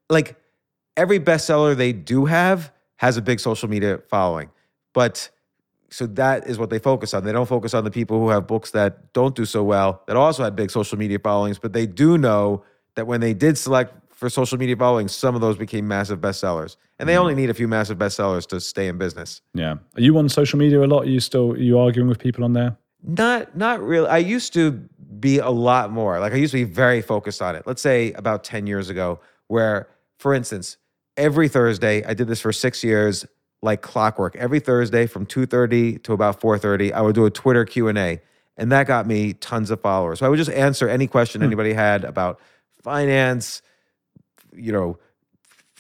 like 0.09 0.37
every 0.97 1.19
bestseller 1.19 1.75
they 1.77 1.93
do 1.93 2.27
have 2.27 2.73
has 2.97 3.17
a 3.17 3.23
big 3.23 3.41
social 3.41 3.69
media 3.69 3.99
following. 4.09 4.51
But 4.93 5.31
so 5.91 6.07
that 6.07 6.47
is 6.47 6.59
what 6.59 6.71
they 6.71 6.79
focus 6.79 7.13
on. 7.15 7.25
They 7.25 7.33
don't 7.33 7.49
focus 7.49 7.75
on 7.75 7.85
the 7.85 7.91
people 7.91 8.19
who 8.21 8.29
have 8.31 8.47
books 8.47 8.71
that 8.71 9.13
don't 9.13 9.35
do 9.35 9.45
so 9.45 9.63
well 9.63 10.03
that 10.07 10.17
also 10.17 10.45
had 10.45 10.57
big 10.57 10.71
social 10.71 10.97
media 10.97 11.19
followings, 11.19 11.59
but 11.59 11.73
they 11.73 11.87
do 11.87 12.17
know 12.17 12.65
that 12.95 13.07
when 13.07 13.21
they 13.21 13.35
did 13.35 13.59
select 13.59 13.95
for 14.11 14.29
social 14.29 14.59
media 14.59 14.77
followings, 14.77 15.13
some 15.13 15.35
of 15.35 15.41
those 15.41 15.57
became 15.57 15.89
massive 15.89 16.21
bestsellers. 16.21 16.77
And 16.99 17.09
they 17.09 17.15
mm. 17.15 17.21
only 17.21 17.35
need 17.35 17.51
a 17.51 17.55
few 17.55 17.67
massive 17.67 17.99
bestsellers 17.99 18.47
to 18.49 18.61
stay 18.61 18.87
in 18.87 18.99
business. 18.99 19.41
Yeah. 19.55 19.77
Are 19.97 20.01
you 20.01 20.17
on 20.19 20.29
social 20.29 20.59
media 20.59 20.85
a 20.85 20.87
lot? 20.87 21.05
Are 21.05 21.09
you 21.09 21.21
still, 21.21 21.53
are 21.53 21.57
you 21.57 21.79
arguing 21.79 22.09
with 22.09 22.19
people 22.19 22.45
on 22.45 22.53
there? 22.53 22.77
Not 23.03 23.57
not 23.57 23.81
really. 23.83 24.09
I 24.09 24.19
used 24.19 24.53
to 24.53 24.73
be 25.19 25.39
a 25.39 25.49
lot 25.49 25.91
more. 25.91 26.21
Like 26.21 26.33
I 26.33 26.37
used 26.37 26.53
to 26.53 26.59
be 26.59 26.71
very 26.71 27.01
focused 27.01 27.41
on 27.41 27.57
it. 27.57 27.67
Let's 27.67 27.81
say 27.81 28.13
about 28.13 28.45
10 28.45 28.67
years 28.67 28.91
ago 28.91 29.21
where 29.49 29.89
for 30.19 30.35
instance, 30.35 30.77
every 31.17 31.49
Thursday, 31.49 32.05
I 32.05 32.13
did 32.13 32.29
this 32.29 32.41
for 32.41 32.53
6 32.53 32.85
years 32.85 33.25
like 33.63 33.83
clockwork. 33.83 34.37
Every 34.37 34.61
Thursday 34.61 35.07
from 35.07 35.27
2:30 35.27 36.03
to 36.05 36.13
about 36.13 36.41
4:30, 36.41 36.93
I 36.93 37.01
would 37.01 37.15
do 37.15 37.27
a 37.27 37.31
Twitter 37.31 37.65
Q&A 37.65 38.21
and 38.61 38.71
that 38.71 38.87
got 38.87 39.07
me 39.07 39.33
tons 39.33 39.71
of 39.71 39.81
followers. 39.81 40.19
So 40.19 40.27
I 40.27 40.29
would 40.29 40.37
just 40.37 40.51
answer 40.51 40.89
any 40.89 41.07
question 41.07 41.41
hmm. 41.41 41.47
anybody 41.47 41.73
had 41.73 42.05
about 42.05 42.39
finance, 42.83 43.63
you 44.55 44.71
know, 44.71 44.99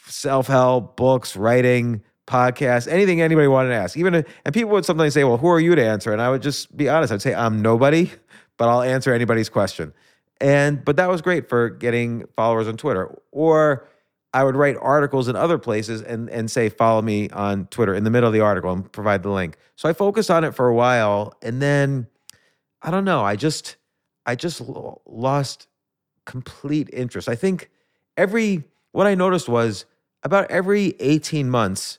self-help, 0.06 0.96
books, 0.96 1.36
writing, 1.36 2.02
podcasts, 2.26 2.90
anything 2.90 3.20
anybody 3.20 3.48
wanted 3.48 3.68
to 3.68 3.74
ask. 3.74 3.96
Even 3.96 4.14
if- 4.14 4.26
and 4.44 4.54
people 4.54 4.70
would 4.70 4.84
sometimes 4.86 5.12
say, 5.12 5.24
"Well, 5.24 5.36
who 5.36 5.48
are 5.48 5.60
you 5.60 5.74
to 5.74 5.84
answer?" 5.84 6.10
And 6.12 6.22
I 6.22 6.30
would 6.30 6.42
just 6.42 6.74
be 6.74 6.88
honest. 6.88 7.12
I'd 7.12 7.22
say, 7.22 7.34
"I'm 7.34 7.60
nobody, 7.60 8.10
but 8.56 8.68
I'll 8.68 8.82
answer 8.82 9.12
anybody's 9.12 9.50
question." 9.50 9.92
And 10.40 10.82
but 10.82 10.96
that 10.96 11.10
was 11.10 11.20
great 11.20 11.48
for 11.50 11.68
getting 11.68 12.24
followers 12.34 12.66
on 12.66 12.78
Twitter. 12.78 13.14
Or 13.30 13.86
I 14.32 14.44
would 14.44 14.54
write 14.54 14.76
articles 14.80 15.28
in 15.28 15.36
other 15.36 15.58
places 15.58 16.02
and 16.02 16.30
and 16.30 16.50
say, 16.50 16.68
"Follow 16.68 17.02
me 17.02 17.28
on 17.30 17.66
Twitter" 17.66 17.94
in 17.94 18.04
the 18.04 18.10
middle 18.10 18.28
of 18.28 18.32
the 18.32 18.40
article 18.40 18.72
and 18.72 18.90
provide 18.92 19.22
the 19.22 19.30
link. 19.30 19.56
So 19.76 19.88
I 19.88 19.92
focused 19.92 20.30
on 20.30 20.44
it 20.44 20.54
for 20.54 20.68
a 20.68 20.74
while, 20.74 21.34
and 21.42 21.60
then 21.60 22.06
I 22.82 22.90
don't 22.90 23.04
know. 23.04 23.22
I 23.24 23.36
just 23.36 23.76
I 24.26 24.36
just 24.36 24.62
lost 25.06 25.66
complete 26.26 26.88
interest. 26.92 27.28
I 27.28 27.34
think 27.34 27.70
every 28.16 28.64
what 28.92 29.06
I 29.06 29.14
noticed 29.14 29.48
was 29.48 29.84
about 30.22 30.50
every 30.50 30.94
18 31.00 31.50
months 31.50 31.98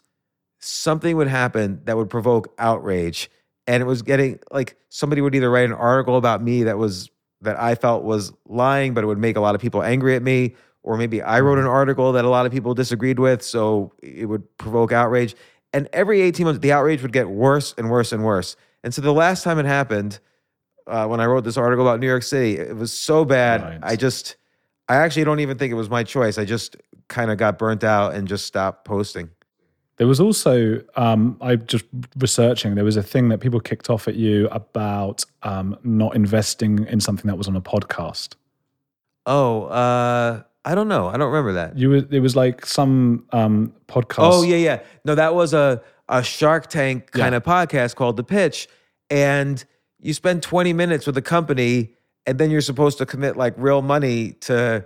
something 0.59 1.17
would 1.17 1.27
happen 1.27 1.81
that 1.85 1.97
would 1.97 2.09
provoke 2.09 2.53
outrage 2.59 3.29
and 3.65 3.81
it 3.81 3.85
was 3.85 4.03
getting 4.03 4.39
like 4.51 4.77
somebody 4.89 5.21
would 5.21 5.33
either 5.33 5.49
write 5.49 5.65
an 5.65 5.73
article 5.73 6.17
about 6.17 6.41
me 6.41 6.63
that 6.63 6.77
was 6.77 7.09
that 7.41 7.59
I 7.59 7.73
felt 7.73 8.03
was 8.03 8.31
lying 8.47 8.93
but 8.93 9.03
it 9.03 9.07
would 9.07 9.17
make 9.17 9.37
a 9.37 9.41
lot 9.41 9.55
of 9.55 9.61
people 9.61 9.81
angry 9.81 10.15
at 10.15 10.21
me 10.21 10.55
or 10.83 10.97
maybe 10.97 11.21
I 11.21 11.39
wrote 11.41 11.59
an 11.59 11.65
article 11.65 12.11
that 12.13 12.25
a 12.25 12.29
lot 12.29 12.45
of 12.45 12.51
people 12.51 12.73
disagreed 12.73 13.19
with 13.19 13.43
so 13.43 13.93
it 14.01 14.25
would 14.25 14.57
provoke 14.57 14.91
outrage. 14.91 15.35
And 15.73 15.87
every 15.93 16.21
18 16.21 16.45
months 16.45 16.59
the 16.59 16.71
outrage 16.71 17.01
would 17.01 17.13
get 17.13 17.29
worse 17.29 17.73
and 17.77 17.89
worse 17.89 18.11
and 18.11 18.23
worse. 18.23 18.55
And 18.83 18.93
so 18.93 19.01
the 19.01 19.13
last 19.13 19.43
time 19.43 19.59
it 19.59 19.65
happened 19.65 20.19
uh, 20.87 21.07
when 21.07 21.19
I 21.19 21.25
wrote 21.25 21.43
this 21.43 21.57
article 21.57 21.87
about 21.87 21.99
New 21.99 22.07
York 22.07 22.23
City 22.23 22.57
it 22.57 22.75
was 22.75 22.91
so 22.91 23.23
bad 23.23 23.61
Right. 23.61 23.79
I 23.83 23.95
just 23.95 24.35
I 24.89 24.95
actually 24.95 25.23
don't 25.23 25.39
even 25.39 25.57
think 25.57 25.71
it 25.71 25.75
was 25.75 25.89
my 25.89 26.03
choice. 26.03 26.37
I 26.37 26.43
just 26.43 26.75
kind 27.07 27.31
of 27.31 27.37
got 27.37 27.57
burnt 27.57 27.83
out 27.83 28.13
and 28.13 28.27
just 28.27 28.45
stopped 28.45 28.85
posting. 28.85 29.29
There 29.97 30.07
was 30.07 30.19
also, 30.19 30.81
um, 30.95 31.37
I 31.41 31.57
just 31.57 31.85
researching, 32.17 32.75
there 32.75 32.83
was 32.83 32.97
a 32.97 33.03
thing 33.03 33.29
that 33.29 33.37
people 33.37 33.59
kicked 33.59 33.89
off 33.89 34.07
at 34.07 34.15
you 34.15 34.47
about 34.49 35.23
um, 35.43 35.77
not 35.83 36.15
investing 36.15 36.87
in 36.87 36.99
something 36.99 37.27
that 37.27 37.37
was 37.37 37.47
on 37.47 37.55
a 37.55 37.61
podcast. 37.61 38.33
Oh, 39.27 39.65
uh, 39.65 40.41
I 40.63 40.75
don't 40.75 40.87
know. 40.87 41.07
I 41.07 41.17
don't 41.17 41.31
remember 41.31 41.53
that. 41.53 41.77
You 41.77 41.89
were, 41.89 41.95
it 42.11 42.19
was 42.19 42.35
like 42.35 42.65
some 42.65 43.25
um, 43.31 43.73
podcast. 43.87 44.19
Oh 44.19 44.43
yeah, 44.43 44.57
yeah. 44.57 44.79
No, 45.05 45.15
that 45.15 45.33
was 45.35 45.53
a 45.53 45.81
a 46.09 46.21
Shark 46.23 46.67
Tank 46.67 47.11
kind 47.11 47.33
Yeah. 47.33 47.37
of 47.37 47.43
podcast 47.43 47.95
called 47.95 48.17
The 48.17 48.23
Pitch, 48.23 48.67
and 49.09 49.63
you 49.99 50.13
spend 50.13 50.43
20 50.43 50.73
minutes 50.73 51.07
with 51.07 51.17
a 51.17 51.21
company, 51.21 51.93
and 52.25 52.37
then 52.37 52.51
you're 52.51 52.61
supposed 52.61 52.97
to 52.99 53.05
commit 53.05 53.37
like 53.37 53.53
real 53.57 53.81
money 53.81 54.33
to 54.41 54.85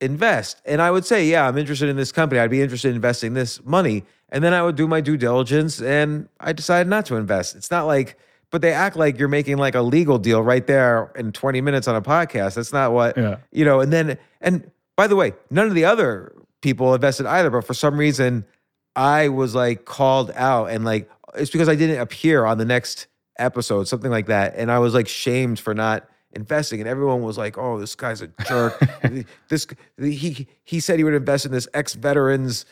invest. 0.00 0.60
And 0.64 0.82
I 0.82 0.90
would 0.90 1.04
say, 1.06 1.26
yeah, 1.26 1.46
I'm 1.48 1.56
interested 1.56 1.88
in 1.88 1.96
this 1.96 2.12
company. 2.12 2.40
I'd 2.40 2.50
be 2.50 2.60
interested 2.62 2.88
in 2.90 2.96
investing 2.96 3.34
this 3.34 3.64
money, 3.64 4.04
and 4.28 4.42
then 4.44 4.52
I 4.52 4.62
would 4.62 4.76
do 4.76 4.86
my 4.86 5.00
due 5.00 5.16
diligence, 5.16 5.80
and 5.80 6.28
I 6.40 6.52
decided 6.52 6.88
not 6.88 7.06
to 7.06 7.16
invest. 7.16 7.54
It's 7.56 7.70
not 7.70 7.86
like. 7.86 8.18
But 8.52 8.62
they 8.62 8.72
act 8.72 8.94
like 8.96 9.18
you're 9.18 9.26
making 9.28 9.56
like 9.56 9.74
a 9.74 9.82
legal 9.82 10.18
deal 10.18 10.40
right 10.40 10.64
there 10.68 11.10
in 11.16 11.32
20 11.32 11.60
minutes 11.62 11.88
on 11.88 11.96
a 11.96 12.00
podcast. 12.00 12.54
That's 12.54 12.72
not 12.72 12.92
what 12.92 13.16
Yeah. 13.16 13.38
you 13.50 13.64
know. 13.64 13.80
And 13.80 13.92
then, 13.92 14.18
and 14.40 14.70
by 14.96 15.06
the 15.06 15.16
way, 15.16 15.34
none 15.50 15.66
of 15.66 15.74
the 15.74 15.84
other 15.84 16.34
people 16.62 16.94
invested 16.94 17.26
either. 17.26 17.50
But 17.50 17.64
for 17.64 17.74
some 17.74 17.98
reason, 17.98 18.44
I 18.94 19.28
was 19.28 19.54
like 19.54 19.84
called 19.84 20.30
out 20.34 20.66
and 20.70 20.84
like 20.84 21.10
it's 21.34 21.50
because 21.50 21.68
I 21.68 21.74
didn't 21.74 22.00
appear 22.00 22.44
on 22.46 22.56
the 22.58 22.64
next 22.64 23.06
episode, 23.38 23.86
something 23.88 24.10
like 24.10 24.26
that. 24.26 24.54
And 24.56 24.72
I 24.72 24.78
was 24.78 24.94
like 24.94 25.06
shamed 25.08 25.60
for 25.60 25.74
not 25.74 26.08
investing. 26.32 26.80
And 26.80 26.88
everyone 26.88 27.22
was 27.22 27.36
like, 27.36 27.58
oh, 27.58 27.78
this 27.78 27.94
guy's 27.94 28.22
a 28.22 28.28
jerk. 28.48 28.80
this 29.48 29.66
he 29.98 30.46
he 30.64 30.80
said 30.80 30.98
he 30.98 31.04
would 31.04 31.14
invest 31.14 31.44
in 31.46 31.52
this 31.52 31.68
ex-veterans, 31.74 32.64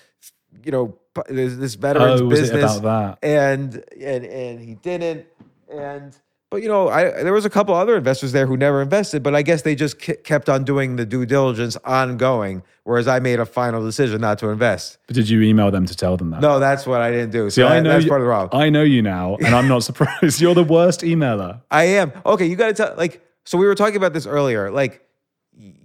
you 0.65 0.73
know, 0.73 0.99
this, 1.29 1.75
veterans 1.75 2.23
Oh, 2.23 2.29
business. 2.29 2.77
about 2.79 3.21
that? 3.21 3.27
And 3.27 3.85
and 4.01 4.25
and 4.25 4.61
he 4.61 4.75
didn't. 4.77 5.27
And 5.71 6.17
but 6.55 6.63
you 6.63 6.69
know, 6.69 6.89
I 6.89 7.11
there 7.25 7.33
was 7.33 7.45
a 7.45 7.51
couple 7.51 7.75
other 7.75 7.97
investors 7.97 8.31
there 8.31 8.47
who 8.47 8.57
never 8.57 8.81
invested, 8.81 9.25
but 9.25 9.35
I 9.35 9.43
guess 9.43 9.63
they 9.63 9.75
just 9.75 10.01
ke- 10.01 10.23
kept 10.23 10.49
on 10.49 10.63
doing 10.63 10.95
the 10.95 11.05
due 11.05 11.27
diligence 11.27 11.77
ongoing, 11.85 12.63
whereas 12.85 13.09
I 13.09 13.19
made 13.19 13.41
a 13.41 13.45
final 13.45 13.85
decision 13.85 14.21
not 14.21 14.39
to 14.39 14.51
invest. 14.51 14.99
But 15.09 15.17
did 15.17 15.29
you 15.29 15.43
email 15.43 15.73
them 15.73 15.85
to 15.87 15.97
tell 15.97 16.17
them 16.17 16.31
that? 16.31 16.41
No, 16.41 16.61
that's 16.61 16.87
what 16.87 17.01
I 17.01 17.11
didn't 17.11 17.33
do. 17.33 17.51
So 17.51 17.63
See, 17.63 17.63
I 17.65 17.81
know 17.81 17.91
that's 17.91 18.05
you, 18.05 18.09
part 18.09 18.21
of 18.21 18.27
the 18.27 18.31
problem. 18.31 18.63
I 18.63 18.71
know 18.71 18.85
you 18.85 19.03
now, 19.03 19.35
and 19.45 19.53
I'm 19.53 19.67
not 19.67 19.83
surprised. 19.91 20.41
You're 20.41 20.55
the 20.55 20.63
worst 20.63 21.01
emailer. 21.01 21.61
I 21.73 21.87
am. 21.99 22.13
Okay, 22.25 22.47
you 22.47 22.55
got 22.55 22.69
to 22.69 22.75
tell 22.75 22.95
like 22.97 23.21
so 23.45 23.59
we 23.59 23.67
were 23.67 23.75
talking 23.75 23.97
about 23.97 24.13
this 24.13 24.25
earlier. 24.25 24.71
Like 24.71 25.05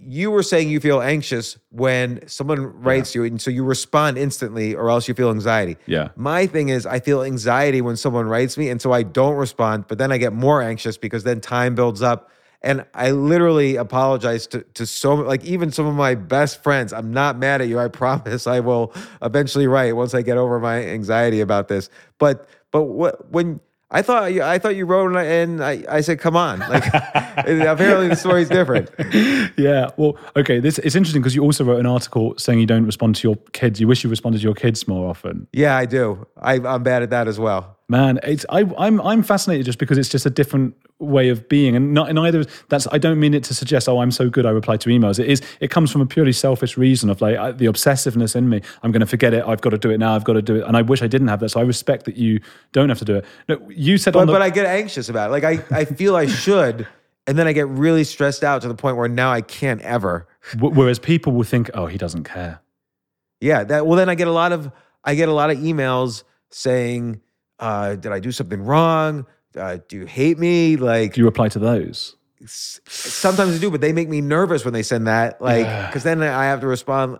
you 0.02 0.30
were 0.30 0.42
saying 0.42 0.70
you 0.70 0.80
feel 0.80 1.02
anxious 1.02 1.58
when 1.70 2.26
someone 2.26 2.60
writes 2.80 3.14
you 3.14 3.24
and 3.24 3.40
so 3.40 3.50
you 3.50 3.62
respond 3.62 4.16
instantly 4.16 4.74
or 4.74 4.88
else 4.88 5.06
you 5.08 5.14
feel 5.14 5.30
anxiety. 5.30 5.76
Yeah. 5.86 6.08
My 6.16 6.46
thing 6.46 6.70
is 6.70 6.86
I 6.86 7.00
feel 7.00 7.22
anxiety 7.22 7.80
when 7.82 7.96
someone 7.96 8.26
writes 8.26 8.56
me 8.56 8.70
and 8.70 8.80
so 8.80 8.92
I 8.92 9.02
don't 9.02 9.36
respond, 9.36 9.86
but 9.88 9.98
then 9.98 10.10
I 10.10 10.18
get 10.18 10.32
more 10.32 10.62
anxious 10.62 10.96
because 10.96 11.24
then 11.24 11.40
time 11.40 11.74
builds 11.74 12.00
up 12.00 12.30
and 12.62 12.84
I 12.94 13.10
literally 13.10 13.76
apologize 13.76 14.46
to, 14.48 14.62
to 14.74 14.86
so 14.86 15.14
like 15.14 15.44
even 15.44 15.70
some 15.70 15.86
of 15.86 15.94
my 15.94 16.14
best 16.14 16.62
friends. 16.62 16.92
I'm 16.92 17.12
not 17.12 17.38
mad 17.38 17.60
at 17.60 17.68
you. 17.68 17.78
I 17.78 17.88
promise 18.00 18.46
I 18.46 18.60
will 18.60 18.94
eventually 19.22 19.66
write 19.66 19.96
once 19.96 20.14
I 20.14 20.22
get 20.22 20.36
over 20.36 20.58
my 20.58 20.82
anxiety 20.82 21.40
about 21.40 21.68
this. 21.68 21.90
But 22.18 22.48
but 22.70 22.84
what 22.84 23.30
when 23.30 23.60
I 23.92 24.02
thought 24.02 24.32
you, 24.32 24.42
I 24.42 24.58
thought 24.58 24.76
you 24.76 24.86
wrote 24.86 25.16
and 25.16 25.62
I, 25.62 25.84
I 25.88 26.00
said, 26.00 26.20
come 26.20 26.36
on. 26.36 26.60
Like 26.60 26.86
apparently 27.36 28.08
the 28.08 28.16
story's 28.16 28.48
different. 28.48 28.90
Yeah. 29.56 29.90
Well, 29.96 30.16
okay. 30.36 30.60
This 30.60 30.78
it's 30.78 30.94
interesting 30.94 31.22
because 31.22 31.34
you 31.34 31.42
also 31.42 31.64
wrote 31.64 31.80
an 31.80 31.86
article 31.86 32.34
saying 32.38 32.60
you 32.60 32.66
don't 32.66 32.86
respond 32.86 33.16
to 33.16 33.28
your 33.28 33.36
kids. 33.52 33.80
You 33.80 33.88
wish 33.88 34.04
you 34.04 34.10
responded 34.10 34.38
to 34.38 34.44
your 34.44 34.54
kids 34.54 34.86
more 34.86 35.08
often. 35.08 35.48
Yeah, 35.52 35.76
I 35.76 35.86
do. 35.86 36.26
I, 36.40 36.54
I'm 36.54 36.82
bad 36.82 37.02
at 37.02 37.10
that 37.10 37.26
as 37.26 37.38
well. 37.40 37.78
Man, 37.90 38.20
it's 38.22 38.46
I, 38.48 38.64
I'm 38.78 39.00
I'm 39.00 39.24
fascinated 39.24 39.66
just 39.66 39.80
because 39.80 39.98
it's 39.98 40.08
just 40.08 40.24
a 40.24 40.30
different 40.30 40.76
way 41.00 41.28
of 41.28 41.48
being, 41.48 41.74
and 41.74 41.92
not 41.92 42.08
in 42.08 42.16
either. 42.18 42.44
That's 42.68 42.86
I 42.92 42.98
don't 42.98 43.18
mean 43.18 43.34
it 43.34 43.42
to 43.44 43.54
suggest 43.54 43.88
oh 43.88 43.98
I'm 43.98 44.12
so 44.12 44.30
good 44.30 44.46
I 44.46 44.50
reply 44.50 44.76
to 44.76 44.90
emails. 44.90 45.18
It 45.18 45.28
is 45.28 45.42
it 45.58 45.72
comes 45.72 45.90
from 45.90 46.00
a 46.00 46.06
purely 46.06 46.32
selfish 46.32 46.76
reason 46.76 47.10
of 47.10 47.20
like 47.20 47.36
I, 47.36 47.50
the 47.50 47.64
obsessiveness 47.64 48.36
in 48.36 48.48
me. 48.48 48.62
I'm 48.84 48.92
going 48.92 49.00
to 49.00 49.06
forget 49.06 49.34
it. 49.34 49.42
I've 49.44 49.60
got 49.60 49.70
to 49.70 49.78
do 49.78 49.90
it 49.90 49.98
now. 49.98 50.14
I've 50.14 50.22
got 50.22 50.34
to 50.34 50.42
do 50.42 50.54
it, 50.54 50.64
and 50.68 50.76
I 50.76 50.82
wish 50.82 51.02
I 51.02 51.08
didn't 51.08 51.26
have 51.26 51.40
that. 51.40 51.48
So 51.48 51.58
I 51.58 51.64
respect 51.64 52.04
that 52.04 52.16
you 52.16 52.40
don't 52.70 52.90
have 52.90 53.00
to 53.00 53.04
do 53.04 53.16
it. 53.16 53.24
No, 53.48 53.58
you 53.68 53.98
said 53.98 54.14
on 54.14 54.22
But, 54.22 54.26
the, 54.26 54.32
but 54.34 54.42
I 54.42 54.50
get 54.50 54.66
anxious 54.66 55.08
about 55.08 55.30
it. 55.30 55.32
Like 55.32 55.42
I, 55.42 55.64
I 55.76 55.84
feel 55.84 56.14
I 56.14 56.26
should, 56.26 56.86
and 57.26 57.36
then 57.36 57.48
I 57.48 57.52
get 57.52 57.66
really 57.66 58.04
stressed 58.04 58.44
out 58.44 58.62
to 58.62 58.68
the 58.68 58.76
point 58.76 58.98
where 58.98 59.08
now 59.08 59.32
I 59.32 59.40
can't 59.40 59.80
ever. 59.80 60.28
whereas 60.60 61.00
people 61.00 61.32
will 61.32 61.42
think 61.42 61.70
oh 61.74 61.86
he 61.86 61.98
doesn't 61.98 62.22
care. 62.22 62.60
Yeah, 63.40 63.64
that 63.64 63.84
well 63.84 63.96
then 63.96 64.08
I 64.08 64.14
get 64.14 64.28
a 64.28 64.32
lot 64.32 64.52
of 64.52 64.70
I 65.02 65.16
get 65.16 65.28
a 65.28 65.32
lot 65.34 65.50
of 65.50 65.58
emails 65.58 66.22
saying, 66.50 67.20
uh, 67.60 67.94
did 67.94 68.10
I 68.10 68.18
do 68.18 68.32
something 68.32 68.62
wrong? 68.62 69.26
Uh, 69.56 69.78
do 69.88 69.96
you 69.98 70.06
hate 70.06 70.38
me? 70.38 70.76
Like 70.76 71.14
Do 71.14 71.20
you 71.20 71.26
reply 71.26 71.48
to 71.50 71.58
those? 71.58 72.16
sometimes 72.46 73.56
I 73.56 73.58
do, 73.58 73.70
but 73.70 73.80
they 73.80 73.92
make 73.92 74.08
me 74.08 74.20
nervous 74.20 74.64
when 74.64 74.72
they 74.72 74.82
send 74.82 75.06
that. 75.06 75.40
Like, 75.42 75.66
because 75.88 76.02
then 76.04 76.22
I 76.22 76.44
have 76.44 76.60
to 76.60 76.66
respond. 76.66 77.18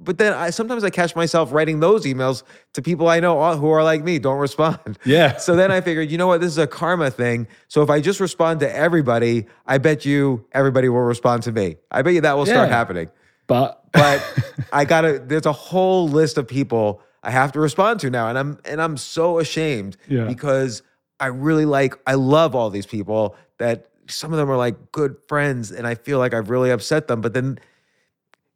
But 0.00 0.18
then 0.18 0.32
I 0.32 0.50
sometimes 0.50 0.84
I 0.84 0.90
catch 0.90 1.16
myself 1.16 1.52
writing 1.52 1.80
those 1.80 2.04
emails 2.04 2.44
to 2.74 2.82
people 2.82 3.08
I 3.08 3.18
know 3.18 3.56
who 3.56 3.68
are 3.70 3.82
like 3.82 4.04
me, 4.04 4.18
don't 4.18 4.38
respond. 4.38 4.78
Yeah. 5.04 5.36
So 5.38 5.56
then 5.56 5.72
I 5.72 5.80
figured, 5.80 6.10
you 6.10 6.18
know 6.18 6.28
what, 6.28 6.40
this 6.40 6.50
is 6.50 6.58
a 6.58 6.68
karma 6.68 7.10
thing. 7.10 7.48
So 7.66 7.82
if 7.82 7.90
I 7.90 8.00
just 8.00 8.20
respond 8.20 8.60
to 8.60 8.72
everybody, 8.74 9.46
I 9.66 9.78
bet 9.78 10.04
you 10.04 10.46
everybody 10.52 10.88
will 10.88 11.00
respond 11.00 11.42
to 11.44 11.52
me. 11.52 11.76
I 11.90 12.02
bet 12.02 12.14
you 12.14 12.20
that 12.20 12.36
will 12.36 12.46
start 12.46 12.68
happening. 12.68 13.10
But 13.48 13.82
But 13.92 14.22
I 14.72 14.84
gotta. 14.84 15.18
There's 15.18 15.46
a 15.46 15.52
whole 15.52 16.08
list 16.08 16.38
of 16.38 16.46
people 16.46 17.02
I 17.22 17.30
have 17.30 17.52
to 17.52 17.60
respond 17.60 18.00
to 18.00 18.10
now, 18.10 18.28
and 18.28 18.38
I'm 18.38 18.58
and 18.64 18.80
I'm 18.80 18.96
so 18.96 19.38
ashamed 19.38 19.96
Yeah. 20.08 20.24
because 20.24 20.82
I 21.20 21.26
really 21.26 21.64
like. 21.64 21.94
I 22.06 22.14
love 22.14 22.54
all 22.54 22.70
these 22.70 22.86
people 22.86 23.34
that 23.58 23.88
some 24.08 24.32
of 24.32 24.38
them 24.38 24.50
are 24.50 24.56
like 24.56 24.92
good 24.92 25.16
friends, 25.28 25.70
and 25.72 25.86
I 25.86 25.94
feel 25.94 26.18
like 26.18 26.32
I've 26.32 26.50
really 26.50 26.70
upset 26.70 27.08
them. 27.08 27.20
But 27.20 27.34
then 27.34 27.58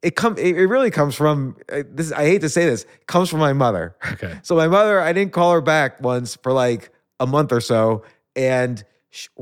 it 0.02 0.16
come. 0.16 0.36
It, 0.38 0.52
really 0.54 0.90
comes 0.90 1.14
from 1.14 1.56
this. 1.68 2.12
I 2.12 2.24
hate 2.24 2.40
to 2.42 2.48
say 2.48 2.64
this. 2.66 2.86
Comes 3.06 3.28
from 3.28 3.40
my 3.40 3.52
mother. 3.52 3.96
Okay. 4.12 4.38
So 4.42 4.54
my 4.56 4.68
mother, 4.68 5.00
I 5.00 5.12
didn't 5.12 5.32
call 5.32 5.52
her 5.52 5.60
back 5.60 6.00
once 6.00 6.36
for 6.36 6.52
like 6.52 6.90
a 7.20 7.26
month 7.26 7.52
or 7.52 7.60
so, 7.60 8.04
and 8.36 8.82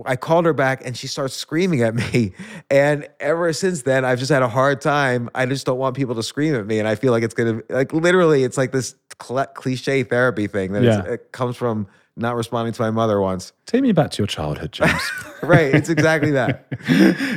I 0.04 0.16
called 0.16 0.44
her 0.46 0.52
back, 0.52 0.82
and 0.84 0.96
she 0.96 1.06
starts 1.06 1.34
screaming 1.34 1.82
at 1.82 1.94
me. 1.94 2.32
And 2.70 3.08
ever 3.18 3.52
since 3.52 3.82
then, 3.82 4.04
I've 4.04 4.18
just 4.18 4.30
had 4.30 4.42
a 4.42 4.48
hard 4.48 4.80
time. 4.80 5.28
I 5.34 5.46
just 5.46 5.66
don't 5.66 5.78
want 5.78 5.96
people 5.96 6.14
to 6.14 6.22
scream 6.22 6.54
at 6.54 6.66
me, 6.66 6.78
and 6.78 6.86
I 6.88 6.94
feel 6.94 7.12
like 7.12 7.22
it's 7.24 7.34
gonna 7.34 7.62
like 7.68 7.92
literally, 7.92 8.44
it's 8.44 8.56
like 8.56 8.70
this 8.72 8.94
cl- 9.22 9.46
cliche 9.54 10.02
therapy 10.04 10.46
thing 10.46 10.72
that 10.72 10.82
it's- 10.84 11.02
Yeah. 11.06 11.12
it 11.14 11.32
comes 11.32 11.56
from 11.56 11.86
not 12.16 12.36
responding 12.36 12.72
to 12.74 12.82
my 12.82 12.90
mother 12.90 13.20
once. 13.20 13.52
take 13.66 13.82
me 13.82 13.92
back 13.92 14.10
to 14.12 14.18
your 14.22 14.26
childhood, 14.26 14.72
James. 14.72 15.00
Right? 15.42 15.74
It's 15.74 15.88
exactly 15.88 16.32
that. 16.32 16.66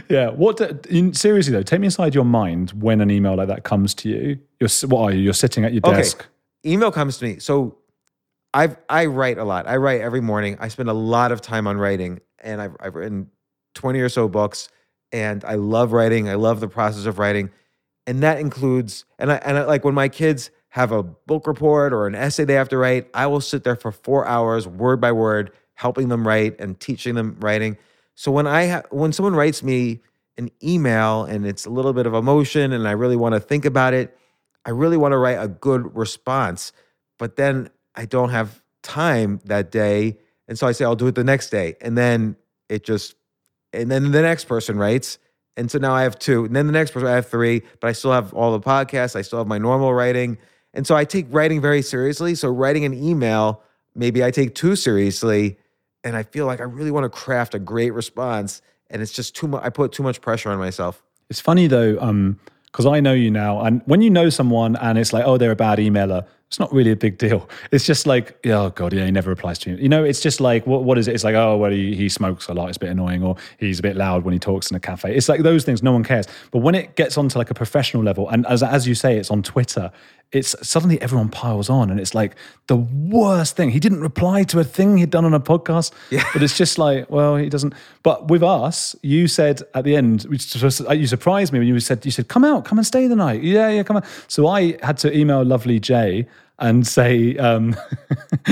yeah. 0.09 0.29
What? 0.31 0.57
do- 0.57 0.77
In, 0.89 1.13
seriously 1.13 1.53
though, 1.53 1.61
take 1.63 1.79
me 1.79 1.85
inside 1.87 2.13
your 2.13 2.25
mind 2.25 2.71
when 2.71 2.99
an 2.99 3.09
email 3.09 3.35
like 3.35 3.47
that 3.47 3.63
comes 3.63 3.93
to 3.95 4.09
you. 4.09 4.39
You're 4.59 4.69
what 4.89 5.01
are 5.03 5.11
you? 5.15 5.21
You're 5.21 5.33
sitting 5.33 5.63
at 5.63 5.71
your 5.73 5.81
Okay. 5.85 5.97
desk. 5.97 6.25
Email 6.65 6.91
comes 6.91 7.17
to 7.19 7.25
me. 7.25 7.39
So 7.39 7.77
I've 8.53 8.77
I 8.89 9.05
write 9.07 9.37
a 9.37 9.43
lot. 9.43 9.67
I 9.67 9.77
write 9.77 10.01
every 10.01 10.21
morning. 10.21 10.57
I 10.59 10.67
spend 10.67 10.89
a 10.89 10.93
lot 10.93 11.31
of 11.31 11.41
time 11.41 11.67
on 11.67 11.77
writing, 11.77 12.19
and 12.39 12.61
I've 12.61 12.75
I've 12.79 12.95
written 12.95 13.29
twenty 13.73 13.99
or 13.99 14.09
so 14.09 14.27
books, 14.27 14.69
and 15.11 15.43
I 15.45 15.55
love 15.55 15.91
writing. 15.91 16.29
I 16.29 16.35
love 16.35 16.59
the 16.59 16.67
process 16.67 17.05
of 17.05 17.19
writing, 17.19 17.49
and 18.05 18.21
that 18.23 18.39
includes 18.39 19.05
and 19.17 19.31
I 19.31 19.35
and 19.37 19.57
I, 19.57 19.63
like 19.65 19.83
when 19.83 19.95
my 19.95 20.09
kids 20.09 20.51
have 20.69 20.91
a 20.91 21.03
book 21.03 21.47
report 21.47 21.93
or 21.93 22.07
an 22.07 22.15
essay 22.15 22.45
they 22.45 22.53
have 22.55 22.69
to 22.69 22.77
write, 22.77 23.07
I 23.13 23.27
will 23.27 23.41
sit 23.41 23.63
there 23.63 23.75
for 23.75 23.91
four 23.91 24.25
hours, 24.27 24.67
word 24.67 24.99
by 24.99 25.11
word, 25.11 25.51
helping 25.75 26.09
them 26.09 26.27
write 26.27 26.59
and 26.59 26.79
teaching 26.79 27.15
them 27.15 27.37
writing. 27.39 27.77
So 28.15 28.31
when 28.31 28.47
I 28.47 28.67
ha- 28.67 28.83
when 28.89 29.13
someone 29.13 29.35
writes 29.35 29.63
me 29.63 30.01
an 30.37 30.49
email 30.63 31.25
and 31.25 31.45
it's 31.45 31.65
a 31.65 31.69
little 31.69 31.93
bit 31.93 32.05
of 32.05 32.13
emotion 32.13 32.71
and 32.71 32.87
I 32.87 32.91
really 32.91 33.15
want 33.15 33.33
to 33.33 33.39
think 33.39 33.65
about 33.65 33.93
it, 33.93 34.17
I 34.65 34.71
really 34.71 34.97
want 34.97 35.11
to 35.11 35.17
write 35.17 35.41
a 35.41 35.47
good 35.47 35.95
response, 35.95 36.71
but 37.19 37.35
then 37.35 37.69
I 37.95 38.05
don't 38.05 38.29
have 38.29 38.61
time 38.81 39.39
that 39.45 39.71
day. 39.71 40.17
And 40.47 40.57
so 40.57 40.67
I 40.67 40.71
say, 40.71 40.85
I'll 40.85 40.95
do 40.95 41.07
it 41.07 41.15
the 41.15 41.23
next 41.23 41.49
day. 41.49 41.75
And 41.81 41.97
then 41.97 42.35
it 42.69 42.83
just, 42.83 43.15
and 43.71 43.89
then 43.89 44.11
the 44.11 44.21
next 44.21 44.45
person 44.45 44.77
writes. 44.77 45.17
And 45.55 45.69
so 45.69 45.77
now 45.77 45.93
I 45.93 46.03
have 46.03 46.17
two. 46.17 46.45
And 46.45 46.55
then 46.55 46.67
the 46.67 46.73
next 46.73 46.91
person, 46.91 47.07
I 47.07 47.13
have 47.13 47.27
three, 47.27 47.61
but 47.79 47.87
I 47.87 47.91
still 47.91 48.11
have 48.11 48.33
all 48.33 48.51
the 48.51 48.59
podcasts. 48.59 49.15
I 49.15 49.21
still 49.21 49.39
have 49.39 49.47
my 49.47 49.57
normal 49.57 49.93
writing. 49.93 50.37
And 50.73 50.85
so 50.87 50.95
I 50.95 51.05
take 51.05 51.27
writing 51.29 51.61
very 51.61 51.81
seriously. 51.81 52.35
So 52.35 52.49
writing 52.49 52.85
an 52.85 52.93
email, 52.93 53.61
maybe 53.95 54.23
I 54.23 54.31
take 54.31 54.55
too 54.55 54.75
seriously. 54.75 55.57
And 56.03 56.15
I 56.15 56.23
feel 56.23 56.45
like 56.45 56.59
I 56.59 56.63
really 56.63 56.91
want 56.91 57.03
to 57.03 57.09
craft 57.09 57.53
a 57.53 57.59
great 57.59 57.91
response. 57.91 58.61
And 58.89 59.01
it's 59.01 59.13
just 59.13 59.35
too 59.35 59.47
much. 59.47 59.63
I 59.63 59.69
put 59.69 59.91
too 59.91 60.03
much 60.03 60.21
pressure 60.21 60.49
on 60.49 60.57
myself. 60.57 61.03
It's 61.29 61.39
funny 61.39 61.67
though, 61.67 61.97
um, 61.99 62.39
because 62.65 62.85
I 62.87 62.99
know 62.99 63.13
you 63.13 63.29
now, 63.29 63.61
and 63.61 63.83
when 63.85 64.01
you 64.01 64.09
know 64.09 64.29
someone 64.29 64.75
and 64.77 64.97
it's 64.97 65.13
like, 65.13 65.25
oh, 65.25 65.37
they're 65.37 65.51
a 65.51 65.55
bad 65.55 65.77
emailer, 65.77 66.25
It's 66.53 66.59
not 66.59 66.71
really 66.71 66.91
a 66.91 66.95
big 66.95 67.17
deal. 67.17 67.49
It's 67.71 67.83
just 67.83 68.05
like, 68.05 68.37
oh 68.45 68.69
god, 68.69 68.93
yeah, 68.93 69.05
he 69.05 69.11
never 69.11 69.31
replies 69.31 69.57
to 69.57 69.71
you. 69.71 69.77
You 69.77 69.89
know, 69.89 70.03
it's 70.03 70.21
just 70.21 70.39
like, 70.39 70.67
what, 70.67 70.83
what 70.83 70.99
is 70.99 71.07
it? 71.07 71.15
It's 71.15 71.23
like, 71.23 71.33
oh, 71.33 71.57
well, 71.57 71.71
he, 71.71 71.95
he 71.95 72.09
smokes 72.09 72.47
a 72.47 72.53
lot. 72.53 72.69
It's 72.69 72.77
a 72.77 72.79
bit 72.79 72.91
annoying, 72.91 73.23
or 73.23 73.37
he's 73.57 73.79
a 73.79 73.81
bit 73.81 73.95
loud 73.95 74.23
when 74.23 74.33
he 74.33 74.39
talks 74.39 74.69
in 74.69 74.77
a 74.77 74.79
cafe. 74.79 75.15
It's 75.15 75.27
like 75.27 75.41
those 75.41 75.63
things. 75.63 75.81
No 75.81 75.93
one 75.93 76.03
cares. 76.03 76.27
But 76.51 76.59
when 76.59 76.75
it 76.75 76.95
gets 76.95 77.17
onto 77.17 77.39
like 77.39 77.49
a 77.49 77.55
professional 77.55 78.03
level, 78.03 78.29
and 78.29 78.45
as 78.45 78.61
as 78.61 78.87
you 78.87 78.93
say, 78.93 79.17
it's 79.17 79.31
on 79.31 79.41
Twitter. 79.41 79.91
It's 80.31 80.55
suddenly 80.67 80.99
everyone 80.99 81.29
piles 81.29 81.69
on, 81.69 81.89
and 81.89 81.99
it's 81.99 82.13
like 82.13 82.35
the 82.67 82.75
worst 82.75 83.55
thing. 83.55 83.71
He 83.71 83.79
didn't 83.79 84.01
reply 84.01 84.43
to 84.43 84.59
a 84.59 84.63
thing 84.63 84.97
he'd 84.97 85.09
done 85.09 85.25
on 85.25 85.33
a 85.33 85.39
podcast. 85.39 85.91
Yeah. 86.11 86.23
But 86.33 86.43
it's 86.43 86.57
just 86.57 86.77
like, 86.77 87.09
well, 87.09 87.35
he 87.35 87.49
doesn't. 87.49 87.73
But 88.03 88.29
with 88.29 88.43
us, 88.43 88.95
you 89.01 89.27
said 89.27 89.61
at 89.73 89.85
the 89.85 89.95
end, 89.95 90.23
which 90.23 90.55
uh, 90.63 90.93
you 90.93 91.07
surprised 91.07 91.53
me 91.53 91.59
when 91.59 91.67
you 91.67 91.79
said, 91.79 92.03
you 92.03 92.11
said, 92.11 92.29
come 92.29 92.43
out, 92.43 92.65
come 92.65 92.79
and 92.79 92.85
stay 92.85 93.05
the 93.05 93.15
night. 93.15 93.43
Yeah, 93.43 93.69
yeah, 93.69 93.83
come 93.83 93.97
on. 93.97 94.03
So 94.27 94.47
I 94.47 94.75
had 94.83 94.97
to 94.99 95.15
email 95.15 95.43
lovely 95.43 95.79
Jay 95.79 96.27
and 96.59 96.85
say, 96.85 97.35
um, 97.37 97.75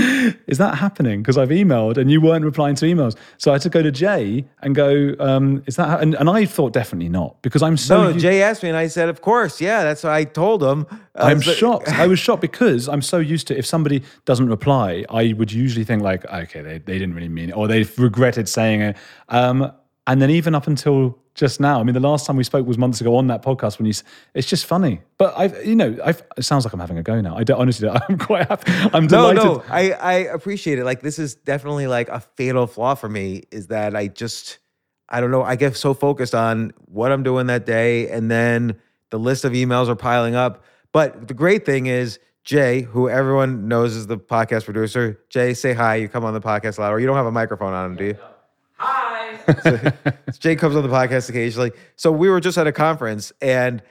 is 0.47 0.57
that 0.57 0.75
happening? 0.77 1.21
Because 1.21 1.37
I've 1.37 1.49
emailed 1.49 1.97
and 1.97 2.09
you 2.09 2.19
weren't 2.19 2.43
replying 2.43 2.75
to 2.75 2.85
emails. 2.85 3.15
So 3.37 3.51
I 3.51 3.55
had 3.55 3.61
to 3.61 3.69
go 3.69 3.81
to 3.83 3.91
Jay 3.91 4.45
and 4.61 4.73
go, 4.73 5.15
um, 5.19 5.63
is 5.67 5.75
that, 5.75 5.87
ha-? 5.87 5.97
And, 5.97 6.15
and 6.15 6.29
I 6.29 6.45
thought 6.45 6.73
definitely 6.73 7.09
not 7.09 7.41
because 7.41 7.61
I'm 7.61 7.77
so. 7.77 8.11
No, 8.11 8.17
Jay 8.17 8.41
asked 8.41 8.63
me, 8.63 8.69
and 8.69 8.77
I 8.77 8.87
said, 8.87 9.07
"Of 9.09 9.21
course, 9.21 9.61
yeah." 9.61 9.83
That's 9.83 10.03
what 10.03 10.13
I 10.13 10.23
told 10.23 10.63
him. 10.63 10.87
I 11.15 11.31
I'm 11.31 11.39
like- 11.39 11.57
shocked. 11.57 11.89
I 11.91 12.07
was 12.07 12.19
shocked 12.19 12.41
because 12.41 12.89
I'm 12.89 13.01
so 13.01 13.17
used 13.19 13.47
to 13.47 13.57
if 13.57 13.65
somebody 13.65 14.03
doesn't 14.25 14.49
reply, 14.49 15.05
I 15.09 15.33
would 15.33 15.51
usually 15.51 15.85
think 15.85 16.01
like, 16.01 16.25
okay, 16.25 16.61
they, 16.61 16.77
they 16.79 16.97
didn't 16.97 17.13
really 17.13 17.29
mean 17.29 17.49
it, 17.49 17.53
or 17.55 17.67
they 17.67 17.83
regretted 17.97 18.49
saying 18.49 18.81
it. 18.81 18.97
Um, 19.29 19.71
and 20.07 20.21
then 20.21 20.29
even 20.29 20.55
up 20.55 20.67
until 20.67 21.17
just 21.35 21.59
now, 21.59 21.79
I 21.79 21.83
mean, 21.83 21.93
the 21.93 21.99
last 22.01 22.25
time 22.25 22.35
we 22.35 22.43
spoke 22.43 22.67
was 22.67 22.77
months 22.77 22.99
ago 22.99 23.15
on 23.15 23.27
that 23.27 23.41
podcast 23.43 23.77
when 23.79 23.85
you, 23.85 23.93
it's 24.33 24.47
just 24.47 24.65
funny. 24.65 25.01
But 25.17 25.33
I've, 25.37 25.65
you 25.65 25.75
know, 25.75 25.97
I've, 26.03 26.21
it 26.37 26.43
sounds 26.43 26.65
like 26.65 26.73
I'm 26.73 26.79
having 26.79 26.97
a 26.97 27.03
go 27.03 27.21
now. 27.21 27.37
I 27.37 27.43
don't, 27.43 27.59
honestly, 27.59 27.87
I'm 28.09 28.17
quite 28.17 28.47
happy. 28.49 28.71
I'm 28.93 29.03
No, 29.03 29.31
delighted. 29.31 29.43
no, 29.43 29.63
I, 29.69 29.91
I 29.91 30.13
appreciate 30.13 30.79
it. 30.79 30.83
Like 30.85 31.01
this 31.01 31.19
is 31.19 31.35
definitely 31.35 31.87
like 31.87 32.09
a 32.09 32.19
fatal 32.19 32.67
flaw 32.67 32.95
for 32.95 33.07
me 33.07 33.43
is 33.51 33.67
that 33.67 33.95
I 33.95 34.07
just 34.07 34.57
I 35.07 35.19
don't 35.21 35.31
know, 35.31 35.43
I 35.43 35.55
get 35.57 35.75
so 35.75 35.93
focused 35.93 36.33
on 36.33 36.71
what 36.85 37.11
I'm 37.11 37.21
doing 37.23 37.47
that 37.47 37.65
day 37.65 38.09
and 38.09 38.31
then 38.31 38.77
the 39.09 39.19
list 39.19 39.43
of 39.45 39.51
emails 39.53 39.87
are 39.89 39.95
piling 39.95 40.35
up. 40.35 40.63
But 40.93 41.27
the 41.27 41.33
great 41.33 41.65
thing 41.65 41.85
is 41.85 42.17
Jay, 42.43 42.81
who 42.81 43.07
everyone 43.09 43.67
knows 43.67 43.95
is 43.95 44.07
the 44.07 44.17
podcast 44.17 44.65
producer, 44.65 45.19
Jay, 45.29 45.53
say 45.53 45.73
hi. 45.73 45.95
You 45.95 46.09
come 46.09 46.25
on 46.25 46.33
the 46.33 46.41
podcast 46.41 46.77
a 46.77 46.81
lot, 46.81 46.91
or 46.91 46.99
you 46.99 47.05
don't 47.07 47.15
have 47.17 47.25
a 47.27 47.31
microphone 47.31 47.71
on, 47.73 47.95
do 47.95 48.05
you? 48.05 48.17
Hi. 49.47 49.93
Jay 50.39 50.55
comes 50.55 50.75
on 50.75 50.83
the 50.83 50.89
podcast 50.89 51.29
occasionally. 51.29 51.71
So 51.95 52.11
we 52.11 52.29
were 52.29 52.39
just 52.39 52.57
at 52.57 52.67
a 52.67 52.71
conference 52.71 53.31
and 53.41 53.81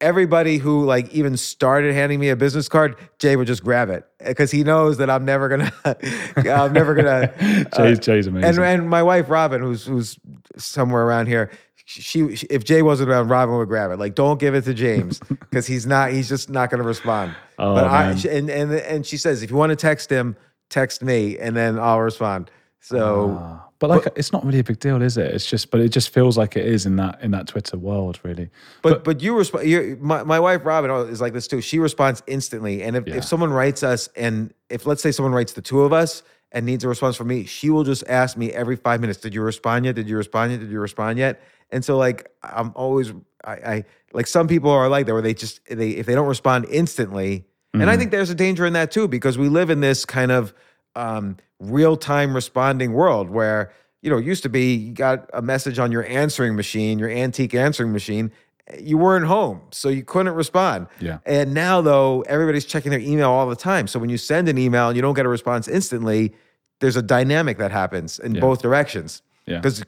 everybody 0.00 0.58
who 0.58 0.84
like 0.84 1.08
even 1.14 1.36
started 1.36 1.94
handing 1.94 2.20
me 2.20 2.28
a 2.28 2.36
business 2.36 2.68
card, 2.68 2.96
Jay 3.18 3.36
would 3.36 3.46
just 3.46 3.64
grab 3.64 3.88
it 3.90 4.04
because 4.24 4.50
he 4.50 4.62
knows 4.62 4.98
that 4.98 5.08
I'm 5.08 5.24
never 5.24 5.48
gonna, 5.48 5.72
I'm 6.36 6.72
never 6.72 6.94
gonna. 6.94 7.32
Jay's, 7.76 7.98
uh, 7.98 8.00
Jay's 8.00 8.26
amazing. 8.26 8.48
And 8.48 8.58
and 8.58 8.90
my 8.90 9.02
wife 9.02 9.28
Robin, 9.30 9.60
who's 9.62 9.86
who's 9.86 10.18
somewhere 10.56 11.02
around 11.02 11.26
here, 11.26 11.50
she, 11.76 12.36
she 12.36 12.46
if 12.50 12.64
Jay 12.64 12.82
wasn't 12.82 13.10
around, 13.10 13.28
Robin 13.28 13.56
would 13.56 13.68
grab 13.68 13.90
it. 13.90 13.98
Like, 13.98 14.14
don't 14.14 14.38
give 14.38 14.54
it 14.54 14.62
to 14.64 14.74
James 14.74 15.18
because 15.28 15.66
he's 15.66 15.86
not. 15.86 16.12
He's 16.12 16.28
just 16.28 16.50
not 16.50 16.70
going 16.70 16.82
to 16.82 16.86
respond. 16.86 17.34
Oh, 17.58 17.74
but 17.74 17.84
I 17.84 18.08
man. 18.08 18.16
she- 18.18 18.28
and 18.28 18.50
and 18.50 18.72
and 18.72 19.06
she 19.06 19.16
says, 19.16 19.42
if 19.42 19.50
you 19.50 19.56
want 19.56 19.70
to 19.70 19.76
text 19.76 20.10
him, 20.10 20.36
text 20.68 21.02
me, 21.02 21.38
and 21.38 21.56
then 21.56 21.78
I'll 21.78 22.00
respond. 22.00 22.50
So. 22.80 23.38
Ah. 23.40 23.62
But 23.78 23.90
like, 23.90 24.06
it's 24.16 24.32
not 24.32 24.44
really 24.44 24.58
a 24.60 24.64
big 24.64 24.78
deal, 24.78 25.02
is 25.02 25.16
it? 25.16 25.34
It's 25.34 25.44
just, 25.46 25.70
but 25.70 25.80
it 25.80 25.90
just 25.90 26.08
feels 26.10 26.38
like 26.38 26.56
it 26.56 26.64
is 26.64 26.86
in 26.86 26.96
that 26.96 27.20
in 27.22 27.30
that 27.32 27.46
Twitter 27.48 27.76
world, 27.76 28.18
really. 28.22 28.48
But 28.82 29.04
but 29.04 29.20
you 29.20 29.36
respond. 29.36 30.00
My 30.00 30.22
my 30.22 30.40
wife 30.40 30.62
Robin 30.64 30.90
is 31.10 31.20
like 31.20 31.32
this 31.32 31.46
too. 31.46 31.60
She 31.60 31.78
responds 31.78 32.22
instantly, 32.26 32.82
and 32.82 32.96
if, 32.96 33.06
Yeah. 33.06 33.16
if 33.16 33.24
someone 33.24 33.52
writes 33.52 33.82
us, 33.82 34.08
and 34.16 34.52
if 34.70 34.86
let's 34.86 35.02
say 35.02 35.12
someone 35.12 35.32
writes 35.32 35.52
the 35.52 35.62
two 35.62 35.82
of 35.82 35.92
us 35.92 36.22
and 36.52 36.64
needs 36.64 36.84
a 36.84 36.88
response 36.88 37.16
from 37.16 37.28
me, 37.28 37.44
she 37.44 37.68
will 37.70 37.84
just 37.84 38.04
ask 38.08 38.36
me 38.36 38.52
every 38.52 38.76
five 38.76 39.00
minutes, 39.00 39.20
"Did 39.20 39.34
you 39.34 39.42
respond 39.42 39.84
yet? 39.84 39.94
Did 39.94 40.08
you 40.08 40.16
respond 40.16 40.52
yet? 40.52 40.60
Did 40.60 40.70
you 40.70 40.80
respond 40.80 41.18
yet?" 41.18 41.42
And 41.70 41.84
so 41.84 41.96
like 41.98 42.30
I'm 42.42 42.72
always 42.74 43.12
I, 43.44 43.52
I 43.52 43.84
like 44.12 44.26
some 44.26 44.48
people 44.48 44.70
are 44.70 44.88
like 44.88 45.06
that 45.06 45.12
where 45.12 45.22
they 45.22 45.34
just 45.34 45.60
they 45.68 45.90
if 45.90 46.06
they 46.06 46.14
don't 46.14 46.28
respond 46.28 46.66
instantly, 46.70 47.44
and 47.74 47.82
Mm-hmm. 47.82 47.90
I 47.90 47.96
think 47.98 48.10
there's 48.10 48.30
a 48.30 48.34
danger 48.34 48.64
in 48.64 48.72
that 48.72 48.90
too 48.90 49.06
because 49.06 49.36
we 49.36 49.48
live 49.50 49.68
in 49.68 49.80
this 49.80 50.06
kind 50.06 50.32
of 50.32 50.54
um, 50.94 51.36
real 51.60 51.96
time 51.96 52.34
responding 52.34 52.92
world 52.92 53.30
where 53.30 53.72
you 54.02 54.10
know 54.10 54.18
it 54.18 54.24
used 54.24 54.42
to 54.42 54.48
be 54.48 54.74
you 54.74 54.92
got 54.92 55.28
a 55.32 55.42
message 55.42 55.78
on 55.78 55.92
your 55.92 56.06
answering 56.06 56.56
machine, 56.56 56.98
your 56.98 57.10
antique 57.10 57.54
answering 57.54 57.92
machine. 57.92 58.30
Eh, 58.68 58.78
you 58.80 58.98
weren't 58.98 59.26
home, 59.26 59.62
so 59.70 59.88
you 59.88 60.04
couldn't 60.04 60.34
respond. 60.34 60.86
Yeah. 61.00 61.18
And 61.24 61.54
now, 61.54 61.80
though, 61.80 62.22
everybody's 62.22 62.64
checking 62.64 62.90
their 62.90 63.00
email 63.00 63.30
all 63.30 63.48
the 63.48 63.56
time. 63.56 63.86
So 63.86 63.98
when 63.98 64.10
you 64.10 64.18
send 64.18 64.48
an 64.48 64.58
email 64.58 64.88
and 64.88 64.96
you 64.96 65.02
don't 65.02 65.14
get 65.14 65.26
a 65.26 65.28
response 65.28 65.68
instantly, 65.68 66.34
there's 66.80 66.96
a 66.96 67.02
dynamic 67.02 67.58
that 67.58 67.70
happens 67.70 68.18
in 68.18 68.38
both 68.38 68.60
directions. 68.62 69.22
Yeah. 69.46 69.58
Because 69.58 69.84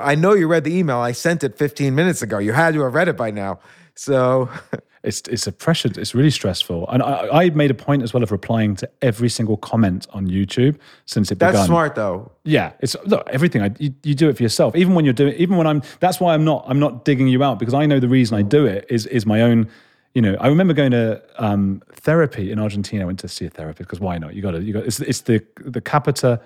I 0.00 0.14
know 0.14 0.34
you 0.34 0.46
read 0.46 0.64
the 0.64 0.76
email. 0.76 0.98
I 0.98 1.12
sent 1.12 1.42
it 1.42 1.56
15 1.56 1.94
minutes 1.94 2.22
ago. 2.22 2.38
You 2.38 2.52
had 2.52 2.74
to 2.74 2.80
have 2.82 2.94
read 2.94 3.08
it 3.08 3.16
by 3.16 3.30
now. 3.30 3.58
So 3.94 4.50
it's 5.02 5.20
it's 5.28 5.46
a 5.46 5.52
pressure. 5.52 5.90
It's 5.96 6.14
really 6.14 6.30
stressful. 6.30 6.88
And 6.88 7.02
I, 7.02 7.28
I 7.44 7.50
made 7.50 7.70
a 7.70 7.74
point 7.74 8.02
as 8.02 8.12
well 8.12 8.22
of 8.22 8.32
replying 8.32 8.74
to 8.76 8.90
every 9.02 9.28
single 9.28 9.56
comment 9.56 10.06
on 10.10 10.26
YouTube 10.26 10.78
since 11.06 11.30
it 11.30 11.38
that's 11.38 11.52
began. 11.52 11.54
That's 11.54 11.66
smart, 11.66 11.94
though. 11.94 12.32
Yeah, 12.44 12.72
it's 12.80 12.96
look 13.04 13.28
everything. 13.30 13.62
I, 13.62 13.70
you, 13.78 13.94
you 14.02 14.14
do 14.14 14.28
it 14.28 14.36
for 14.36 14.42
yourself, 14.42 14.74
even 14.74 14.94
when 14.94 15.04
you're 15.04 15.14
doing. 15.14 15.34
Even 15.34 15.56
when 15.56 15.66
I'm. 15.66 15.82
That's 16.00 16.20
why 16.20 16.34
I'm 16.34 16.44
not. 16.44 16.64
I'm 16.66 16.80
not 16.80 17.04
digging 17.04 17.28
you 17.28 17.42
out 17.44 17.58
because 17.58 17.74
I 17.74 17.86
know 17.86 18.00
the 18.00 18.08
reason 18.08 18.36
I 18.36 18.42
do 18.42 18.66
it 18.66 18.86
is 18.88 19.06
is 19.06 19.24
my 19.26 19.42
own. 19.42 19.68
You 20.14 20.22
know, 20.22 20.36
I 20.40 20.48
remember 20.48 20.74
going 20.74 20.90
to 20.90 21.22
um, 21.36 21.82
therapy 21.92 22.50
in 22.50 22.58
Argentina. 22.58 23.04
I 23.04 23.06
went 23.06 23.20
to 23.20 23.28
see 23.28 23.44
a 23.44 23.50
therapist 23.50 23.88
because 23.88 24.00
why 24.00 24.18
not? 24.18 24.34
You 24.34 24.42
got 24.42 24.52
to. 24.52 24.62
You 24.62 24.72
got. 24.72 24.84
It's 24.84 25.00
it's 25.00 25.20
the 25.22 25.44
the 25.58 25.80
capita 25.80 26.40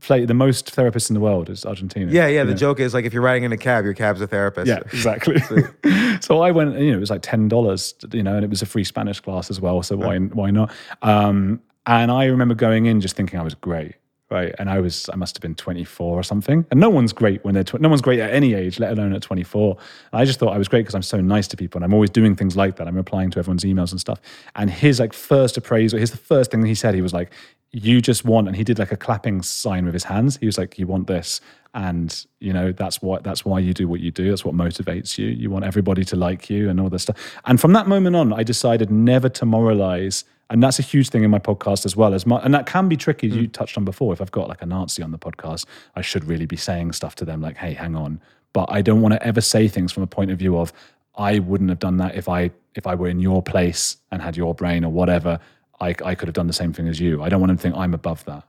play. 0.00 0.24
The 0.24 0.34
most 0.34 0.74
therapists 0.74 1.10
in 1.10 1.14
the 1.14 1.20
world 1.20 1.50
is 1.50 1.64
Argentina. 1.64 2.10
Yeah, 2.10 2.26
yeah. 2.26 2.44
The 2.44 2.50
know? 2.50 2.56
joke 2.56 2.80
is 2.80 2.94
like 2.94 3.04
if 3.04 3.12
you're 3.12 3.22
riding 3.22 3.44
in 3.44 3.52
a 3.52 3.56
cab, 3.56 3.84
your 3.84 3.94
cab's 3.94 4.20
a 4.20 4.26
therapist. 4.26 4.66
Yeah, 4.66 4.78
exactly. 4.78 5.40
so 6.20 6.40
I 6.40 6.50
went, 6.50 6.78
you 6.78 6.90
know, 6.90 6.96
it 6.96 7.00
was 7.00 7.10
like 7.10 7.22
ten 7.22 7.48
dollars, 7.48 7.94
you 8.12 8.22
know, 8.22 8.36
and 8.36 8.44
it 8.44 8.50
was 8.50 8.62
a 8.62 8.66
free 8.66 8.84
Spanish 8.84 9.20
class 9.20 9.50
as 9.50 9.60
well. 9.60 9.82
So 9.82 9.96
why 9.96 10.18
why 10.18 10.50
not? 10.50 10.72
Um, 11.02 11.60
and 11.86 12.10
I 12.10 12.26
remember 12.26 12.54
going 12.54 12.86
in 12.86 13.00
just 13.00 13.16
thinking 13.16 13.38
I 13.38 13.42
was 13.42 13.54
great, 13.54 13.94
right? 14.30 14.54
And 14.58 14.70
I 14.70 14.80
was, 14.80 15.10
I 15.12 15.16
must 15.16 15.36
have 15.36 15.42
been 15.42 15.54
twenty 15.54 15.84
four 15.84 16.18
or 16.18 16.22
something. 16.22 16.64
And 16.70 16.80
no 16.80 16.88
one's 16.88 17.12
great 17.12 17.44
when 17.44 17.54
they're 17.54 17.64
tw- 17.64 17.80
no 17.80 17.88
one's 17.88 18.00
great 18.00 18.20
at 18.20 18.32
any 18.32 18.54
age, 18.54 18.78
let 18.78 18.92
alone 18.92 19.12
at 19.14 19.22
twenty 19.22 19.42
four. 19.42 19.76
And 20.12 20.20
I 20.20 20.24
just 20.24 20.38
thought 20.38 20.54
I 20.54 20.58
was 20.58 20.68
great 20.68 20.80
because 20.80 20.94
I'm 20.94 21.02
so 21.02 21.20
nice 21.20 21.46
to 21.48 21.56
people, 21.56 21.78
and 21.78 21.84
I'm 21.84 21.92
always 21.92 22.10
doing 22.10 22.34
things 22.36 22.56
like 22.56 22.76
that. 22.76 22.88
I'm 22.88 22.96
replying 22.96 23.30
to 23.32 23.38
everyone's 23.38 23.64
emails 23.64 23.90
and 23.90 24.00
stuff. 24.00 24.20
And 24.56 24.70
his 24.70 24.98
like 24.98 25.12
first 25.12 25.56
appraisal, 25.56 25.98
his 25.98 26.10
the 26.10 26.16
first 26.16 26.50
thing 26.50 26.62
that 26.62 26.68
he 26.68 26.74
said, 26.74 26.94
he 26.94 27.02
was 27.02 27.12
like, 27.12 27.30
"You 27.74 28.00
just 28.00 28.24
want," 28.24 28.46
and 28.46 28.56
he 28.56 28.64
did 28.64 28.78
like 28.78 28.92
a 28.92 28.96
clapping 28.96 29.42
sign 29.42 29.84
with 29.84 29.94
his 29.94 30.04
hands. 30.04 30.38
He 30.38 30.46
was 30.46 30.56
like, 30.56 30.78
"You 30.78 30.86
want 30.86 31.06
this." 31.06 31.40
and 31.74 32.24
you 32.38 32.52
know 32.52 32.70
that's 32.70 33.02
what 33.02 33.24
that's 33.24 33.44
why 33.44 33.58
you 33.58 33.74
do 33.74 33.88
what 33.88 34.00
you 34.00 34.10
do. 34.10 34.30
That's 34.30 34.44
what 34.44 34.54
motivates 34.54 35.18
you. 35.18 35.26
You 35.26 35.50
want 35.50 35.64
everybody 35.64 36.04
to 36.04 36.16
like 36.16 36.48
you 36.48 36.70
and 36.70 36.80
all 36.80 36.88
this 36.88 37.02
stuff. 37.02 37.16
And 37.44 37.60
from 37.60 37.72
that 37.72 37.88
moment 37.88 38.16
on 38.16 38.32
i 38.32 38.42
decided 38.42 38.90
never 38.90 39.28
to 39.28 39.44
moralize 39.44 40.24
and 40.50 40.62
that's 40.62 40.78
a 40.78 40.82
huge 40.82 41.08
thing 41.08 41.24
in 41.24 41.30
my 41.30 41.38
podcast 41.38 41.86
as 41.86 41.96
well. 41.96 42.12
As 42.12 42.26
my, 42.26 42.38
and 42.40 42.52
that 42.54 42.66
can 42.66 42.88
be 42.88 42.96
tricky 42.96 43.28
you 43.28 43.48
mm. 43.48 43.52
touched 43.52 43.76
on 43.76 43.84
before. 43.84 44.12
If 44.12 44.20
i've 44.20 44.30
got 44.30 44.48
like 44.48 44.62
a 44.62 44.66
nazi 44.66 45.02
on 45.02 45.10
the 45.10 45.18
podcast 45.18 45.66
i 45.96 46.00
should 46.00 46.24
really 46.24 46.46
be 46.46 46.56
saying 46.56 46.92
stuff 46.92 47.14
to 47.16 47.24
them 47.24 47.40
like 47.40 47.56
hey 47.56 47.74
hang 47.74 47.96
on. 47.96 48.20
But 48.52 48.70
i 48.70 48.80
don't 48.80 49.02
want 49.02 49.14
to 49.14 49.26
ever 49.26 49.40
say 49.40 49.66
things 49.66 49.92
from 49.92 50.04
a 50.04 50.08
point 50.08 50.30
of 50.30 50.38
view 50.38 50.56
of 50.56 50.72
i 51.16 51.40
wouldn't 51.40 51.70
have 51.70 51.80
done 51.80 51.96
that 51.96 52.14
if 52.14 52.28
i 52.28 52.50
if 52.76 52.86
i 52.86 52.94
were 52.94 53.08
in 53.08 53.18
your 53.18 53.42
place 53.42 53.96
and 54.12 54.22
had 54.22 54.36
your 54.36 54.54
brain 54.54 54.84
or 54.84 54.92
whatever 54.92 55.40
i, 55.80 55.94
I 56.04 56.14
could 56.14 56.28
have 56.28 56.34
done 56.34 56.46
the 56.46 56.52
same 56.52 56.72
thing 56.72 56.88
as 56.88 56.98
you 57.00 57.22
i 57.22 57.28
don't 57.28 57.40
want 57.40 57.48
them 57.50 57.56
to 57.56 57.62
think 57.62 57.76
i'm 57.76 57.94
above 57.94 58.24
that 58.26 58.44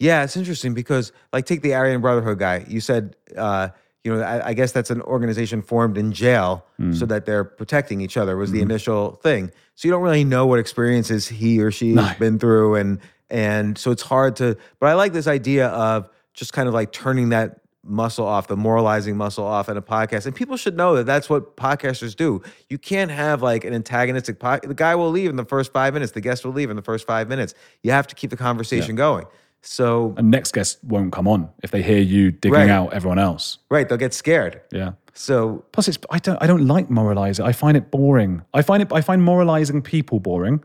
Yeah, 0.00 0.22
it's 0.22 0.36
interesting 0.36 0.74
because, 0.74 1.10
like, 1.32 1.44
take 1.44 1.60
the 1.60 1.74
Aryan 1.74 2.00
Brotherhood 2.00 2.38
guy. 2.38 2.64
You 2.68 2.80
said, 2.80 3.16
uh, 3.36 3.70
you 4.04 4.14
know, 4.14 4.22
I, 4.22 4.50
I 4.50 4.54
guess 4.54 4.70
that's 4.70 4.90
an 4.90 5.02
organization 5.02 5.60
formed 5.60 5.98
in 5.98 6.12
jail 6.12 6.64
so 6.94 7.04
that 7.06 7.26
they're 7.26 7.42
protecting 7.42 8.00
each 8.00 8.16
other 8.16 8.36
was 8.36 8.52
the 8.52 8.60
initial 8.62 9.16
thing. 9.24 9.50
So 9.74 9.88
you 9.88 9.90
don't 9.90 10.02
really 10.02 10.22
know 10.22 10.46
what 10.46 10.60
experiences 10.60 11.26
he 11.26 11.60
or 11.60 11.72
she 11.72 11.94
has 11.96 12.16
been 12.16 12.38
through, 12.38 12.76
and 12.76 13.00
and 13.28 13.76
so 13.76 13.90
it's 13.90 14.02
hard 14.02 14.36
to. 14.36 14.56
But 14.78 14.86
I 14.90 14.94
like 14.94 15.12
this 15.12 15.26
idea 15.26 15.66
of 15.66 16.08
just 16.32 16.52
kind 16.52 16.68
of 16.68 16.74
like 16.74 16.92
turning 16.92 17.30
that 17.30 17.58
muscle 17.84 18.26
off, 18.26 18.48
the 18.48 18.56
moralizing 18.56 19.16
muscle 19.16 19.44
off 19.44 19.68
in 19.68 19.76
a 19.76 19.82
podcast. 19.82 20.26
And 20.26 20.34
people 20.34 20.56
should 20.56 20.76
know 20.76 20.96
that 20.96 21.04
that's 21.06 21.30
what 21.30 21.56
podcasters 21.56 22.14
do. 22.16 22.42
You 22.68 22.76
can't 22.78 23.10
have 23.10 23.42
like 23.42 23.64
an 23.64 23.72
antagonistic. 23.72 24.38
The 24.40 24.74
guy 24.74 24.94
will 24.94 25.10
leave 25.10 25.30
in 25.30 25.36
the 25.36 25.44
first 25.44 25.72
five 25.72 25.94
minutes. 25.94 26.12
The 26.12 26.20
guest 26.20 26.44
will 26.44 26.52
leave 26.52 26.70
in 26.70 26.76
the 26.76 26.82
first 26.82 27.06
five 27.06 27.28
minutes. 27.28 27.54
You 27.82 27.92
have 27.92 28.06
to 28.08 28.14
keep 28.14 28.30
the 28.30 28.36
conversation 28.36 28.94
going. 28.96 29.26
So 29.60 30.14
and 30.16 30.30
next 30.30 30.52
guest 30.52 30.78
won't 30.84 31.12
come 31.12 31.26
on 31.26 31.48
if 31.62 31.70
they 31.72 31.82
hear 31.82 31.98
you 31.98 32.30
digging 32.30 32.52
Right. 32.58 32.70
out 32.70 32.92
everyone 32.92 33.18
else. 33.18 33.58
right, 33.70 33.88
they'll 33.88 33.98
get 33.98 34.14
scared. 34.14 34.60
Yeah. 34.70 34.92
So 35.14 35.64
Plus, 35.72 35.88
it's 35.88 35.98
I 36.10 36.18
don't 36.20 36.40
I 36.40 36.46
don't 36.46 36.66
like 36.66 36.88
moralizing. 36.90 37.44
I 37.44 37.50
find 37.52 37.76
it 37.76 37.90
boring. 37.90 38.42
I 38.54 38.62
find 38.62 38.82
it 38.82 38.92
I 38.92 39.00
find 39.00 39.22
moralizing 39.22 39.82
people 39.82 40.20
boring. 40.20 40.62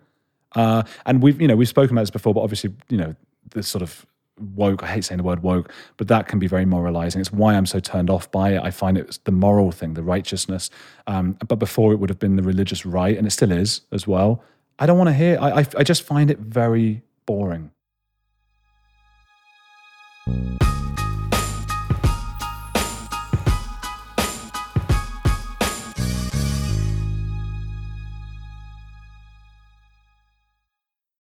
Uh, 0.55 0.83
and 1.07 1.23
we've 1.23 1.41
you 1.41 1.47
know 1.47 1.55
we've 1.55 1.67
spoken 1.67 1.95
about 1.95 2.03
this 2.03 2.11
before, 2.11 2.35
but 2.35 2.41
obviously 2.41 2.71
you 2.89 2.97
know 2.97 3.15
this 3.51 3.67
sort 3.67 3.81
of 3.81 4.05
woke. 4.39 4.83
I 4.83 4.87
hate 4.87 5.05
saying 5.05 5.17
the 5.17 5.23
word 5.23 5.43
woke, 5.43 5.71
but 5.97 6.07
that 6.07 6.27
can 6.27 6.39
be 6.39 6.47
very 6.47 6.65
moralizing. 6.65 7.21
It's 7.21 7.31
why 7.31 7.55
I'm 7.55 7.65
so 7.65 7.79
turned 7.79 8.09
off 8.09 8.31
by 8.31 8.53
it. 8.53 8.61
I 8.63 8.71
find 8.71 8.97
it's 8.97 9.17
the 9.19 9.31
moral 9.31 9.71
thing, 9.71 9.93
the 9.93 10.03
righteousness. 10.03 10.69
Um, 11.07 11.37
but 11.47 11.57
before 11.57 11.93
it 11.93 11.97
would 11.97 12.09
have 12.09 12.19
been 12.19 12.35
the 12.35 12.43
religious 12.43 12.85
right, 12.85 13.17
and 13.17 13.27
it 13.27 13.31
still 13.31 13.51
is 13.51 13.81
as 13.91 14.07
well. 14.07 14.43
I 14.79 14.85
don't 14.85 14.97
want 14.97 15.09
to 15.09 15.13
hear. 15.13 15.37
I, 15.39 15.59
I 15.61 15.65
I 15.77 15.83
just 15.83 16.01
find 16.03 16.31
it 16.31 16.39
very 16.39 17.03
boring. 17.25 17.71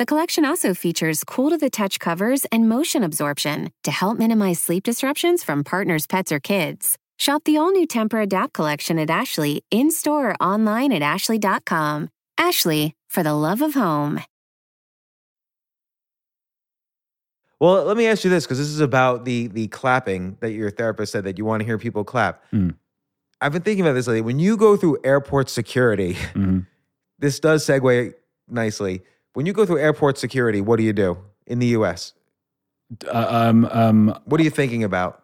The 0.00 0.06
collection 0.06 0.46
also 0.46 0.72
features 0.72 1.24
cool 1.24 1.50
to 1.50 1.58
the 1.58 1.68
touch 1.68 2.00
covers 2.00 2.46
and 2.50 2.66
motion 2.66 3.04
absorption 3.04 3.70
to 3.82 3.90
help 3.90 4.16
minimize 4.16 4.58
sleep 4.58 4.84
disruptions 4.84 5.44
from 5.44 5.62
partners, 5.62 6.06
pets, 6.06 6.32
or 6.32 6.40
kids. 6.40 6.96
Shop 7.18 7.44
the 7.44 7.58
all 7.58 7.70
new 7.70 7.86
Tempur 7.86 8.22
Adapt 8.22 8.54
collection 8.54 8.98
at 8.98 9.10
Ashley 9.10 9.62
in 9.70 9.90
store 9.90 10.30
or 10.30 10.36
online 10.42 10.90
at 10.92 11.02
ashley.com. 11.02 12.08
Ashley, 12.38 12.94
for 13.10 13.22
the 13.22 13.34
love 13.34 13.60
of 13.60 13.74
home. 13.74 14.22
Well, 17.60 17.84
let 17.84 17.98
me 17.98 18.06
ask 18.06 18.24
you 18.24 18.30
this 18.30 18.46
because 18.46 18.56
this 18.56 18.68
is 18.68 18.80
about 18.80 19.26
the 19.26 19.48
the 19.48 19.68
clapping 19.68 20.38
that 20.40 20.52
your 20.52 20.70
therapist 20.70 21.12
said 21.12 21.24
that 21.24 21.36
you 21.36 21.44
want 21.44 21.60
to 21.60 21.66
hear 21.66 21.76
people 21.76 22.04
clap. 22.04 22.42
Mm. 22.54 22.74
I've 23.42 23.52
been 23.52 23.60
thinking 23.60 23.84
about 23.84 23.92
this 23.92 24.06
lately. 24.06 24.22
When 24.22 24.38
you 24.38 24.56
go 24.56 24.78
through 24.78 24.96
airport 25.04 25.50
security, 25.50 26.14
Mhm. 26.32 26.66
this 27.18 27.38
does 27.38 27.66
segue 27.66 28.14
nicely. 28.48 29.02
When 29.34 29.46
you 29.46 29.52
go 29.52 29.64
through 29.64 29.78
airport 29.78 30.18
security, 30.18 30.60
what 30.60 30.76
do 30.76 30.82
you 30.82 30.92
do 30.92 31.18
in 31.46 31.58
the 31.58 31.68
US? 31.68 32.12
Uh, 33.06 33.26
um, 33.28 33.64
um, 33.70 34.18
What 34.24 34.40
are 34.40 34.44
you 34.44 34.50
thinking 34.50 34.82
about? 34.84 35.22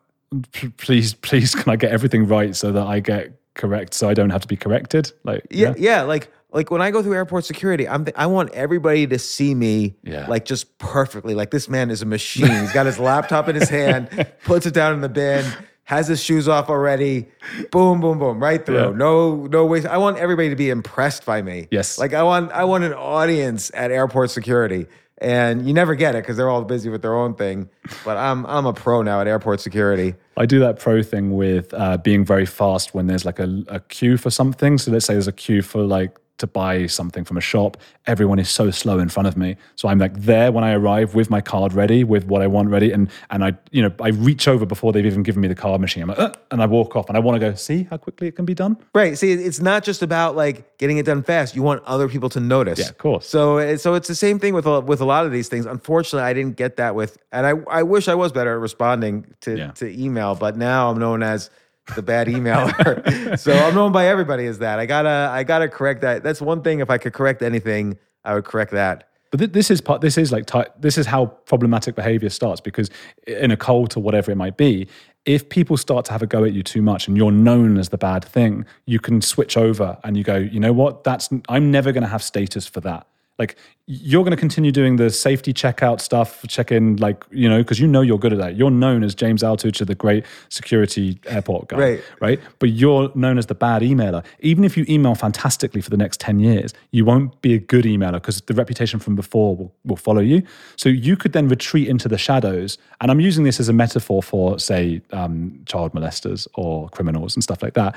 p- 0.53 0.69
please, 0.69 1.15
please, 1.15 1.55
can 1.55 1.71
I 1.73 1.77
get 1.77 1.91
everything 1.93 2.27
right 2.27 2.55
so 2.55 2.73
that 2.73 2.87
I 2.87 3.01
get 3.01 3.33
correct, 3.55 3.95
so 3.95 4.09
I 4.09 4.15
don't 4.15 4.31
have 4.31 4.43
to 4.43 4.49
be 4.49 4.57
corrected? 4.57 5.13
Like, 5.25 5.45
Yeah, 5.51 5.75
yeah, 5.77 6.03
like 6.03 6.31
like 6.53 6.71
when 6.71 6.81
I 6.81 6.91
go 6.91 7.03
through 7.03 7.15
airport 7.15 7.45
security, 7.45 7.87
I'm 7.89 8.05
th- 8.05 8.15
I 8.17 8.27
want 8.27 8.51
everybody 8.55 9.07
to 9.09 9.19
see 9.19 9.55
me 9.55 9.95
Yeah. 10.05 10.27
like 10.29 10.45
just 10.47 10.79
perfectly. 10.79 11.35
Like 11.35 11.51
this 11.51 11.69
man 11.69 11.91
is 11.91 12.01
a 12.03 12.07
machine. 12.07 12.47
He's 12.49 12.73
got 12.73 12.87
his 12.87 12.99
laptop 12.99 13.49
in 13.49 13.57
his 13.57 13.69
hand, 13.69 14.09
puts 14.45 14.65
it 14.65 14.73
down 14.73 14.95
in 14.95 15.01
the 15.01 15.09
bin, 15.09 15.45
has 15.87 16.09
his 16.09 16.23
shoes 16.23 16.49
off 16.49 16.69
already. 16.69 17.29
Boom, 17.71 18.01
boom, 18.01 18.19
boom, 18.19 18.41
right 18.43 18.65
through. 18.67 18.77
Yeah. 18.77 18.91
No, 18.91 19.47
no 19.47 19.65
waste. 19.65 19.87
I 19.87 19.99
want 19.99 20.19
everybody 20.19 20.51
to 20.51 20.57
be 20.57 20.69
impressed 20.69 21.25
by 21.25 21.43
me. 21.43 21.69
Yes. 21.71 21.97
Like 21.99 22.13
I 22.13 22.23
want 22.25 22.53
I 22.53 22.65
want 22.65 22.85
an 22.85 22.93
audience 22.93 23.71
at 23.73 23.91
airport 23.91 24.31
security. 24.31 24.87
And 25.19 25.67
you 25.67 25.73
never 25.73 25.95
get 25.95 26.15
it 26.15 26.25
because 26.25 26.37
they're 26.37 26.51
all 26.51 26.63
busy 26.63 26.91
with 26.91 27.01
their 27.01 27.15
own 27.15 27.35
thing. 27.35 27.71
But 28.05 28.19
I'm 28.19 28.45
I'm 28.47 28.67
a 28.67 28.73
pro 28.73 29.01
now 29.03 29.21
at 29.21 29.29
airport 29.29 29.61
security. 29.61 30.15
I 30.37 30.45
do 30.45 30.59
that 30.59 30.79
pro 30.79 31.03
thing 31.03 31.35
with 31.37 31.73
uh, 31.73 31.97
being 31.99 32.25
very 32.25 32.45
fast 32.45 32.93
when 32.93 33.07
there's 33.07 33.25
like 33.25 33.39
a, 33.39 33.63
a 33.69 33.81
queue 33.81 34.19
for 34.19 34.29
something. 34.29 34.77
So 34.77 34.91
let's 34.91 35.07
say 35.07 35.15
there's 35.15 35.29
a 35.29 35.33
queue 35.33 35.63
for 35.63 35.83
like 35.83 36.19
to 36.39 36.47
buy 36.47 36.87
something 36.87 37.25
from 37.25 37.37
a 37.37 37.41
shop. 37.41 37.77
Everyone 38.07 38.39
is 38.39 38.49
so 38.49 38.71
slow 38.71 38.99
in 38.99 39.09
front 39.09 39.27
of 39.27 39.37
me, 39.37 39.57
so 39.75 39.89
I'm 39.89 39.99
like 39.99 40.15
there 40.21 40.53
when 40.53 40.65
I 40.65 40.73
arrive 40.73 41.15
with 41.15 41.31
my 41.31 41.41
card 41.41 41.73
ready, 41.73 42.05
with 42.05 42.27
what 42.27 42.43
I 42.43 42.47
want 42.47 42.69
ready, 42.69 42.93
and 42.93 43.09
and 43.31 43.45
I 43.45 43.55
you 43.71 43.83
know 43.83 43.93
I 44.01 44.09
reach 44.09 44.47
over 44.49 44.67
before 44.67 44.93
they've 44.93 45.07
even 45.07 45.23
given 45.23 45.41
me 45.41 45.49
the 45.49 45.55
card 45.55 45.81
machine. 45.81 46.03
I'm 46.05 46.09
like, 46.11 46.19
uh, 46.19 46.33
and 46.51 46.63
I 46.63 46.67
walk 46.67 46.95
off, 46.97 47.09
and 47.09 47.17
I 47.17 47.21
want 47.21 47.37
to 47.37 47.41
go 47.41 47.55
see 47.55 47.85
how 47.91 47.97
quickly 47.97 48.29
it 48.29 48.37
can 48.37 48.45
be 48.45 48.55
done. 48.55 48.77
Right. 48.95 49.17
See, 49.19 49.33
it's 49.33 49.61
not 49.61 49.83
just 49.85 50.03
about 50.03 50.37
like 50.37 50.79
getting 50.79 50.99
it 50.99 51.07
done 51.07 51.23
fast. 51.23 51.57
You 51.57 51.63
want 51.63 51.83
other 51.85 52.09
people 52.09 52.29
to 52.31 52.41
notice. 52.41 52.79
Yeah, 52.79 52.89
of 52.89 52.99
course. 52.99 53.27
So, 53.29 53.77
so 53.77 53.95
it's 53.95 54.09
the 54.09 54.15
same 54.15 54.39
thing 54.39 54.55
with 54.55 54.67
a, 54.67 54.81
with 54.81 55.01
a 55.01 55.05
lot 55.05 55.27
of 55.27 55.33
these 55.33 55.49
things. 55.49 55.67
Unfortunately, 55.67 56.29
I 56.29 56.33
didn't 56.35 56.57
get 56.57 56.77
that 56.77 56.95
with, 56.95 57.17
and 57.33 57.47
I 57.47 57.53
I 57.71 57.83
wish 57.83 58.09
I 58.09 58.15
was 58.15 58.33
better 58.33 58.53
at 58.55 58.61
responding 58.61 59.27
to 59.41 59.57
Yeah. 59.57 59.71
to 59.73 59.87
email, 60.05 60.35
but 60.35 60.57
now 60.57 60.91
I'm 60.91 60.99
known 60.99 61.23
as 61.23 61.51
the 61.95 62.03
bad 62.03 62.27
emailer. 62.27 63.39
so 63.39 63.53
I'm 63.53 63.75
known 63.75 63.93
by 63.93 64.07
everybody 64.09 64.47
as 64.47 64.59
that. 64.59 64.79
I 64.79 64.87
gotta 64.87 65.31
I 65.33 65.45
gotta 65.45 65.69
correct 65.69 66.01
that. 66.03 66.23
That's 66.23 66.41
one 66.41 66.63
thing. 66.63 66.81
If 66.81 66.91
I 66.91 66.99
could 66.99 67.13
correct 67.13 67.43
anything, 67.43 67.99
I 68.25 68.35
would 68.35 68.45
correct 68.45 68.73
that. 68.73 69.09
But 69.31 69.41
thi- 69.41 69.47
this 69.47 69.71
is 69.71 69.81
part. 69.81 70.01
This 70.01 70.19
is 70.19 70.33
like 70.33 70.47
ty- 70.47 70.69
this 70.79 70.99
is 70.99 71.07
how 71.07 71.27
problematic 71.27 71.95
behavior 71.95 72.31
starts 72.31 72.61
because 72.61 72.91
in 73.27 73.51
a 73.51 73.57
cult 73.57 73.97
or 73.97 74.01
whatever 74.01 74.31
it 74.31 74.37
might 74.37 74.57
be, 74.57 74.89
if 75.25 75.49
people 75.49 75.77
start 75.77 76.05
to 76.07 76.13
have 76.13 76.23
a 76.23 76.27
go 76.27 76.45
at 76.45 76.53
you 76.53 76.63
too 76.63 76.83
much 76.83 77.09
and 77.09 77.17
you're 77.17 77.33
known 77.33 77.79
as 77.79 77.89
the 77.89 77.99
bad 77.99 78.25
thing, 78.25 78.65
you 78.87 79.01
can 79.01 79.21
switch 79.21 79.57
over 79.57 79.99
and 80.05 80.17
you 80.17 80.23
go, 80.25 80.37
you 80.37 80.61
know 80.61 80.73
what? 80.73 81.05
That's 81.05 81.29
I'm 81.49 81.71
never 81.71 81.93
going 81.93 82.03
to 82.03 82.09
have 82.09 82.23
status 82.23 82.67
for 82.67 82.81
that. 82.83 83.07
Like 83.39 83.57
you're 83.87 84.25
going 84.25 84.31
to 84.33 84.37
continue 84.37 84.73
doing 84.73 84.97
the 84.97 85.11
safety 85.11 85.53
checkout 85.53 86.01
stuff, 86.01 86.43
check 86.49 86.73
in, 86.73 86.97
like 86.97 87.23
you 87.31 87.49
know, 87.49 87.59
because 87.59 87.79
you 87.79 87.87
know 87.87 88.01
you're 88.01 88.19
good 88.19 88.33
at 88.33 88.39
that. 88.39 88.57
You're 88.57 88.71
known 88.71 89.05
as 89.05 89.15
James 89.15 89.43
Altucher, 89.43 89.87
the 89.87 89.95
great 89.95 90.25
security 90.49 91.21
airport 91.27 91.69
guy, 91.69 91.77
Right. 91.79 92.03
right? 92.21 92.41
But 92.59 92.71
you're 92.71 93.13
known 93.15 93.37
as 93.39 93.47
the 93.47 93.55
bad 93.55 93.83
emailer. 93.83 94.25
Even 94.41 94.65
if 94.65 94.77
you 94.77 94.87
email 94.89 95.15
fantastically 95.15 95.81
for 95.83 95.91
the 95.91 95.97
next 95.99 96.19
10 96.19 96.41
years, 96.41 96.73
you 96.93 97.05
won't 97.05 97.41
be 97.43 97.53
a 97.55 97.59
good 97.59 97.85
emailer 97.85 98.15
because 98.15 98.41
the 98.41 98.55
reputation 98.55 98.99
from 98.99 99.15
before 99.15 99.55
will, 99.55 99.75
will 99.85 99.97
follow 99.97 100.23
you. 100.23 100.43
So 100.77 100.89
you 100.89 101.17
could 101.17 101.33
then 101.33 101.47
retreat 101.49 101.89
into 101.89 102.09
the 102.09 102.19
shadows. 102.19 102.79
And 103.03 103.11
I'm 103.11 103.21
using 103.21 103.45
this 103.45 103.61
as 103.61 103.69
a 103.69 103.73
metaphor 103.75 104.23
for, 104.23 104.59
say, 104.59 105.03
um, 105.13 105.61
child 105.67 105.93
molesters 105.93 106.49
or 106.55 106.89
criminals 106.89 107.37
and 107.37 107.43
stuff 107.43 107.63
like 107.63 107.75
that. 107.75 107.95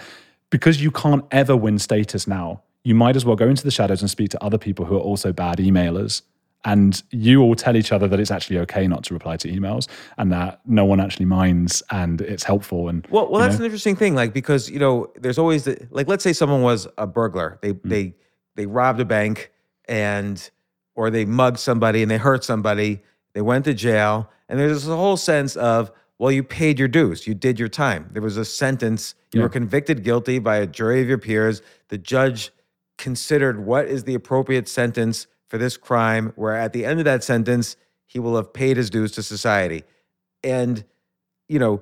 Because 0.50 0.82
you 0.82 0.92
can't 0.92 1.24
ever 1.32 1.56
win 1.56 1.80
status 1.80 2.28
now, 2.28 2.62
you 2.84 2.96
might 2.96 3.16
as 3.16 3.26
well 3.26 3.36
go 3.36 3.48
into 3.48 3.64
the 3.64 3.72
shadows 3.72 4.02
and 4.02 4.10
speak 4.10 4.30
to 4.30 4.44
other 4.44 4.58
people 4.58 4.86
who 4.86 4.96
are 4.96 5.02
also 5.02 5.32
bad 5.34 5.58
emailers 5.58 6.22
and 6.66 7.04
you 7.12 7.42
all 7.42 7.56
tell 7.56 7.78
each 7.78 7.92
other 7.92 8.08
that 8.08 8.20
it's 8.20 8.32
actually 8.32 8.58
okay 8.60 8.86
not 8.88 9.04
to 9.06 9.14
reply 9.14 9.38
to 9.38 9.48
emails 9.50 9.88
and 10.18 10.32
that 10.32 10.60
no 10.66 10.84
one 10.84 11.00
actually 11.00 11.26
minds 11.26 11.82
and 11.92 12.22
it's 12.22 12.44
helpful 12.44 12.90
and 12.90 13.08
Well, 13.10 13.30
well, 13.30 13.42
that's 13.42 13.56
know? 13.56 13.60
an 13.60 13.66
interesting 13.66 13.96
thing. 13.96 14.14
Like 14.16 14.34
because 14.34 14.70
you 14.70 14.80
know, 14.80 15.12
there's 15.16 15.38
always 15.38 15.64
the, 15.64 15.88
like, 15.90 16.08
let's 16.08 16.24
say 16.24 16.34
someone 16.34 16.62
was 16.62 16.88
a 16.98 17.08
burglar. 17.08 17.60
They 17.62 17.74
mm. 17.74 17.90
they 17.90 18.14
they 18.56 18.66
robbed 18.66 19.00
a 19.00 19.06
bank 19.06 19.52
and 19.88 20.50
or 20.96 21.10
they 21.10 21.24
mugged 21.24 21.60
somebody 21.60 22.02
and 22.02 22.12
they 22.12 22.18
hurt 22.18 22.44
somebody. 22.44 23.02
They 23.34 23.42
went 23.42 23.64
to 23.66 23.74
jail, 23.74 24.30
and 24.50 24.60
there's 24.60 24.84
this 24.84 24.86
whole 24.86 25.18
sense 25.18 25.56
of 25.56 25.92
well, 26.18 26.32
you 26.32 26.44
paid 26.44 26.78
your 26.78 26.90
dues, 26.90 27.26
you 27.26 27.34
did 27.34 27.58
your 27.58 27.70
time. 27.70 28.10
There 28.12 28.22
was 28.22 28.36
a 28.36 28.44
sentence. 28.44 29.16
You 29.32 29.40
Yeah. 29.40 29.46
were 29.46 29.50
convicted 29.50 30.04
guilty 30.04 30.40
by 30.40 30.58
a 30.58 30.68
jury 30.68 31.02
of 31.02 31.08
your 31.08 31.18
peers. 31.18 31.62
The 31.88 31.98
judge 31.98 32.52
considered 33.00 33.66
what 33.66 33.88
is 33.88 34.04
the 34.04 34.14
appropriate 34.14 34.68
sentence 34.68 35.26
for 35.48 35.58
this 35.58 35.78
crime. 35.78 36.32
Where 36.36 36.56
at 36.56 36.74
the 36.74 36.86
end 36.86 37.00
of 37.00 37.06
that 37.06 37.24
sentence, 37.24 37.76
he 38.06 38.20
will 38.20 38.36
have 38.36 38.54
paid 38.54 38.78
his 38.78 38.92
dues 38.92 39.14
to 39.14 39.24
society, 39.24 39.84
and 40.44 40.86
you 41.48 41.58
know, 41.58 41.82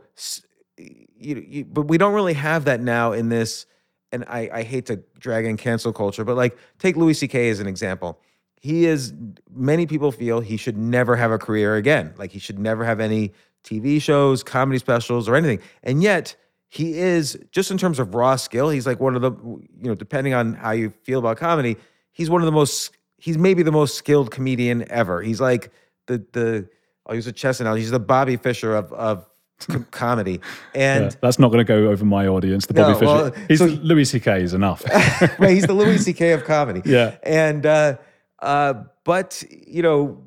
you, 0.78 1.46
you, 1.46 1.66
but 1.66 1.84
we 1.84 1.98
don't 1.98 2.14
really 2.14 2.34
have 2.34 2.64
that 2.66 2.80
now 2.80 3.12
in 3.12 3.28
this. 3.28 3.66
And 4.14 4.24
I, 4.30 4.50
I 4.54 4.64
hate 4.64 4.86
to 4.86 5.04
drag 5.20 5.44
in 5.44 5.58
cancel 5.58 5.92
culture, 5.92 6.24
but 6.24 6.38
like 6.38 6.58
take 6.80 6.96
Louis 6.96 7.14
C.K. 7.14 7.50
as 7.50 7.60
an 7.60 7.68
example. 7.68 8.22
He 8.62 8.86
is. 8.86 9.14
Many 9.54 9.86
people 9.86 10.14
feel 10.14 10.40
he 10.40 10.56
should 10.56 10.78
never 10.78 11.18
have 11.18 11.32
a 11.32 11.38
career 11.38 11.76
again. 11.76 12.14
Like 12.18 12.32
he 12.32 12.40
should 12.40 12.58
never 12.58 12.86
have 12.86 13.02
any 13.02 13.34
TV 13.66 14.02
shows, 14.02 14.44
comedy 14.44 14.80
specials, 14.80 15.28
or 15.28 15.36
anything. 15.36 15.60
And 15.84 16.02
yet 16.02 16.38
he 16.70 16.98
is 17.00 17.38
just 17.52 17.72
in 17.72 17.78
terms 17.78 18.00
of 18.00 18.14
raw 18.16 18.36
skill. 18.36 18.70
He's 18.70 18.86
like 18.86 19.00
one 19.00 19.16
of 19.16 19.22
the 19.22 19.32
you 19.32 19.68
know, 19.90 19.96
depending 19.96 20.34
on 20.34 20.54
how 20.54 20.72
you 20.72 20.92
feel 21.04 21.20
about 21.20 21.38
comedy, 21.38 21.78
he's 22.12 22.30
one 22.30 22.42
of 22.42 22.46
the 22.46 22.52
most. 22.52 22.92
He's 23.18 23.38
maybe 23.38 23.64
the 23.64 23.72
most 23.72 23.96
skilled 23.96 24.32
comedian 24.32 24.86
ever. 24.92 25.22
He's 25.22 25.40
like 25.42 25.72
the 26.08 26.24
the. 26.34 26.70
I'll 27.06 27.16
use 27.16 27.26
a 27.28 27.32
chess 27.32 27.60
analogy. 27.62 27.82
He's 27.84 27.92
the 27.92 28.00
Bobby 28.00 28.36
Fischer 28.36 28.76
of 28.76 28.92
of 28.94 29.26
comedy. 29.92 30.42
And 30.76 31.06
Yeah, 31.06 31.12
that's 31.22 31.40
not 31.40 31.48
going 31.52 31.66
to 31.66 31.68
go 31.68 31.88
over 31.90 32.04
my 32.06 32.28
audience. 32.28 32.66
The 32.66 32.74
No, 32.74 32.82
Bobby 32.84 32.94
Fischer. 33.00 33.06
well, 33.06 33.32
He's 33.48 33.60
so- 33.60 33.66
Louis 33.66 34.06
C.K. 34.06 34.44
is 34.44 34.54
enough. 34.54 34.84
right, 35.40 35.52
he's 35.52 35.66
the 35.66 35.74
Louis 35.74 35.98
C.K. 36.00 36.34
of 36.34 36.44
comedy. 36.44 36.82
Yeah. 36.86 37.16
and 37.24 37.66
uh, 37.66 37.98
uh, 38.40 38.74
but 39.06 39.42
you 39.66 39.82
know, 39.82 40.22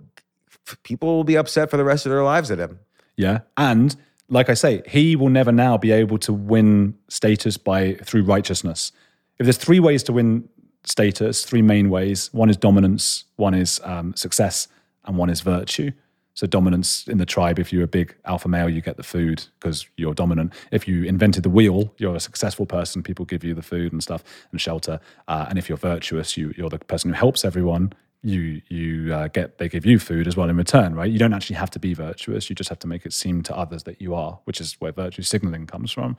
people 0.82 1.16
will 1.16 1.24
be 1.24 1.36
upset 1.36 1.70
for 1.70 1.76
the 1.76 1.84
rest 1.84 2.06
of 2.06 2.10
their 2.10 2.24
lives 2.24 2.50
at 2.50 2.58
him. 2.58 2.78
yeah, 3.16 3.40
and 3.56 3.94
like 4.30 4.48
I 4.48 4.54
say, 4.54 4.82
he 4.86 5.16
will 5.16 5.28
never 5.28 5.52
now 5.52 5.76
be 5.76 5.92
able 5.92 6.18
to 6.18 6.32
win 6.32 6.94
status 7.08 7.56
by 7.56 7.94
through 7.94 8.22
righteousness. 8.22 8.92
If 9.38 9.44
there's 9.44 9.58
three 9.58 9.80
ways 9.80 10.02
to 10.04 10.12
win 10.12 10.48
status, 10.84 11.44
three 11.44 11.62
main 11.62 11.90
ways. 11.90 12.32
One 12.32 12.50
is 12.50 12.56
dominance, 12.56 13.24
one 13.36 13.54
is 13.54 13.80
um, 13.84 14.14
success, 14.16 14.68
and 15.04 15.16
one 15.16 15.30
is 15.30 15.40
virtue. 15.40 15.92
So 16.34 16.46
dominance 16.46 17.06
in 17.08 17.18
the 17.18 17.26
tribe, 17.26 17.58
if 17.58 17.72
you're 17.72 17.84
a 17.84 17.88
big 17.88 18.14
alpha 18.24 18.48
male, 18.48 18.68
you 18.68 18.80
get 18.80 18.96
the 18.96 19.02
food 19.02 19.44
because 19.58 19.86
you're 19.96 20.14
dominant. 20.14 20.54
If 20.70 20.88
you 20.88 21.04
invented 21.04 21.42
the 21.42 21.50
wheel, 21.50 21.92
you're 21.98 22.14
a 22.14 22.20
successful 22.20 22.66
person. 22.66 23.02
People 23.02 23.24
give 23.24 23.44
you 23.44 23.52
the 23.52 23.62
food 23.62 23.92
and 23.92 24.02
stuff 24.02 24.24
and 24.50 24.60
shelter. 24.60 25.00
Uh, 25.28 25.46
and 25.48 25.58
if 25.58 25.68
you're 25.68 25.76
virtuous, 25.76 26.36
you, 26.36 26.54
you're 26.56 26.70
the 26.70 26.78
person 26.78 27.10
who 27.10 27.16
helps 27.16 27.44
everyone. 27.44 27.92
You 28.22 28.60
you 28.68 29.14
uh, 29.14 29.28
get 29.28 29.58
they 29.58 29.68
give 29.68 29.86
you 29.86 29.98
food 29.98 30.26
as 30.26 30.36
well 30.36 30.50
in 30.50 30.56
return, 30.56 30.94
right? 30.94 31.10
You 31.10 31.18
don't 31.18 31.32
actually 31.32 31.56
have 31.56 31.70
to 31.70 31.78
be 31.78 31.94
virtuous. 31.94 32.50
You 32.50 32.56
just 32.56 32.68
have 32.68 32.78
to 32.80 32.86
make 32.86 33.06
it 33.06 33.12
seem 33.12 33.42
to 33.44 33.56
others 33.56 33.84
that 33.84 34.00
you 34.00 34.14
are, 34.14 34.38
which 34.44 34.60
is 34.60 34.74
where 34.78 34.92
virtue 34.92 35.22
signaling 35.22 35.66
comes 35.66 35.90
from. 35.90 36.16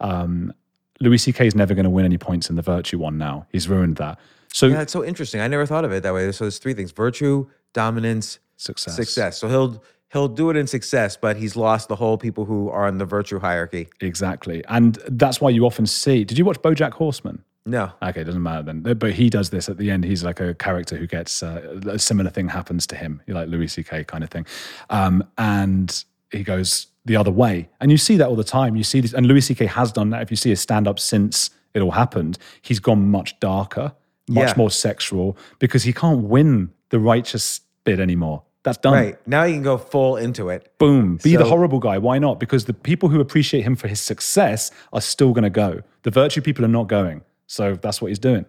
Um, 0.00 0.54
Louis 1.00 1.18
C.K. 1.18 1.46
is 1.46 1.54
never 1.54 1.74
going 1.74 1.84
to 1.84 1.90
win 1.90 2.04
any 2.04 2.16
points 2.18 2.48
in 2.48 2.56
the 2.56 2.62
virtue 2.62 2.98
one 2.98 3.18
now. 3.18 3.46
He's 3.50 3.68
ruined 3.68 3.96
that. 3.96 4.18
So 4.52 4.66
Yeah, 4.66 4.82
it's 4.82 4.92
so 4.92 5.04
interesting. 5.04 5.40
I 5.40 5.48
never 5.48 5.66
thought 5.66 5.84
of 5.84 5.92
it 5.92 6.02
that 6.04 6.14
way. 6.14 6.30
So 6.32 6.44
there's 6.44 6.58
three 6.58 6.74
things: 6.74 6.92
virtue, 6.92 7.48
dominance, 7.72 8.38
Success. 8.62 8.94
Success. 8.94 9.38
So 9.38 9.48
he'll 9.48 9.82
he'll 10.12 10.28
do 10.28 10.48
it 10.50 10.56
in 10.56 10.66
success, 10.68 11.16
but 11.16 11.36
he's 11.36 11.56
lost 11.56 11.88
the 11.88 11.96
whole 11.96 12.16
people 12.16 12.44
who 12.44 12.68
are 12.68 12.86
in 12.86 12.98
the 12.98 13.04
virtue 13.04 13.40
hierarchy. 13.40 13.88
Exactly. 14.00 14.62
And 14.68 14.98
that's 15.08 15.40
why 15.40 15.50
you 15.50 15.66
often 15.66 15.86
see. 15.86 16.22
Did 16.22 16.38
you 16.38 16.44
watch 16.44 16.60
Bojack 16.62 16.92
Horseman? 16.92 17.42
No. 17.64 17.92
Okay, 18.02 18.24
doesn't 18.24 18.42
matter 18.42 18.62
then. 18.62 18.80
But 18.82 19.12
he 19.12 19.30
does 19.30 19.50
this 19.50 19.68
at 19.68 19.78
the 19.78 19.90
end. 19.90 20.04
He's 20.04 20.24
like 20.24 20.40
a 20.40 20.54
character 20.54 20.96
who 20.96 21.06
gets 21.06 21.42
uh, 21.42 21.80
a 21.86 21.98
similar 21.98 22.30
thing 22.30 22.48
happens 22.48 22.86
to 22.88 22.96
him, 22.96 23.22
like 23.28 23.48
Louis 23.48 23.68
C.K. 23.68 24.04
kind 24.04 24.24
of 24.24 24.30
thing. 24.30 24.46
Um, 24.90 25.22
and 25.38 26.04
he 26.32 26.42
goes 26.42 26.88
the 27.04 27.16
other 27.16 27.30
way. 27.30 27.68
And 27.80 27.90
you 27.90 27.98
see 27.98 28.16
that 28.16 28.28
all 28.28 28.36
the 28.36 28.42
time. 28.44 28.74
You 28.74 28.82
see 28.84 29.00
this, 29.00 29.12
and 29.12 29.26
Louis 29.26 29.40
C.K. 29.42 29.66
has 29.66 29.92
done 29.92 30.10
that. 30.10 30.22
If 30.22 30.30
you 30.30 30.36
see 30.36 30.50
his 30.50 30.60
stand 30.60 30.88
up 30.88 30.98
since 30.98 31.50
it 31.74 31.80
all 31.80 31.92
happened, 31.92 32.36
he's 32.62 32.80
gone 32.80 33.08
much 33.08 33.38
darker, 33.38 33.92
much 34.28 34.48
Yeah. 34.48 34.54
more 34.56 34.70
sexual 34.70 35.36
because 35.60 35.84
he 35.84 35.92
can't 35.92 36.24
win 36.24 36.70
the 36.90 36.98
righteous 36.98 37.60
bit 37.84 38.00
anymore. 38.00 38.42
That's 38.64 38.78
done. 38.78 38.92
Right. 38.92 39.26
Now 39.26 39.42
you 39.44 39.54
can 39.54 39.62
go 39.62 39.76
full 39.78 40.16
into 40.16 40.48
it. 40.48 40.72
Boom. 40.78 41.18
Be 41.22 41.34
the 41.36 41.44
horrible 41.44 41.80
guy. 41.80 41.98
Why 41.98 42.18
not? 42.18 42.38
Because 42.38 42.66
the 42.66 42.74
people 42.74 43.08
who 43.08 43.20
appreciate 43.20 43.62
him 43.62 43.74
for 43.74 43.88
his 43.88 44.00
success 44.00 44.70
are 44.92 45.00
still 45.00 45.32
going 45.32 45.42
to 45.42 45.50
go. 45.50 45.82
The 46.02 46.10
virtue 46.12 46.40
people 46.40 46.64
are 46.64 46.68
not 46.68 46.86
going. 46.86 47.22
So 47.52 47.74
that's 47.74 48.00
what 48.00 48.08
he's 48.08 48.18
doing. 48.18 48.46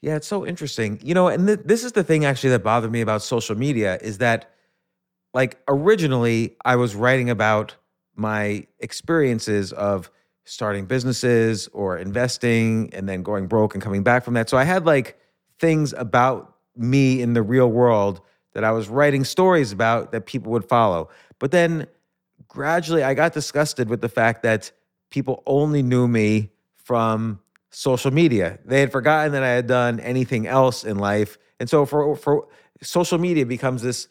Yeah, 0.00 0.16
it's 0.16 0.26
so 0.26 0.46
interesting. 0.46 0.98
You 1.04 1.12
know, 1.12 1.28
and 1.28 1.46
th- 1.46 1.60
this 1.66 1.84
is 1.84 1.92
the 1.92 2.02
thing 2.02 2.24
actually 2.24 2.50
that 2.50 2.62
bothered 2.62 2.90
me 2.90 3.02
about 3.02 3.20
social 3.20 3.54
media 3.54 3.98
is 4.00 4.16
that, 4.18 4.50
like, 5.34 5.58
originally 5.68 6.56
I 6.64 6.76
was 6.76 6.94
writing 6.94 7.28
about 7.28 7.76
my 8.16 8.66
experiences 8.78 9.74
of 9.74 10.10
starting 10.44 10.86
businesses 10.86 11.68
or 11.74 11.98
investing 11.98 12.88
and 12.94 13.06
then 13.06 13.22
going 13.22 13.46
broke 13.46 13.74
and 13.74 13.82
coming 13.82 14.02
back 14.02 14.24
from 14.24 14.32
that. 14.34 14.48
So 14.48 14.56
I 14.56 14.64
had 14.64 14.86
like 14.86 15.18
things 15.58 15.92
about 15.92 16.56
me 16.74 17.20
in 17.20 17.34
the 17.34 17.42
real 17.42 17.70
world 17.70 18.22
that 18.54 18.64
I 18.64 18.72
was 18.72 18.88
writing 18.88 19.24
stories 19.24 19.70
about 19.70 20.12
that 20.12 20.24
people 20.24 20.50
would 20.52 20.64
follow. 20.64 21.10
But 21.38 21.50
then 21.50 21.86
gradually 22.48 23.02
I 23.02 23.12
got 23.12 23.34
disgusted 23.34 23.90
with 23.90 24.00
the 24.00 24.08
fact 24.08 24.42
that 24.44 24.72
people 25.10 25.42
only 25.46 25.82
knew 25.82 26.08
me 26.08 26.50
from 26.74 27.38
social 27.70 28.10
media. 28.10 28.58
They 28.64 28.80
had 28.80 28.92
forgotten 28.92 29.32
that 29.32 29.42
I 29.42 29.50
had 29.50 29.66
done 29.66 30.00
anything 30.00 30.46
else 30.46 30.84
in 30.84 30.98
life. 30.98 31.38
And 31.58 31.68
so 31.68 31.86
for 31.86 32.16
for 32.16 32.48
social 32.82 33.18
media 33.18 33.46
becomes 33.46 33.82
this 33.82 34.08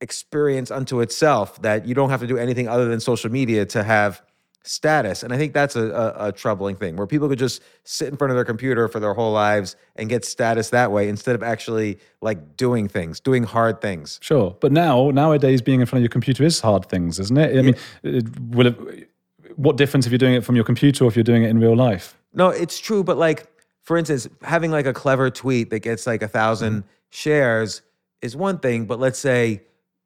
experience 0.00 0.70
unto 0.70 1.00
itself 1.00 1.60
that 1.62 1.86
you 1.86 1.94
don't 1.94 2.10
have 2.10 2.20
to 2.20 2.26
do 2.26 2.38
anything 2.38 2.68
other 2.68 2.88
than 2.88 3.00
social 3.00 3.30
media 3.30 3.66
to 3.66 3.82
have 3.82 4.22
status. 4.62 5.22
And 5.22 5.32
I 5.32 5.38
think 5.38 5.54
that's 5.54 5.76
a, 5.76 5.90
a, 5.90 6.28
a 6.28 6.32
troubling 6.32 6.76
thing 6.76 6.96
where 6.96 7.06
people 7.06 7.28
could 7.28 7.38
just 7.38 7.62
sit 7.84 8.08
in 8.08 8.16
front 8.16 8.30
of 8.30 8.36
their 8.36 8.44
computer 8.44 8.88
for 8.88 9.00
their 9.00 9.14
whole 9.14 9.32
lives 9.32 9.76
and 9.96 10.08
get 10.08 10.24
status 10.24 10.70
that 10.70 10.92
way 10.92 11.08
instead 11.08 11.34
of 11.34 11.42
actually 11.42 11.98
like 12.20 12.56
doing 12.56 12.88
things, 12.88 13.20
doing 13.20 13.42
hard 13.42 13.80
things. 13.80 14.18
Sure. 14.22 14.56
But 14.60 14.72
now, 14.72 15.10
nowadays, 15.10 15.62
being 15.62 15.80
in 15.80 15.86
front 15.86 16.00
of 16.00 16.02
your 16.02 16.10
computer 16.10 16.44
is 16.44 16.60
hard 16.60 16.86
things, 16.86 17.18
isn't 17.18 17.38
it? 17.38 17.58
I 17.58 17.62
mean, 17.62 17.74
it, 18.02 18.40
will 18.40 18.66
it, 18.66 19.10
what 19.56 19.76
difference 19.76 20.06
if 20.06 20.12
you're 20.12 20.18
doing 20.18 20.34
it 20.34 20.44
from 20.44 20.56
your 20.56 20.64
computer 20.64 21.04
or 21.04 21.08
if 21.08 21.16
you're 21.16 21.22
doing 21.22 21.42
it 21.42 21.48
in 21.48 21.58
real 21.58 21.76
life? 21.76 22.16
No, 22.32 22.48
it's 22.48 22.78
true, 22.78 23.02
but 23.02 23.16
like 23.16 23.46
for 23.82 23.96
instance, 23.96 24.28
having 24.42 24.70
like 24.70 24.86
a 24.86 24.92
clever 24.92 25.30
tweet 25.30 25.70
that 25.70 25.80
gets 25.80 26.06
like 26.06 26.22
a 26.22 26.26
1000 26.26 26.72
mm-hmm. 26.72 26.88
shares 27.08 27.82
is 28.22 28.36
one 28.36 28.58
thing, 28.58 28.84
but 28.84 29.00
let's 29.00 29.18
say, 29.18 29.62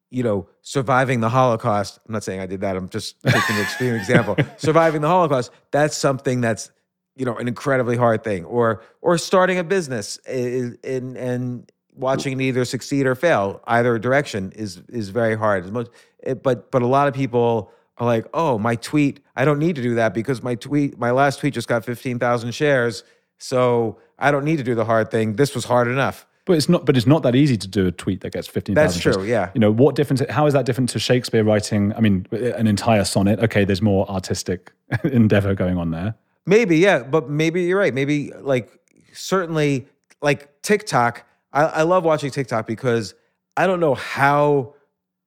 you 0.09 0.23
know, 0.23 0.47
surviving 0.61 1.19
the 1.19 1.29
Holocaust. 1.29 1.99
I'm 2.07 2.13
not 2.13 2.23
saying 2.23 2.39
I 2.39 2.45
did 2.45 2.61
that. 2.61 2.75
I'm 2.77 2.89
just 2.89 3.21
taking 3.27 3.55
an 3.55 3.61
extreme 3.61 3.93
example. 3.93 4.37
Surviving 4.57 5.01
the 5.01 5.07
Holocaust, 5.07 5.51
that's 5.71 5.95
something 5.95 6.41
that's, 6.41 6.71
you 7.15 7.25
know, 7.25 7.35
an 7.35 7.47
incredibly 7.47 7.97
hard 7.97 8.23
thing. 8.23 8.45
Or 8.45 8.81
or 9.01 9.17
starting 9.17 9.59
a 9.59 9.63
business 9.63 10.17
in, 10.27 10.77
in 10.83 11.17
and 11.17 11.71
watching 11.93 12.39
it 12.39 12.43
either 12.43 12.65
succeed 12.65 13.05
or 13.05 13.13
fail, 13.13 13.61
either 13.67 13.99
direction 13.99 14.51
is 14.55 14.81
is 14.89 15.09
very 15.09 15.35
hard. 15.37 15.71
Most- 15.71 15.91
it- 16.23 16.41
but 16.41 16.71
but 16.71 16.81
a 16.81 16.87
lot 16.87 17.07
of 17.07 17.13
people 17.13 17.71
are 17.97 18.05
like, 18.05 18.25
oh, 18.33 18.57
my 18.57 18.75
tweet, 18.75 19.21
I 19.35 19.45
don't 19.45 19.59
need 19.59 19.75
to 19.77 19.81
do 19.81 19.95
that 19.95 20.13
because 20.13 20.43
my 20.43 20.55
tweet, 20.55 20.97
my 20.97 21.11
last 21.11 21.39
tweet 21.39 21.53
just 21.53 21.67
got 21.67 21.85
15,000 21.85 22.51
shares. 22.53 23.03
So 23.37 23.99
I 24.19 24.31
don't 24.31 24.45
need 24.45 24.57
to 24.57 24.63
do 24.63 24.75
the 24.75 24.85
hard 24.85 25.11
thing. 25.11 25.35
This 25.35 25.55
was 25.55 25.65
hard 25.65 25.87
enough. 25.87 26.27
But 26.45 26.57
it's 26.57 26.69
not. 26.69 26.85
But 26.85 26.95
it's 26.95 27.07
not 27.07 27.23
that 27.23 27.35
easy 27.35 27.57
to 27.57 27.67
do 27.67 27.87
a 27.87 27.91
tweet 27.91 28.21
that 28.21 28.31
gets 28.31 28.47
fifteen. 28.47 28.75
That's 28.75 28.99
true, 28.99 29.23
yeah. 29.23 29.49
You 29.55 29.59
know 29.59 29.71
what 29.71 29.95
difference? 29.95 30.21
How 30.29 30.45
is 30.45 30.53
that 30.53 30.63
different 30.67 30.91
to 30.91 30.99
Shakespeare 30.99 31.43
writing? 31.43 31.91
I 31.93 32.01
mean, 32.01 32.27
an 32.31 32.67
entire 32.67 33.03
sonnet. 33.03 33.39
Okay, 33.39 33.65
there's 33.65 33.81
more 33.81 34.07
artistic 34.07 34.71
endeavor 35.03 35.55
going 35.55 35.75
on 35.79 35.89
there. 35.89 36.13
Maybe, 36.45 36.77
yeah, 36.77 36.99
but 36.99 37.31
maybe 37.31 37.63
you're 37.63 37.79
right. 37.79 37.95
Maybe 37.95 38.31
like 38.31 38.71
certainly 39.11 39.87
like 40.21 40.61
TikTok. 40.61 41.25
I, 41.51 41.63
I 41.63 41.81
love 41.81 42.05
watching 42.05 42.29
TikTok 42.29 42.67
because 42.67 43.15
I 43.57 43.65
don't 43.65 43.79
know 43.79 43.95
how 43.95 44.75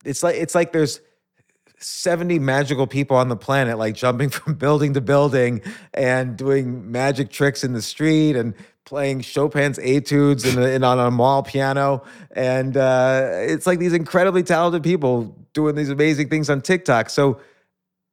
it's 0.05 0.23
like 0.23 0.37
it's 0.37 0.55
like 0.55 0.73
there's 0.73 1.01
70 1.79 2.39
magical 2.39 2.87
people 2.87 3.17
on 3.17 3.29
the 3.29 3.37
planet 3.37 3.79
like 3.79 3.95
jumping 3.95 4.29
from 4.31 4.55
building 4.55 4.95
to 4.95 5.01
building 5.01 5.63
and 5.95 6.37
doing 6.37 6.91
magic 6.91 7.31
tricks 7.31 7.65
in 7.65 7.73
the 7.73 7.83
street 7.83 8.37
and 8.37 8.55
playing 8.85 9.21
Chopin's 9.21 9.79
etudes 9.81 10.45
in, 10.45 10.63
in 10.63 10.83
on 10.83 10.99
a 10.99 11.11
mall 11.11 11.43
piano 11.43 12.03
and 12.33 12.77
uh, 12.77 13.31
it's 13.35 13.67
like 13.67 13.79
these 13.79 13.93
incredibly 13.93 14.43
talented 14.43 14.83
people 14.83 15.37
doing 15.53 15.75
these 15.75 15.91
amazing 15.91 16.29
things 16.29 16.49
on 16.49 16.61
TikTok. 16.61 17.11
So 17.11 17.41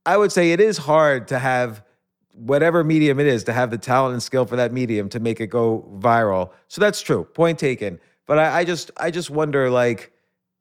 I 0.05 0.17
would 0.17 0.31
say 0.31 0.51
it 0.51 0.59
is 0.59 0.77
hard 0.77 1.27
to 1.29 1.39
have 1.39 1.83
whatever 2.35 2.83
medium 2.83 3.19
it 3.19 3.27
is 3.27 3.43
to 3.45 3.53
have 3.53 3.71
the 3.71 3.77
talent 3.77 4.13
and 4.13 4.21
skill 4.21 4.45
for 4.45 4.55
that 4.57 4.73
medium 4.73 5.09
to 5.09 5.19
make 5.19 5.39
it 5.39 5.47
go 5.47 5.87
viral. 5.99 6.51
So 6.67 6.81
that's 6.81 7.01
true. 7.01 7.23
Point 7.23 7.57
taken. 7.57 7.99
But 8.25 8.39
I, 8.39 8.59
I 8.59 8.63
just 8.65 8.91
I 8.97 9.11
just 9.11 9.29
wonder 9.29 9.69
like, 9.69 10.11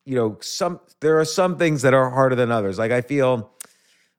you 0.04 0.14
know, 0.16 0.36
some 0.40 0.80
there 1.00 1.18
are 1.18 1.24
some 1.24 1.56
things 1.56 1.82
that 1.82 1.94
are 1.94 2.10
harder 2.10 2.34
than 2.36 2.50
others. 2.50 2.78
Like 2.78 2.92
I 2.92 3.00
feel 3.00 3.50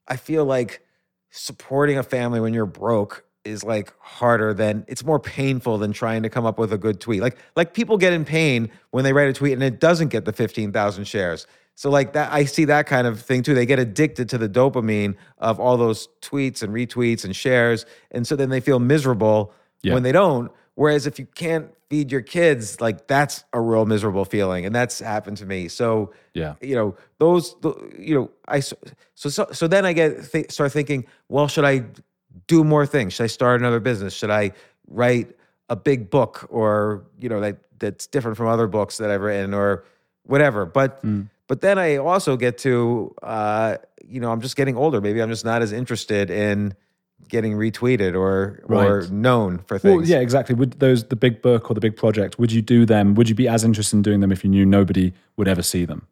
I 0.08 0.18
feel 0.18 0.46
like 0.46 0.82
supporting 1.30 1.98
a 1.98 2.04
family 2.04 2.40
when 2.40 2.54
you're 2.54 2.66
broke 2.66 3.26
is 3.44 3.64
like 3.64 3.94
harder 4.00 4.54
than 4.54 4.84
it's 4.88 5.04
more 5.04 5.20
painful 5.20 5.78
than 5.78 5.92
trying 5.94 6.24
to 6.24 6.30
come 6.30 6.46
up 6.46 6.58
with 6.58 6.74
a 6.74 6.78
good 6.78 7.00
tweet. 7.00 7.22
Like 7.22 7.38
like 7.56 7.74
people 7.74 7.98
get 7.98 8.14
in 8.14 8.26
pain 8.26 8.72
when 8.92 9.04
they 9.04 9.14
write 9.14 9.30
a 9.30 9.34
tweet 9.34 9.54
and 9.54 9.62
it 9.64 9.80
doesn't 9.80 10.08
get 10.08 10.26
the 10.26 10.34
15,000 10.34 11.06
shares. 11.06 11.46
So 11.76 11.90
like 11.92 12.14
that 12.14 12.32
I 12.32 12.46
see 12.46 12.66
that 12.66 12.88
kind 12.88 13.06
of 13.06 13.22
thing 13.22 13.44
too. 13.44 13.54
They 13.54 13.66
get 13.68 13.78
addicted 13.80 14.30
to 14.30 14.38
the 14.40 14.50
dopamine 14.50 15.16
of 15.38 15.60
all 15.60 15.78
those 15.78 16.08
tweets 16.22 16.64
and 16.64 16.74
retweets 16.74 17.24
and 17.24 17.36
shares 17.36 17.86
and 18.12 18.26
so 18.26 18.36
then 18.36 18.50
they 18.50 18.62
feel 18.62 18.80
miserable 18.80 19.54
Yeah. 19.84 19.94
when 19.94 20.02
they 20.04 20.12
don't. 20.14 20.52
Whereas 20.76 21.08
if 21.08 21.18
you 21.20 21.26
can't 21.26 21.72
feed 21.90 22.12
your 22.12 22.22
kids, 22.22 22.82
like 22.82 23.08
that's 23.08 23.44
a 23.54 23.62
real 23.62 23.86
miserable 23.86 24.26
feeling 24.26 24.66
and 24.66 24.76
that's 24.76 25.00
happened 25.00 25.38
to 25.38 25.46
me. 25.46 25.68
So 25.70 26.12
Yeah. 26.34 26.56
you 26.62 26.76
know 26.76 26.96
those 27.20 27.56
you 27.98 28.14
know 28.16 28.32
i 28.48 28.60
so 28.60 28.76
so, 29.16 29.48
so 29.52 29.68
then 29.68 29.86
i 29.86 29.94
get 29.94 30.32
th- 30.32 30.52
start 30.52 30.72
thinking 30.74 31.06
well 31.30 31.48
should 31.48 31.64
i 31.66 31.84
do 32.48 32.64
more 32.64 32.86
things? 32.86 33.14
Should 33.14 33.24
i 33.24 33.28
start 33.28 33.62
another 33.62 33.80
business? 33.80 34.14
Should 34.14 34.32
i 34.32 34.52
write 34.88 35.30
a 35.70 35.76
big 35.76 36.10
book 36.10 36.46
or 36.50 37.04
you 37.20 37.30
know 37.30 37.40
that 37.40 37.58
that's 37.80 38.08
different 38.08 38.36
from 38.38 38.48
other 38.48 38.68
books 38.68 38.98
that 38.98 39.10
i've 39.10 39.22
written 39.22 39.54
or 39.54 39.86
whatever? 40.24 40.66
But 40.66 41.02
but 41.48 41.62
then 41.62 41.78
i 41.80 41.96
also 41.98 42.36
get 42.36 42.58
to 42.60 43.14
uh 43.24 43.78
you 44.06 44.20
know 44.20 44.32
i'm 44.32 44.42
just 44.42 44.56
getting 44.58 44.76
older. 44.76 45.00
Maybe 45.00 45.22
i'm 45.22 45.30
just 45.30 45.46
not 45.46 45.62
as 45.62 45.72
interested 45.72 46.30
in 46.30 46.74
getting 47.28 47.54
retweeted 47.54 48.16
or 48.16 48.64
or 48.68 49.08
known 49.10 49.60
for 49.60 49.80
things 49.80 49.96
Well, 49.96 50.06
yeah, 50.06 50.20
exactly. 50.20 50.56
Would 50.56 50.80
those 50.80 51.06
the 51.06 51.16
big 51.16 51.42
book 51.42 51.70
or 51.70 51.74
the 51.74 51.82
big 51.82 51.96
project? 51.96 52.38
Would 52.40 52.52
you 52.52 52.62
do 52.62 52.86
them? 52.86 53.16
Would 53.16 53.30
you 53.30 53.36
be 53.36 53.48
as 53.48 53.64
interested 53.64 53.96
in 53.96 54.02
doing 54.02 54.20
them 54.20 54.32
if 54.32 54.44
you 54.44 54.50
knew 54.50 54.66
nobody 54.66 55.14
would 55.38 55.48
ever 55.48 55.62
see 55.62 55.86
them? 55.86 56.08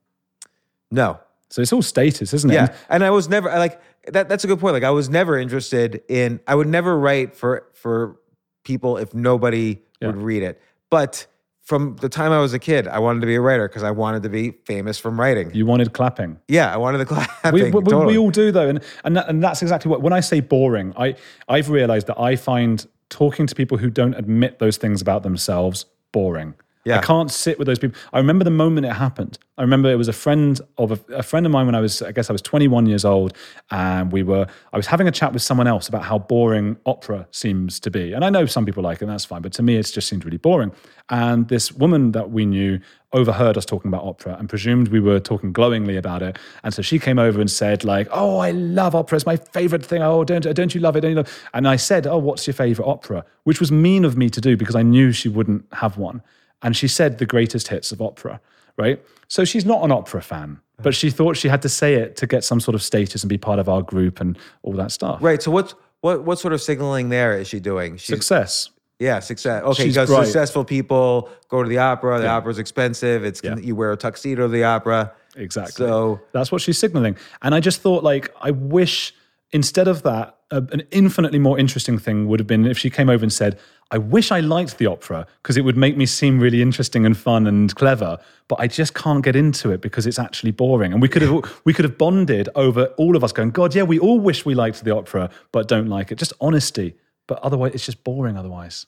no 0.91 1.19
So 1.49 1.61
it's 1.61 1.73
all 1.73 1.81
status, 1.81 2.33
isn't 2.33 2.49
it? 2.49 2.55
Yeah, 2.55 2.75
and 2.89 3.03
I 3.03 3.09
was 3.11 3.29
never 3.29 3.49
like 3.49 3.81
that. 4.07 4.29
That's 4.29 4.43
a 4.43 4.47
good 4.47 4.59
point. 4.59 4.73
Like 4.73 4.83
I 4.83 4.91
was 4.91 5.09
never 5.09 5.37
interested 5.37 6.01
in. 6.07 6.39
I 6.47 6.55
would 6.55 6.67
never 6.67 6.97
write 6.97 7.35
for 7.35 7.67
for 7.73 8.17
people 8.63 8.97
if 8.97 9.13
nobody 9.13 9.81
would 10.01 10.17
read 10.17 10.43
it. 10.43 10.61
But 10.89 11.27
from 11.63 11.95
the 11.97 12.09
time 12.09 12.31
I 12.31 12.39
was 12.39 12.53
a 12.53 12.59
kid, 12.59 12.87
I 12.87 12.99
wanted 12.99 13.21
to 13.21 13.25
be 13.25 13.35
a 13.35 13.41
writer 13.41 13.67
because 13.67 13.83
I 13.83 13.91
wanted 13.91 14.23
to 14.23 14.29
be 14.29 14.51
famous 14.65 14.99
from 14.99 15.19
writing. 15.19 15.53
You 15.53 15.65
wanted 15.65 15.93
clapping. 15.93 16.39
yeah, 16.47 16.73
I 16.73 16.77
wanted 16.77 16.97
the 16.97 17.05
clapping. 17.13 17.53
We, 17.53 17.63
we, 17.63 17.71
totally. 17.71 18.05
we 18.05 18.17
all 18.17 18.31
do 18.31 18.51
though, 18.51 18.67
and 18.67 18.83
and, 19.03 19.15
that, 19.15 19.29
and 19.29 19.41
that's 19.41 19.61
exactly 19.61 19.89
what. 19.89 20.01
When 20.01 20.13
I 20.13 20.19
say 20.19 20.41
boring, 20.41 20.93
I 20.97 21.15
I've 21.47 21.69
realised 21.69 22.07
that 22.07 22.19
I 22.19 22.35
find 22.35 22.85
talking 23.09 23.47
to 23.47 23.55
people 23.55 23.77
who 23.77 23.89
don't 23.89 24.13
admit 24.15 24.59
those 24.59 24.77
things 24.77 25.01
about 25.01 25.23
themselves 25.23 25.85
boring. 26.11 26.55
Yeah. 26.85 26.97
I 26.97 27.01
can't 27.01 27.31
sit 27.31 27.57
with 27.57 27.65
those 27.65 27.79
people. 27.79 27.97
I 28.11 28.17
remember 28.17 28.43
the 28.43 28.51
moment 28.51 28.85
it 28.85 28.91
happened. 28.93 29.37
I 29.57 29.61
remember 29.61 29.89
it 29.89 29.95
was 29.95 30.09
a 30.09 30.13
friend 30.13 30.59
of 30.77 30.91
a, 30.91 31.13
a 31.13 31.23
friend 31.23 31.45
of 31.45 31.51
mine 31.51 31.65
when 31.65 31.75
I 31.75 31.79
was, 31.79 32.01
I 32.01 32.11
guess 32.11 32.29
I 32.29 32.33
was 32.33 32.41
21 32.41 32.87
years 32.87 33.05
old, 33.05 33.37
and 33.71 34.11
we 34.11 34.23
were, 34.23 34.47
I 34.73 34.77
was 34.77 34.87
having 34.87 35.07
a 35.07 35.11
chat 35.11 35.31
with 35.31 35.41
someone 35.41 35.67
else 35.67 35.87
about 35.87 36.03
how 36.03 36.19
boring 36.19 36.75
opera 36.85 37.27
seems 37.31 37.79
to 37.81 37.91
be. 37.91 38.11
And 38.13 38.25
I 38.25 38.29
know 38.29 38.45
some 38.45 38.65
people 38.65 38.83
like 38.83 38.97
it, 38.97 39.03
and 39.03 39.11
that's 39.11 39.23
fine, 39.23 39.41
but 39.41 39.53
to 39.53 39.63
me, 39.63 39.77
it 39.77 39.83
just 39.83 40.09
seemed 40.09 40.25
really 40.25 40.37
boring. 40.37 40.73
And 41.09 41.47
this 41.47 41.71
woman 41.71 42.11
that 42.13 42.31
we 42.31 42.45
knew 42.45 42.79
overheard 43.13 43.57
us 43.57 43.65
talking 43.65 43.89
about 43.89 44.03
opera 44.03 44.35
and 44.39 44.49
presumed 44.49 44.87
we 44.87 44.99
were 44.99 45.19
talking 45.19 45.53
glowingly 45.53 45.95
about 45.95 46.21
it. 46.21 46.37
And 46.63 46.73
so 46.73 46.81
she 46.81 46.97
came 46.97 47.19
over 47.19 47.39
and 47.39 47.51
said, 47.51 47.83
like, 47.83 48.07
"Oh, 48.11 48.39
I 48.39 48.51
love 48.51 48.95
opera. 48.95 49.17
It's 49.17 49.25
my 49.25 49.35
favorite 49.37 49.85
thing. 49.85 50.01
Oh, 50.01 50.23
don't 50.23 50.41
don't 50.55 50.73
you 50.73 50.81
love 50.81 50.95
it? 50.95 51.01
Don't 51.01 51.11
you 51.11 51.17
love-" 51.17 51.43
And 51.53 51.67
I 51.67 51.75
said, 51.75 52.07
"Oh, 52.07 52.17
what's 52.17 52.47
your 52.47 52.53
favorite 52.55 52.87
opera?" 52.87 53.23
Which 53.43 53.59
was 53.59 53.71
mean 53.71 54.03
of 54.03 54.17
me 54.17 54.29
to 54.31 54.41
do 54.41 54.57
because 54.57 54.75
I 54.75 54.81
knew 54.81 55.11
she 55.11 55.29
wouldn't 55.29 55.65
have 55.73 55.97
one 55.97 56.23
and 56.63 56.75
she 56.75 56.87
said 56.87 57.17
the 57.17 57.25
greatest 57.25 57.67
hits 57.67 57.91
of 57.91 58.01
opera, 58.01 58.39
right? 58.77 59.01
So 59.27 59.45
she's 59.45 59.65
not 59.65 59.83
an 59.83 59.91
opera 59.91 60.21
fan, 60.21 60.59
but 60.81 60.95
she 60.95 61.09
thought 61.11 61.37
she 61.37 61.47
had 61.49 61.61
to 61.61 61.69
say 61.69 61.95
it 61.95 62.15
to 62.17 62.27
get 62.27 62.43
some 62.43 62.59
sort 62.59 62.75
of 62.75 62.81
status 62.83 63.23
and 63.23 63.29
be 63.29 63.37
part 63.37 63.59
of 63.59 63.69
our 63.69 63.81
group 63.81 64.19
and 64.21 64.37
all 64.63 64.73
that 64.73 64.91
stuff. 64.91 65.19
Right. 65.21 65.41
So 65.41 65.51
what's 65.51 65.75
what 66.01 66.23
what 66.23 66.39
sort 66.39 66.53
of 66.53 66.61
signaling 66.61 67.09
there 67.09 67.37
is 67.37 67.47
she 67.47 67.59
doing? 67.59 67.97
She's, 67.97 68.07
Success. 68.07 68.69
Yeah, 68.99 69.19
success. 69.19 69.63
Okay, 69.63 69.83
She's 69.85 69.95
because 69.95 70.09
bright. 70.09 70.23
successful 70.25 70.63
people 70.63 71.29
go 71.49 71.61
to 71.63 71.67
the 71.67 71.79
opera. 71.79 72.19
The 72.21 72.27
opera's 72.27 72.59
expensive. 72.59 73.25
It's 73.25 73.41
Yeah. 73.43 73.57
you 73.57 73.75
wear 73.75 73.91
a 73.91 73.97
tuxedo 73.97 74.43
to 74.43 74.47
the 74.47 74.63
opera. 74.63 75.11
Exactly. 75.35 75.73
So 75.73 76.21
That's 76.31 76.51
what 76.51 76.61
she's 76.61 76.77
signaling. 76.77 77.17
And 77.41 77.55
I 77.55 77.59
just 77.59 77.81
thought, 77.81 78.03
like, 78.03 78.33
I 78.39 78.51
wish 78.51 79.13
instead 79.53 79.87
of 79.87 80.03
that, 80.03 80.37
a, 80.51 80.57
an 80.71 80.83
infinitely 80.91 81.39
more 81.39 81.57
interesting 81.57 81.97
thing 81.97 82.27
would 82.27 82.39
have 82.39 82.47
been 82.47 82.65
if 82.65 82.77
she 82.77 82.89
came 82.89 83.09
over 83.09 83.23
and 83.23 83.31
said, 83.31 83.57
I 83.91 83.99
wish 83.99 84.31
I 84.31 84.39
liked 84.39 84.79
the 84.79 84.87
opera 84.87 85.27
because 85.41 85.55
it 85.55 85.61
would 85.61 85.77
make 85.77 85.95
me 85.95 86.05
seem 86.05 86.39
really 86.39 86.61
interesting 86.61 87.05
and 87.05 87.15
fun 87.15 87.45
and 87.47 87.73
clever, 87.75 88.17
but 88.47 88.59
I 88.59 88.67
just 88.67 88.95
can't 88.95 89.23
get 89.23 89.35
into 89.35 89.69
it 89.69 89.81
because 89.81 90.07
it's 90.07 90.19
actually 90.19 90.51
boring. 90.51 90.91
And 90.91 91.01
we 91.01 91.07
could 91.07 91.21
have 91.21 91.61
we 91.63 91.73
could 91.73 91.85
have 91.85 91.97
bonded 91.97 92.49
over 92.55 92.85
all 92.97 93.15
of 93.15 93.23
us 93.23 93.31
going, 93.31 93.51
God, 93.51 93.73
yeah, 93.75 93.83
we 93.83 93.99
all 93.99 94.19
wish 94.19 94.45
we 94.45 94.55
liked 94.55 94.83
the 94.83 94.95
opera, 94.95 95.29
but 95.51 95.67
don't 95.67 95.87
like 95.87 96.11
it. 96.11 96.17
Just 96.17 96.33
honesty. 96.41 96.95
But 97.27 97.39
otherwise, 97.39 97.73
it's 97.73 97.85
just 97.85 98.03
boring 98.03 98.35
otherwise. 98.35 98.85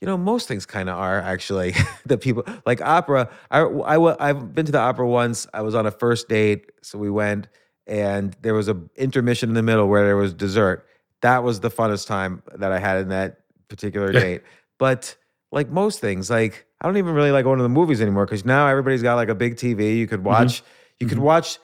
You 0.00 0.06
know, 0.06 0.16
most 0.16 0.48
things 0.48 0.64
kind 0.64 0.88
of 0.88 0.96
are 0.96 1.20
actually 1.20 1.74
that 2.06 2.18
people 2.18 2.44
like 2.64 2.80
opera. 2.80 3.28
I, 3.50 3.60
I, 3.60 4.28
I've 4.28 4.54
been 4.54 4.64
to 4.66 4.72
the 4.72 4.78
opera 4.78 5.06
once. 5.06 5.46
I 5.52 5.60
was 5.60 5.74
on 5.74 5.86
a 5.86 5.90
first 5.90 6.28
date. 6.28 6.70
So 6.82 6.98
we 6.98 7.10
went 7.10 7.48
and 7.86 8.36
there 8.42 8.54
was 8.54 8.68
a 8.68 8.80
intermission 8.96 9.48
in 9.48 9.54
the 9.54 9.62
middle 9.62 9.88
where 9.88 10.04
there 10.04 10.16
was 10.16 10.32
dessert. 10.34 10.86
That 11.22 11.42
was 11.42 11.60
the 11.60 11.70
funnest 11.70 12.06
time 12.06 12.42
that 12.56 12.72
I 12.72 12.78
had 12.78 12.98
in 12.98 13.08
that 13.08 13.40
particular 13.68 14.12
date. 14.12 14.42
But 14.78 15.14
like 15.52 15.68
most 15.68 16.00
things, 16.00 16.30
like 16.30 16.66
I 16.80 16.86
don't 16.86 16.96
even 16.96 17.14
really 17.14 17.32
like 17.32 17.44
going 17.44 17.58
to 17.58 17.62
the 17.62 17.68
movies 17.68 18.00
anymore 18.00 18.24
because 18.24 18.44
now 18.44 18.66
everybody's 18.66 19.02
got 19.02 19.16
like 19.16 19.28
a 19.28 19.34
big 19.34 19.56
TV. 19.56 19.96
You 19.98 20.06
could 20.06 20.20
mm-hmm. 20.20 20.28
watch, 20.28 20.62
you 20.98 21.06
could 21.06 21.18
mm-hmm. 21.18 21.26
watch 21.26 21.58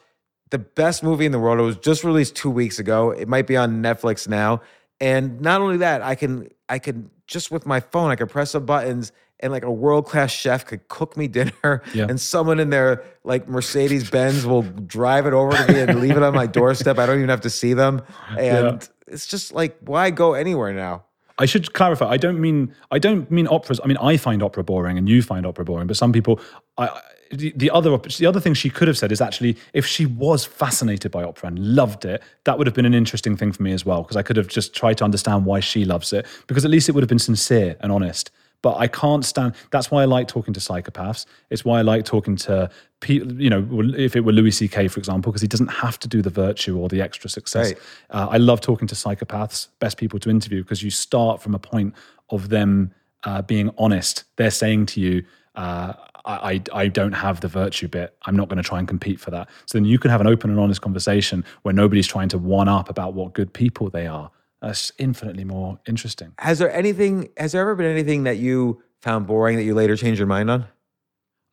the 0.51 0.59
best 0.59 1.03
movie 1.03 1.25
in 1.25 1.31
the 1.31 1.39
world. 1.39 1.59
It 1.59 1.63
was 1.63 1.77
just 1.77 2.03
released 2.03 2.35
two 2.35 2.51
weeks 2.51 2.79
ago. 2.79 3.11
It 3.11 3.27
might 3.27 3.47
be 3.47 3.57
on 3.57 3.81
Netflix 3.81 4.27
now. 4.27 4.61
And 4.99 5.41
not 5.41 5.61
only 5.61 5.77
that, 5.77 6.01
I 6.01 6.15
can 6.15 6.49
I 6.69 6.79
can 6.79 7.11
just 7.27 7.51
with 7.51 7.65
my 7.65 7.79
phone, 7.79 8.11
I 8.11 8.15
can 8.15 8.27
press 8.27 8.51
some 8.51 8.65
buttons 8.65 9.11
and 9.39 9.51
like 9.51 9.63
a 9.63 9.71
world 9.71 10.05
class 10.05 10.31
chef 10.31 10.65
could 10.65 10.87
cook 10.87 11.15
me 11.17 11.27
dinner, 11.27 11.83
Yeah. 11.93 12.07
and 12.09 12.19
someone 12.19 12.59
in 12.59 12.69
their 12.69 13.03
like 13.23 13.47
Mercedes 13.47 14.09
Benz 14.09 14.45
will 14.45 14.63
drive 14.63 15.25
it 15.27 15.33
over 15.33 15.55
to 15.55 15.73
me 15.73 15.79
and 15.81 15.99
leave 16.01 16.17
it 16.17 16.23
on 16.23 16.33
my 16.33 16.47
doorstep. 16.59 16.97
I 16.97 17.05
don't 17.05 17.17
even 17.17 17.29
have 17.29 17.41
to 17.41 17.49
see 17.49 17.73
them, 17.73 18.01
and 18.37 18.87
it's 19.07 19.27
just 19.27 19.53
like 19.53 19.77
why 19.81 20.09
go 20.09 20.33
anywhere 20.33 20.73
now? 20.73 21.03
I 21.39 21.45
should 21.45 21.73
clarify. 21.73 22.07
I 22.09 22.17
don't 22.17 22.39
mean 22.41 22.73
I 22.89 22.97
don't 22.99 23.29
mean 23.29 23.47
operas. 23.47 23.79
I 23.83 23.87
mean 23.87 23.97
I 23.97 24.17
find 24.17 24.41
opera 24.41 24.63
boring, 24.63 24.97
and 24.97 25.07
you 25.07 25.21
find 25.21 25.45
opera 25.45 25.65
boring. 25.65 25.85
But 25.87 25.97
some 25.97 26.11
people, 26.11 26.39
I, 26.77 26.87
I- 26.87 27.01
the, 27.29 27.51
the 27.57 27.69
other 27.71 27.97
the 27.97 28.25
other 28.25 28.39
thing 28.39 28.53
she 28.53 28.69
could 28.69 28.87
have 28.87 28.97
said 28.97 29.11
is 29.11 29.19
actually 29.19 29.57
if 29.73 29.85
she 29.85 30.05
was 30.05 30.45
fascinated 30.45 31.11
by 31.11 31.23
opera 31.25 31.47
and 31.49 31.59
loved 31.75 32.05
it, 32.05 32.23
that 32.45 32.57
would 32.57 32.65
have 32.67 32.73
been 32.73 32.85
an 32.85 32.93
interesting 32.93 33.35
thing 33.35 33.51
for 33.51 33.61
me 33.63 33.73
as 33.73 33.85
well 33.85 34.01
because 34.01 34.15
I 34.15 34.23
could 34.23 34.37
have 34.37 34.47
just 34.47 34.73
tried 34.73 34.97
to 34.99 35.03
understand 35.03 35.45
why 35.45 35.59
she 35.59 35.83
loves 35.83 36.13
it 36.13 36.25
because 36.47 36.63
at 36.63 36.71
least 36.71 36.87
it 36.87 36.93
would 36.93 37.01
have 37.03 37.09
been 37.09 37.19
sincere 37.19 37.75
and 37.81 37.91
honest. 37.91 38.31
But 38.63 38.77
I 38.77 38.87
can't 38.87 39.23
stand. 39.23 39.53
That's 39.71 39.91
why 39.91 40.01
I 40.01 40.05
like 40.05 40.27
talking 40.27 40.53
to 40.53 40.59
psychopaths. 40.59 41.25
It's 41.49 41.63
why 41.63 41.79
I 41.79 41.81
like 41.83 42.05
talking 42.05 42.35
to 42.37 42.69
people. 42.99 43.39
You 43.39 43.49
know, 43.49 43.67
if 43.95 44.15
it 44.15 44.21
were 44.21 44.31
Louis 44.31 44.51
C.K. 44.51 44.87
for 44.87 44.99
example, 44.99 45.31
because 45.31 45.41
he 45.41 45.47
doesn't 45.47 45.67
have 45.67 45.99
to 45.99 46.07
do 46.07 46.21
the 46.21 46.29
virtue 46.31 46.77
or 46.77 46.89
the 46.89 47.01
extra 47.01 47.29
success. 47.29 47.73
Right. 47.73 47.81
Uh, 48.09 48.27
I 48.31 48.37
love 48.37 48.59
talking 48.61 48.87
to 48.87 48.95
psychopaths, 48.95 49.67
best 49.79 49.97
people 49.97 50.19
to 50.19 50.29
interview, 50.29 50.63
because 50.63 50.81
you 50.81 50.89
start 50.89 51.41
from 51.41 51.53
a 51.53 51.59
point 51.59 51.93
of 52.29 52.49
them 52.49 52.93
uh, 53.23 53.41
being 53.43 53.69
honest. 53.77 54.23
They're 54.37 54.51
saying 54.51 54.87
to 54.87 55.01
you, 55.01 55.23
uh, 55.55 55.93
I, 56.25 56.61
I, 56.73 56.81
I 56.81 56.87
don't 56.87 57.13
have 57.13 57.41
the 57.41 57.47
virtue 57.47 57.87
bit. 57.87 58.15
I'm 58.25 58.35
not 58.35 58.49
going 58.49 58.57
to 58.57 58.63
try 58.63 58.79
and 58.79 58.87
compete 58.87 59.19
for 59.19 59.31
that. 59.31 59.49
So 59.65 59.77
then 59.77 59.85
you 59.85 59.97
can 59.97 60.11
have 60.11 60.21
an 60.21 60.27
open 60.27 60.49
and 60.49 60.59
honest 60.59 60.81
conversation 60.81 61.45
where 61.61 61.73
nobody's 61.73 62.07
trying 62.07 62.29
to 62.29 62.37
one 62.37 62.67
up 62.67 62.89
about 62.89 63.13
what 63.13 63.33
good 63.33 63.53
people 63.53 63.89
they 63.89 64.07
are. 64.07 64.29
That's 64.67 64.91
infinitely 64.97 65.45
more 65.45 65.79
interesting. 65.87 66.33
Has 66.39 66.59
there 66.59 66.69
anything? 66.69 67.29
Has 67.37 67.53
there 67.53 67.61
ever 67.61 67.73
been 67.73 67.85
anything 67.85 68.23
that 68.23 68.35
you 68.35 68.83
found 68.99 69.25
boring 69.25 69.55
that 69.55 69.63
you 69.63 69.73
later 69.73 69.95
changed 69.95 70.19
your 70.19 70.27
mind 70.27 70.51
on? 70.51 70.65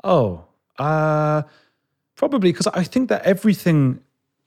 Oh, 0.03 0.47
uh, 0.81 1.43
probably 2.17 2.51
because 2.51 2.67
I 2.67 2.83
think 2.83 3.11
that 3.11 3.23
everything, 3.23 4.01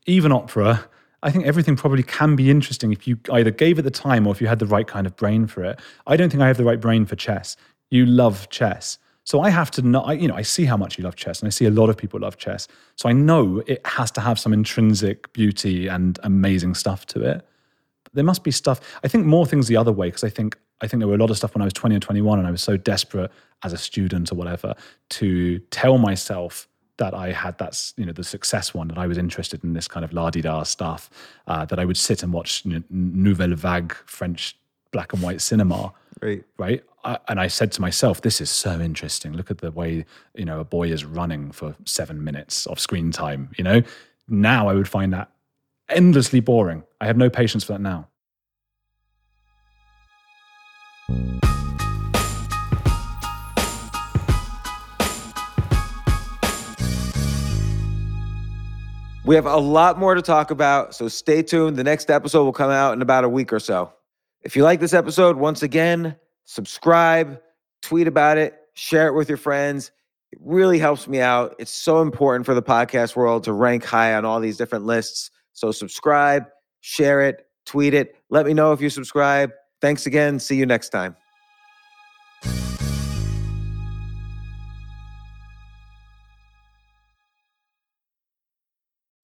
even 0.06 0.34
opera, 0.34 0.86
I 1.24 1.32
think 1.32 1.46
everything 1.46 1.78
probably 1.78 2.04
can 2.04 2.36
be 2.36 2.52
interesting 2.52 2.92
if 2.92 3.08
you 3.08 3.18
either 3.32 3.52
gave 3.52 3.80
it 3.80 3.84
the 3.84 3.90
time 3.90 4.28
or 4.28 4.34
if 4.34 4.42
you 4.42 4.48
had 4.48 4.60
the 4.60 4.66
right 4.66 4.86
kind 4.86 5.08
of 5.08 5.16
brain 5.16 5.48
for 5.48 5.64
it. 5.64 5.80
I 6.06 6.18
don't 6.18 6.30
think 6.30 6.44
I 6.44 6.48
have 6.48 6.58
the 6.58 6.66
right 6.66 6.82
brain 6.82 7.06
for 7.06 7.16
chess. 7.16 7.56
You 7.90 8.06
love 8.06 8.50
chess. 8.50 8.98
So 9.24 9.40
I 9.40 9.50
have 9.50 9.72
to 9.72 9.82
know, 9.82 10.02
I, 10.02 10.12
you 10.12 10.28
know, 10.28 10.36
I 10.36 10.42
see 10.42 10.66
how 10.66 10.76
much 10.76 10.98
you 10.98 11.06
love 11.06 11.16
chess 11.16 11.40
and 11.40 11.48
I 11.48 11.52
see 11.52 11.66
a 11.66 11.72
lot 11.72 11.90
of 11.90 11.96
people 11.96 12.20
love 12.20 12.36
chess. 12.36 12.68
So 12.98 13.08
I 13.08 13.14
know 13.14 13.64
it 13.66 13.80
has 13.88 14.12
to 14.12 14.22
have 14.22 14.38
some 14.38 14.52
intrinsic 14.52 15.32
beauty 15.32 15.88
and 15.88 16.20
amazing 16.24 16.76
stuff 16.76 17.06
to 17.08 17.22
it. 17.22 17.48
There 18.18 18.26
must 18.26 18.44
be 18.44 18.52
stuff. 18.52 18.82
I 19.04 19.08
think 19.08 19.26
more 19.26 19.46
things 19.46 19.68
the 19.68 19.78
other 19.78 19.92
way 19.92 20.08
because 20.08 20.24
I 20.24 20.30
think 20.30 20.58
I 20.82 20.88
think 20.88 21.00
there 21.00 21.08
were 21.08 21.16
a 21.16 21.18
lot 21.18 21.30
of 21.30 21.38
stuff 21.38 21.56
when 21.56 21.62
I 21.62 21.66
was 21.66 21.74
20 21.74 21.96
and 21.96 22.02
21 22.02 22.40
and 22.40 22.48
I 22.48 22.52
was 22.52 22.62
so 22.62 22.78
desperate 22.78 23.32
as 23.64 23.74
a 23.74 23.78
student 23.78 24.32
or 24.32 24.36
whatever 24.36 24.76
to 25.10 25.60
tell 25.72 25.98
myself 25.98 26.68
that 26.98 27.14
I 27.14 27.32
had 27.32 27.58
that, 27.60 27.94
you 27.96 28.06
know, 28.06 28.12
the 28.12 28.24
success 28.24 28.74
one, 28.74 28.88
that 28.90 28.98
I 28.98 29.08
was 29.08 29.18
interested 29.18 29.64
in 29.64 29.74
this 29.74 29.88
kind 29.88 30.04
of 30.04 30.14
la-di-da 30.14 30.64
stuff, 30.64 31.10
uh, 31.48 31.64
that 31.66 31.80
I 31.80 31.86
would 31.86 31.98
sit 31.98 32.24
and 32.24 32.34
watch 32.34 32.66
you 32.66 32.74
know, 32.74 32.84
Nouvelle 32.90 33.56
Vague 33.56 33.94
French 34.06 34.58
black 34.92 35.14
and 35.14 35.22
white 35.22 35.42
cinema 35.42 35.94
Right. 36.22 36.44
right? 36.58 36.84
I, 37.04 37.20
and 37.28 37.40
I 37.40 37.48
said 37.48 37.72
to 37.74 37.82
myself, 37.82 38.22
"This 38.22 38.42
is 38.42 38.50
so 38.50 38.80
interesting. 38.80 39.34
Look 39.34 39.52
at 39.52 39.60
the 39.60 39.72
way 39.72 40.06
you 40.34 40.46
know 40.46 40.60
a 40.60 40.64
boy 40.66 40.90
is 40.92 41.06
running 41.06 41.52
for 41.52 41.76
seven 41.86 42.24
minutes 42.24 42.66
of 42.66 42.80
screen 42.80 43.12
time. 43.12 43.50
You 43.58 43.64
know, 43.64 43.82
now 44.28 44.68
I 44.68 44.74
would 44.74 44.88
find 44.88 45.14
that 45.14 45.30
endlessly 45.90 46.40
boring. 46.40 46.84
I 47.02 47.06
have 47.06 47.18
no 47.18 47.30
patience 47.30 47.64
for 47.64 47.74
that 47.74 47.82
now." 47.82 48.08
We 59.26 59.36
have 59.36 59.46
a 59.46 59.58
lot 59.58 60.00
more 60.00 60.16
to 60.16 60.22
talk 60.22 60.52
about, 60.52 60.96
so 60.96 61.10
stay 61.10 61.44
tuned. 61.44 61.76
The 61.76 61.84
next 61.84 62.10
episode 62.10 62.46
will 62.46 62.54
come 62.54 62.72
out 62.72 62.94
in 62.94 63.02
about 63.02 63.26
a 63.26 63.30
week 63.30 63.52
or 63.52 63.60
so. 63.60 63.92
If 64.42 64.56
you 64.56 64.64
like 64.64 64.80
this 64.80 64.94
episode, 64.94 65.36
once 65.36 65.62
again, 65.62 66.16
subscribe, 66.46 67.42
tweet 67.82 68.08
about 68.08 68.38
it, 68.38 68.58
share 68.74 69.10
it 69.10 69.14
with 69.14 69.28
your 69.28 69.38
friends. 69.38 69.92
It 70.32 70.40
really 70.42 70.80
helps 70.80 71.10
me 71.10 71.20
out. 71.20 71.56
It's 71.60 71.72
so 71.72 72.02
important 72.02 72.46
for 72.46 72.54
the 72.54 72.62
podcast 72.62 73.18
world 73.18 73.44
to 73.44 73.52
rank 73.52 73.84
high 73.84 74.14
on 74.14 74.24
all 74.24 74.40
these 74.40 74.56
different 74.56 74.86
lists. 74.86 75.30
So 75.58 75.72
subscribe, 75.72 76.46
share 76.82 77.22
it, 77.22 77.48
tweet 77.66 77.96
it. 77.96 78.16
Let 78.30 78.46
me 78.46 78.54
know 78.54 78.74
if 78.74 78.80
you 78.80 78.92
subscribe. 78.92 79.50
Thanks 79.82 80.06
again. 80.06 80.40
See 80.40 80.56
you 80.56 80.68
next 80.68 80.90
time. 80.90 81.16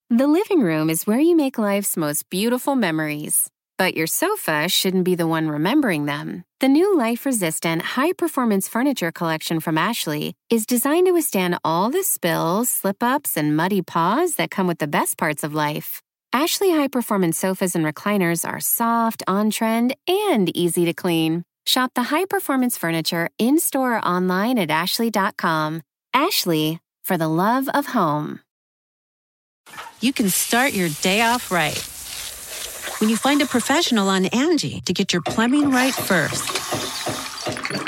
The 0.10 0.28
living 0.28 0.62
room 0.62 0.90
is 0.90 1.08
where 1.08 1.20
you 1.20 1.36
make 1.36 1.58
life's 1.58 1.98
most 1.98 2.30
beautiful 2.30 2.76
memories. 2.76 3.50
But 3.78 3.96
your 3.96 4.08
sofa 4.08 4.70
shouldn't 4.70 5.06
be 5.06 5.16
the 5.16 5.28
one 5.28 5.50
remembering 5.50 6.06
them. 6.06 6.44
The 6.60 6.68
new 6.68 6.96
life 6.96 7.26
resistant, 7.26 7.82
high 7.82 8.14
performance 8.14 8.68
furniture 8.68 9.12
collection 9.12 9.60
from 9.60 9.78
Ashley 9.78 10.36
is 10.50 10.68
designed 10.68 11.08
to 11.08 11.14
withstand 11.14 11.58
all 11.64 11.90
the 11.90 12.04
spills, 12.04 12.70
slip 12.70 13.02
ups, 13.02 13.38
and 13.38 13.58
muddy 13.58 13.82
paws 13.82 14.36
that 14.36 14.52
come 14.52 14.68
with 14.68 14.78
the 14.78 14.88
best 14.88 15.18
parts 15.18 15.44
of 15.44 15.56
life. 15.56 16.03
Ashley 16.36 16.72
high 16.72 16.88
performance 16.88 17.38
sofas 17.38 17.76
and 17.76 17.86
recliners 17.86 18.44
are 18.44 18.60
soft, 18.60 19.22
on 19.28 19.52
trend, 19.52 19.96
and 20.08 20.50
easy 20.58 20.84
to 20.86 20.94
clean. 20.94 21.44
Shop 21.68 21.92
the 21.94 22.10
high 22.10 22.26
performance 22.26 22.76
furniture 22.76 23.30
in 23.38 23.60
store 23.60 23.98
or 23.98 24.06
online 24.06 24.58
at 24.58 24.72
ashley.com. 24.72 25.84
Ashley, 26.12 26.80
for 27.04 27.18
the 27.18 27.28
love 27.28 27.70
of 27.70 27.86
home. 27.86 28.40
you 30.02 30.12
can 30.12 30.28
start 30.28 30.74
your 30.74 30.90
day 31.04 31.22
off 31.22 31.52
right. 31.52 31.78
when 33.00 33.12
you 33.12 33.16
find 33.16 33.44
a 33.44 33.46
professional 33.46 34.10
on 34.10 34.26
Angie 34.26 34.82
to 34.88 34.94
get 34.94 35.14
your 35.14 35.22
plumbing 35.22 35.70
right 35.70 35.94
first. 35.94 36.50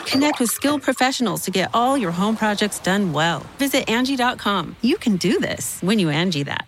Connect 0.05 0.39
with 0.39 0.51
skilled 0.51 0.83
professionals 0.83 1.41
to 1.45 1.51
get 1.51 1.71
all 1.73 1.97
your 1.97 2.11
home 2.11 2.37
projects 2.37 2.77
done 2.77 3.11
well. 3.11 3.39
Visit 3.57 3.89
Angie.com. 3.89 4.75
You 4.81 4.97
can 4.97 5.17
do 5.17 5.39
this 5.39 5.81
when 5.81 5.97
you 5.97 6.09
Angie 6.09 6.43
that. 6.43 6.67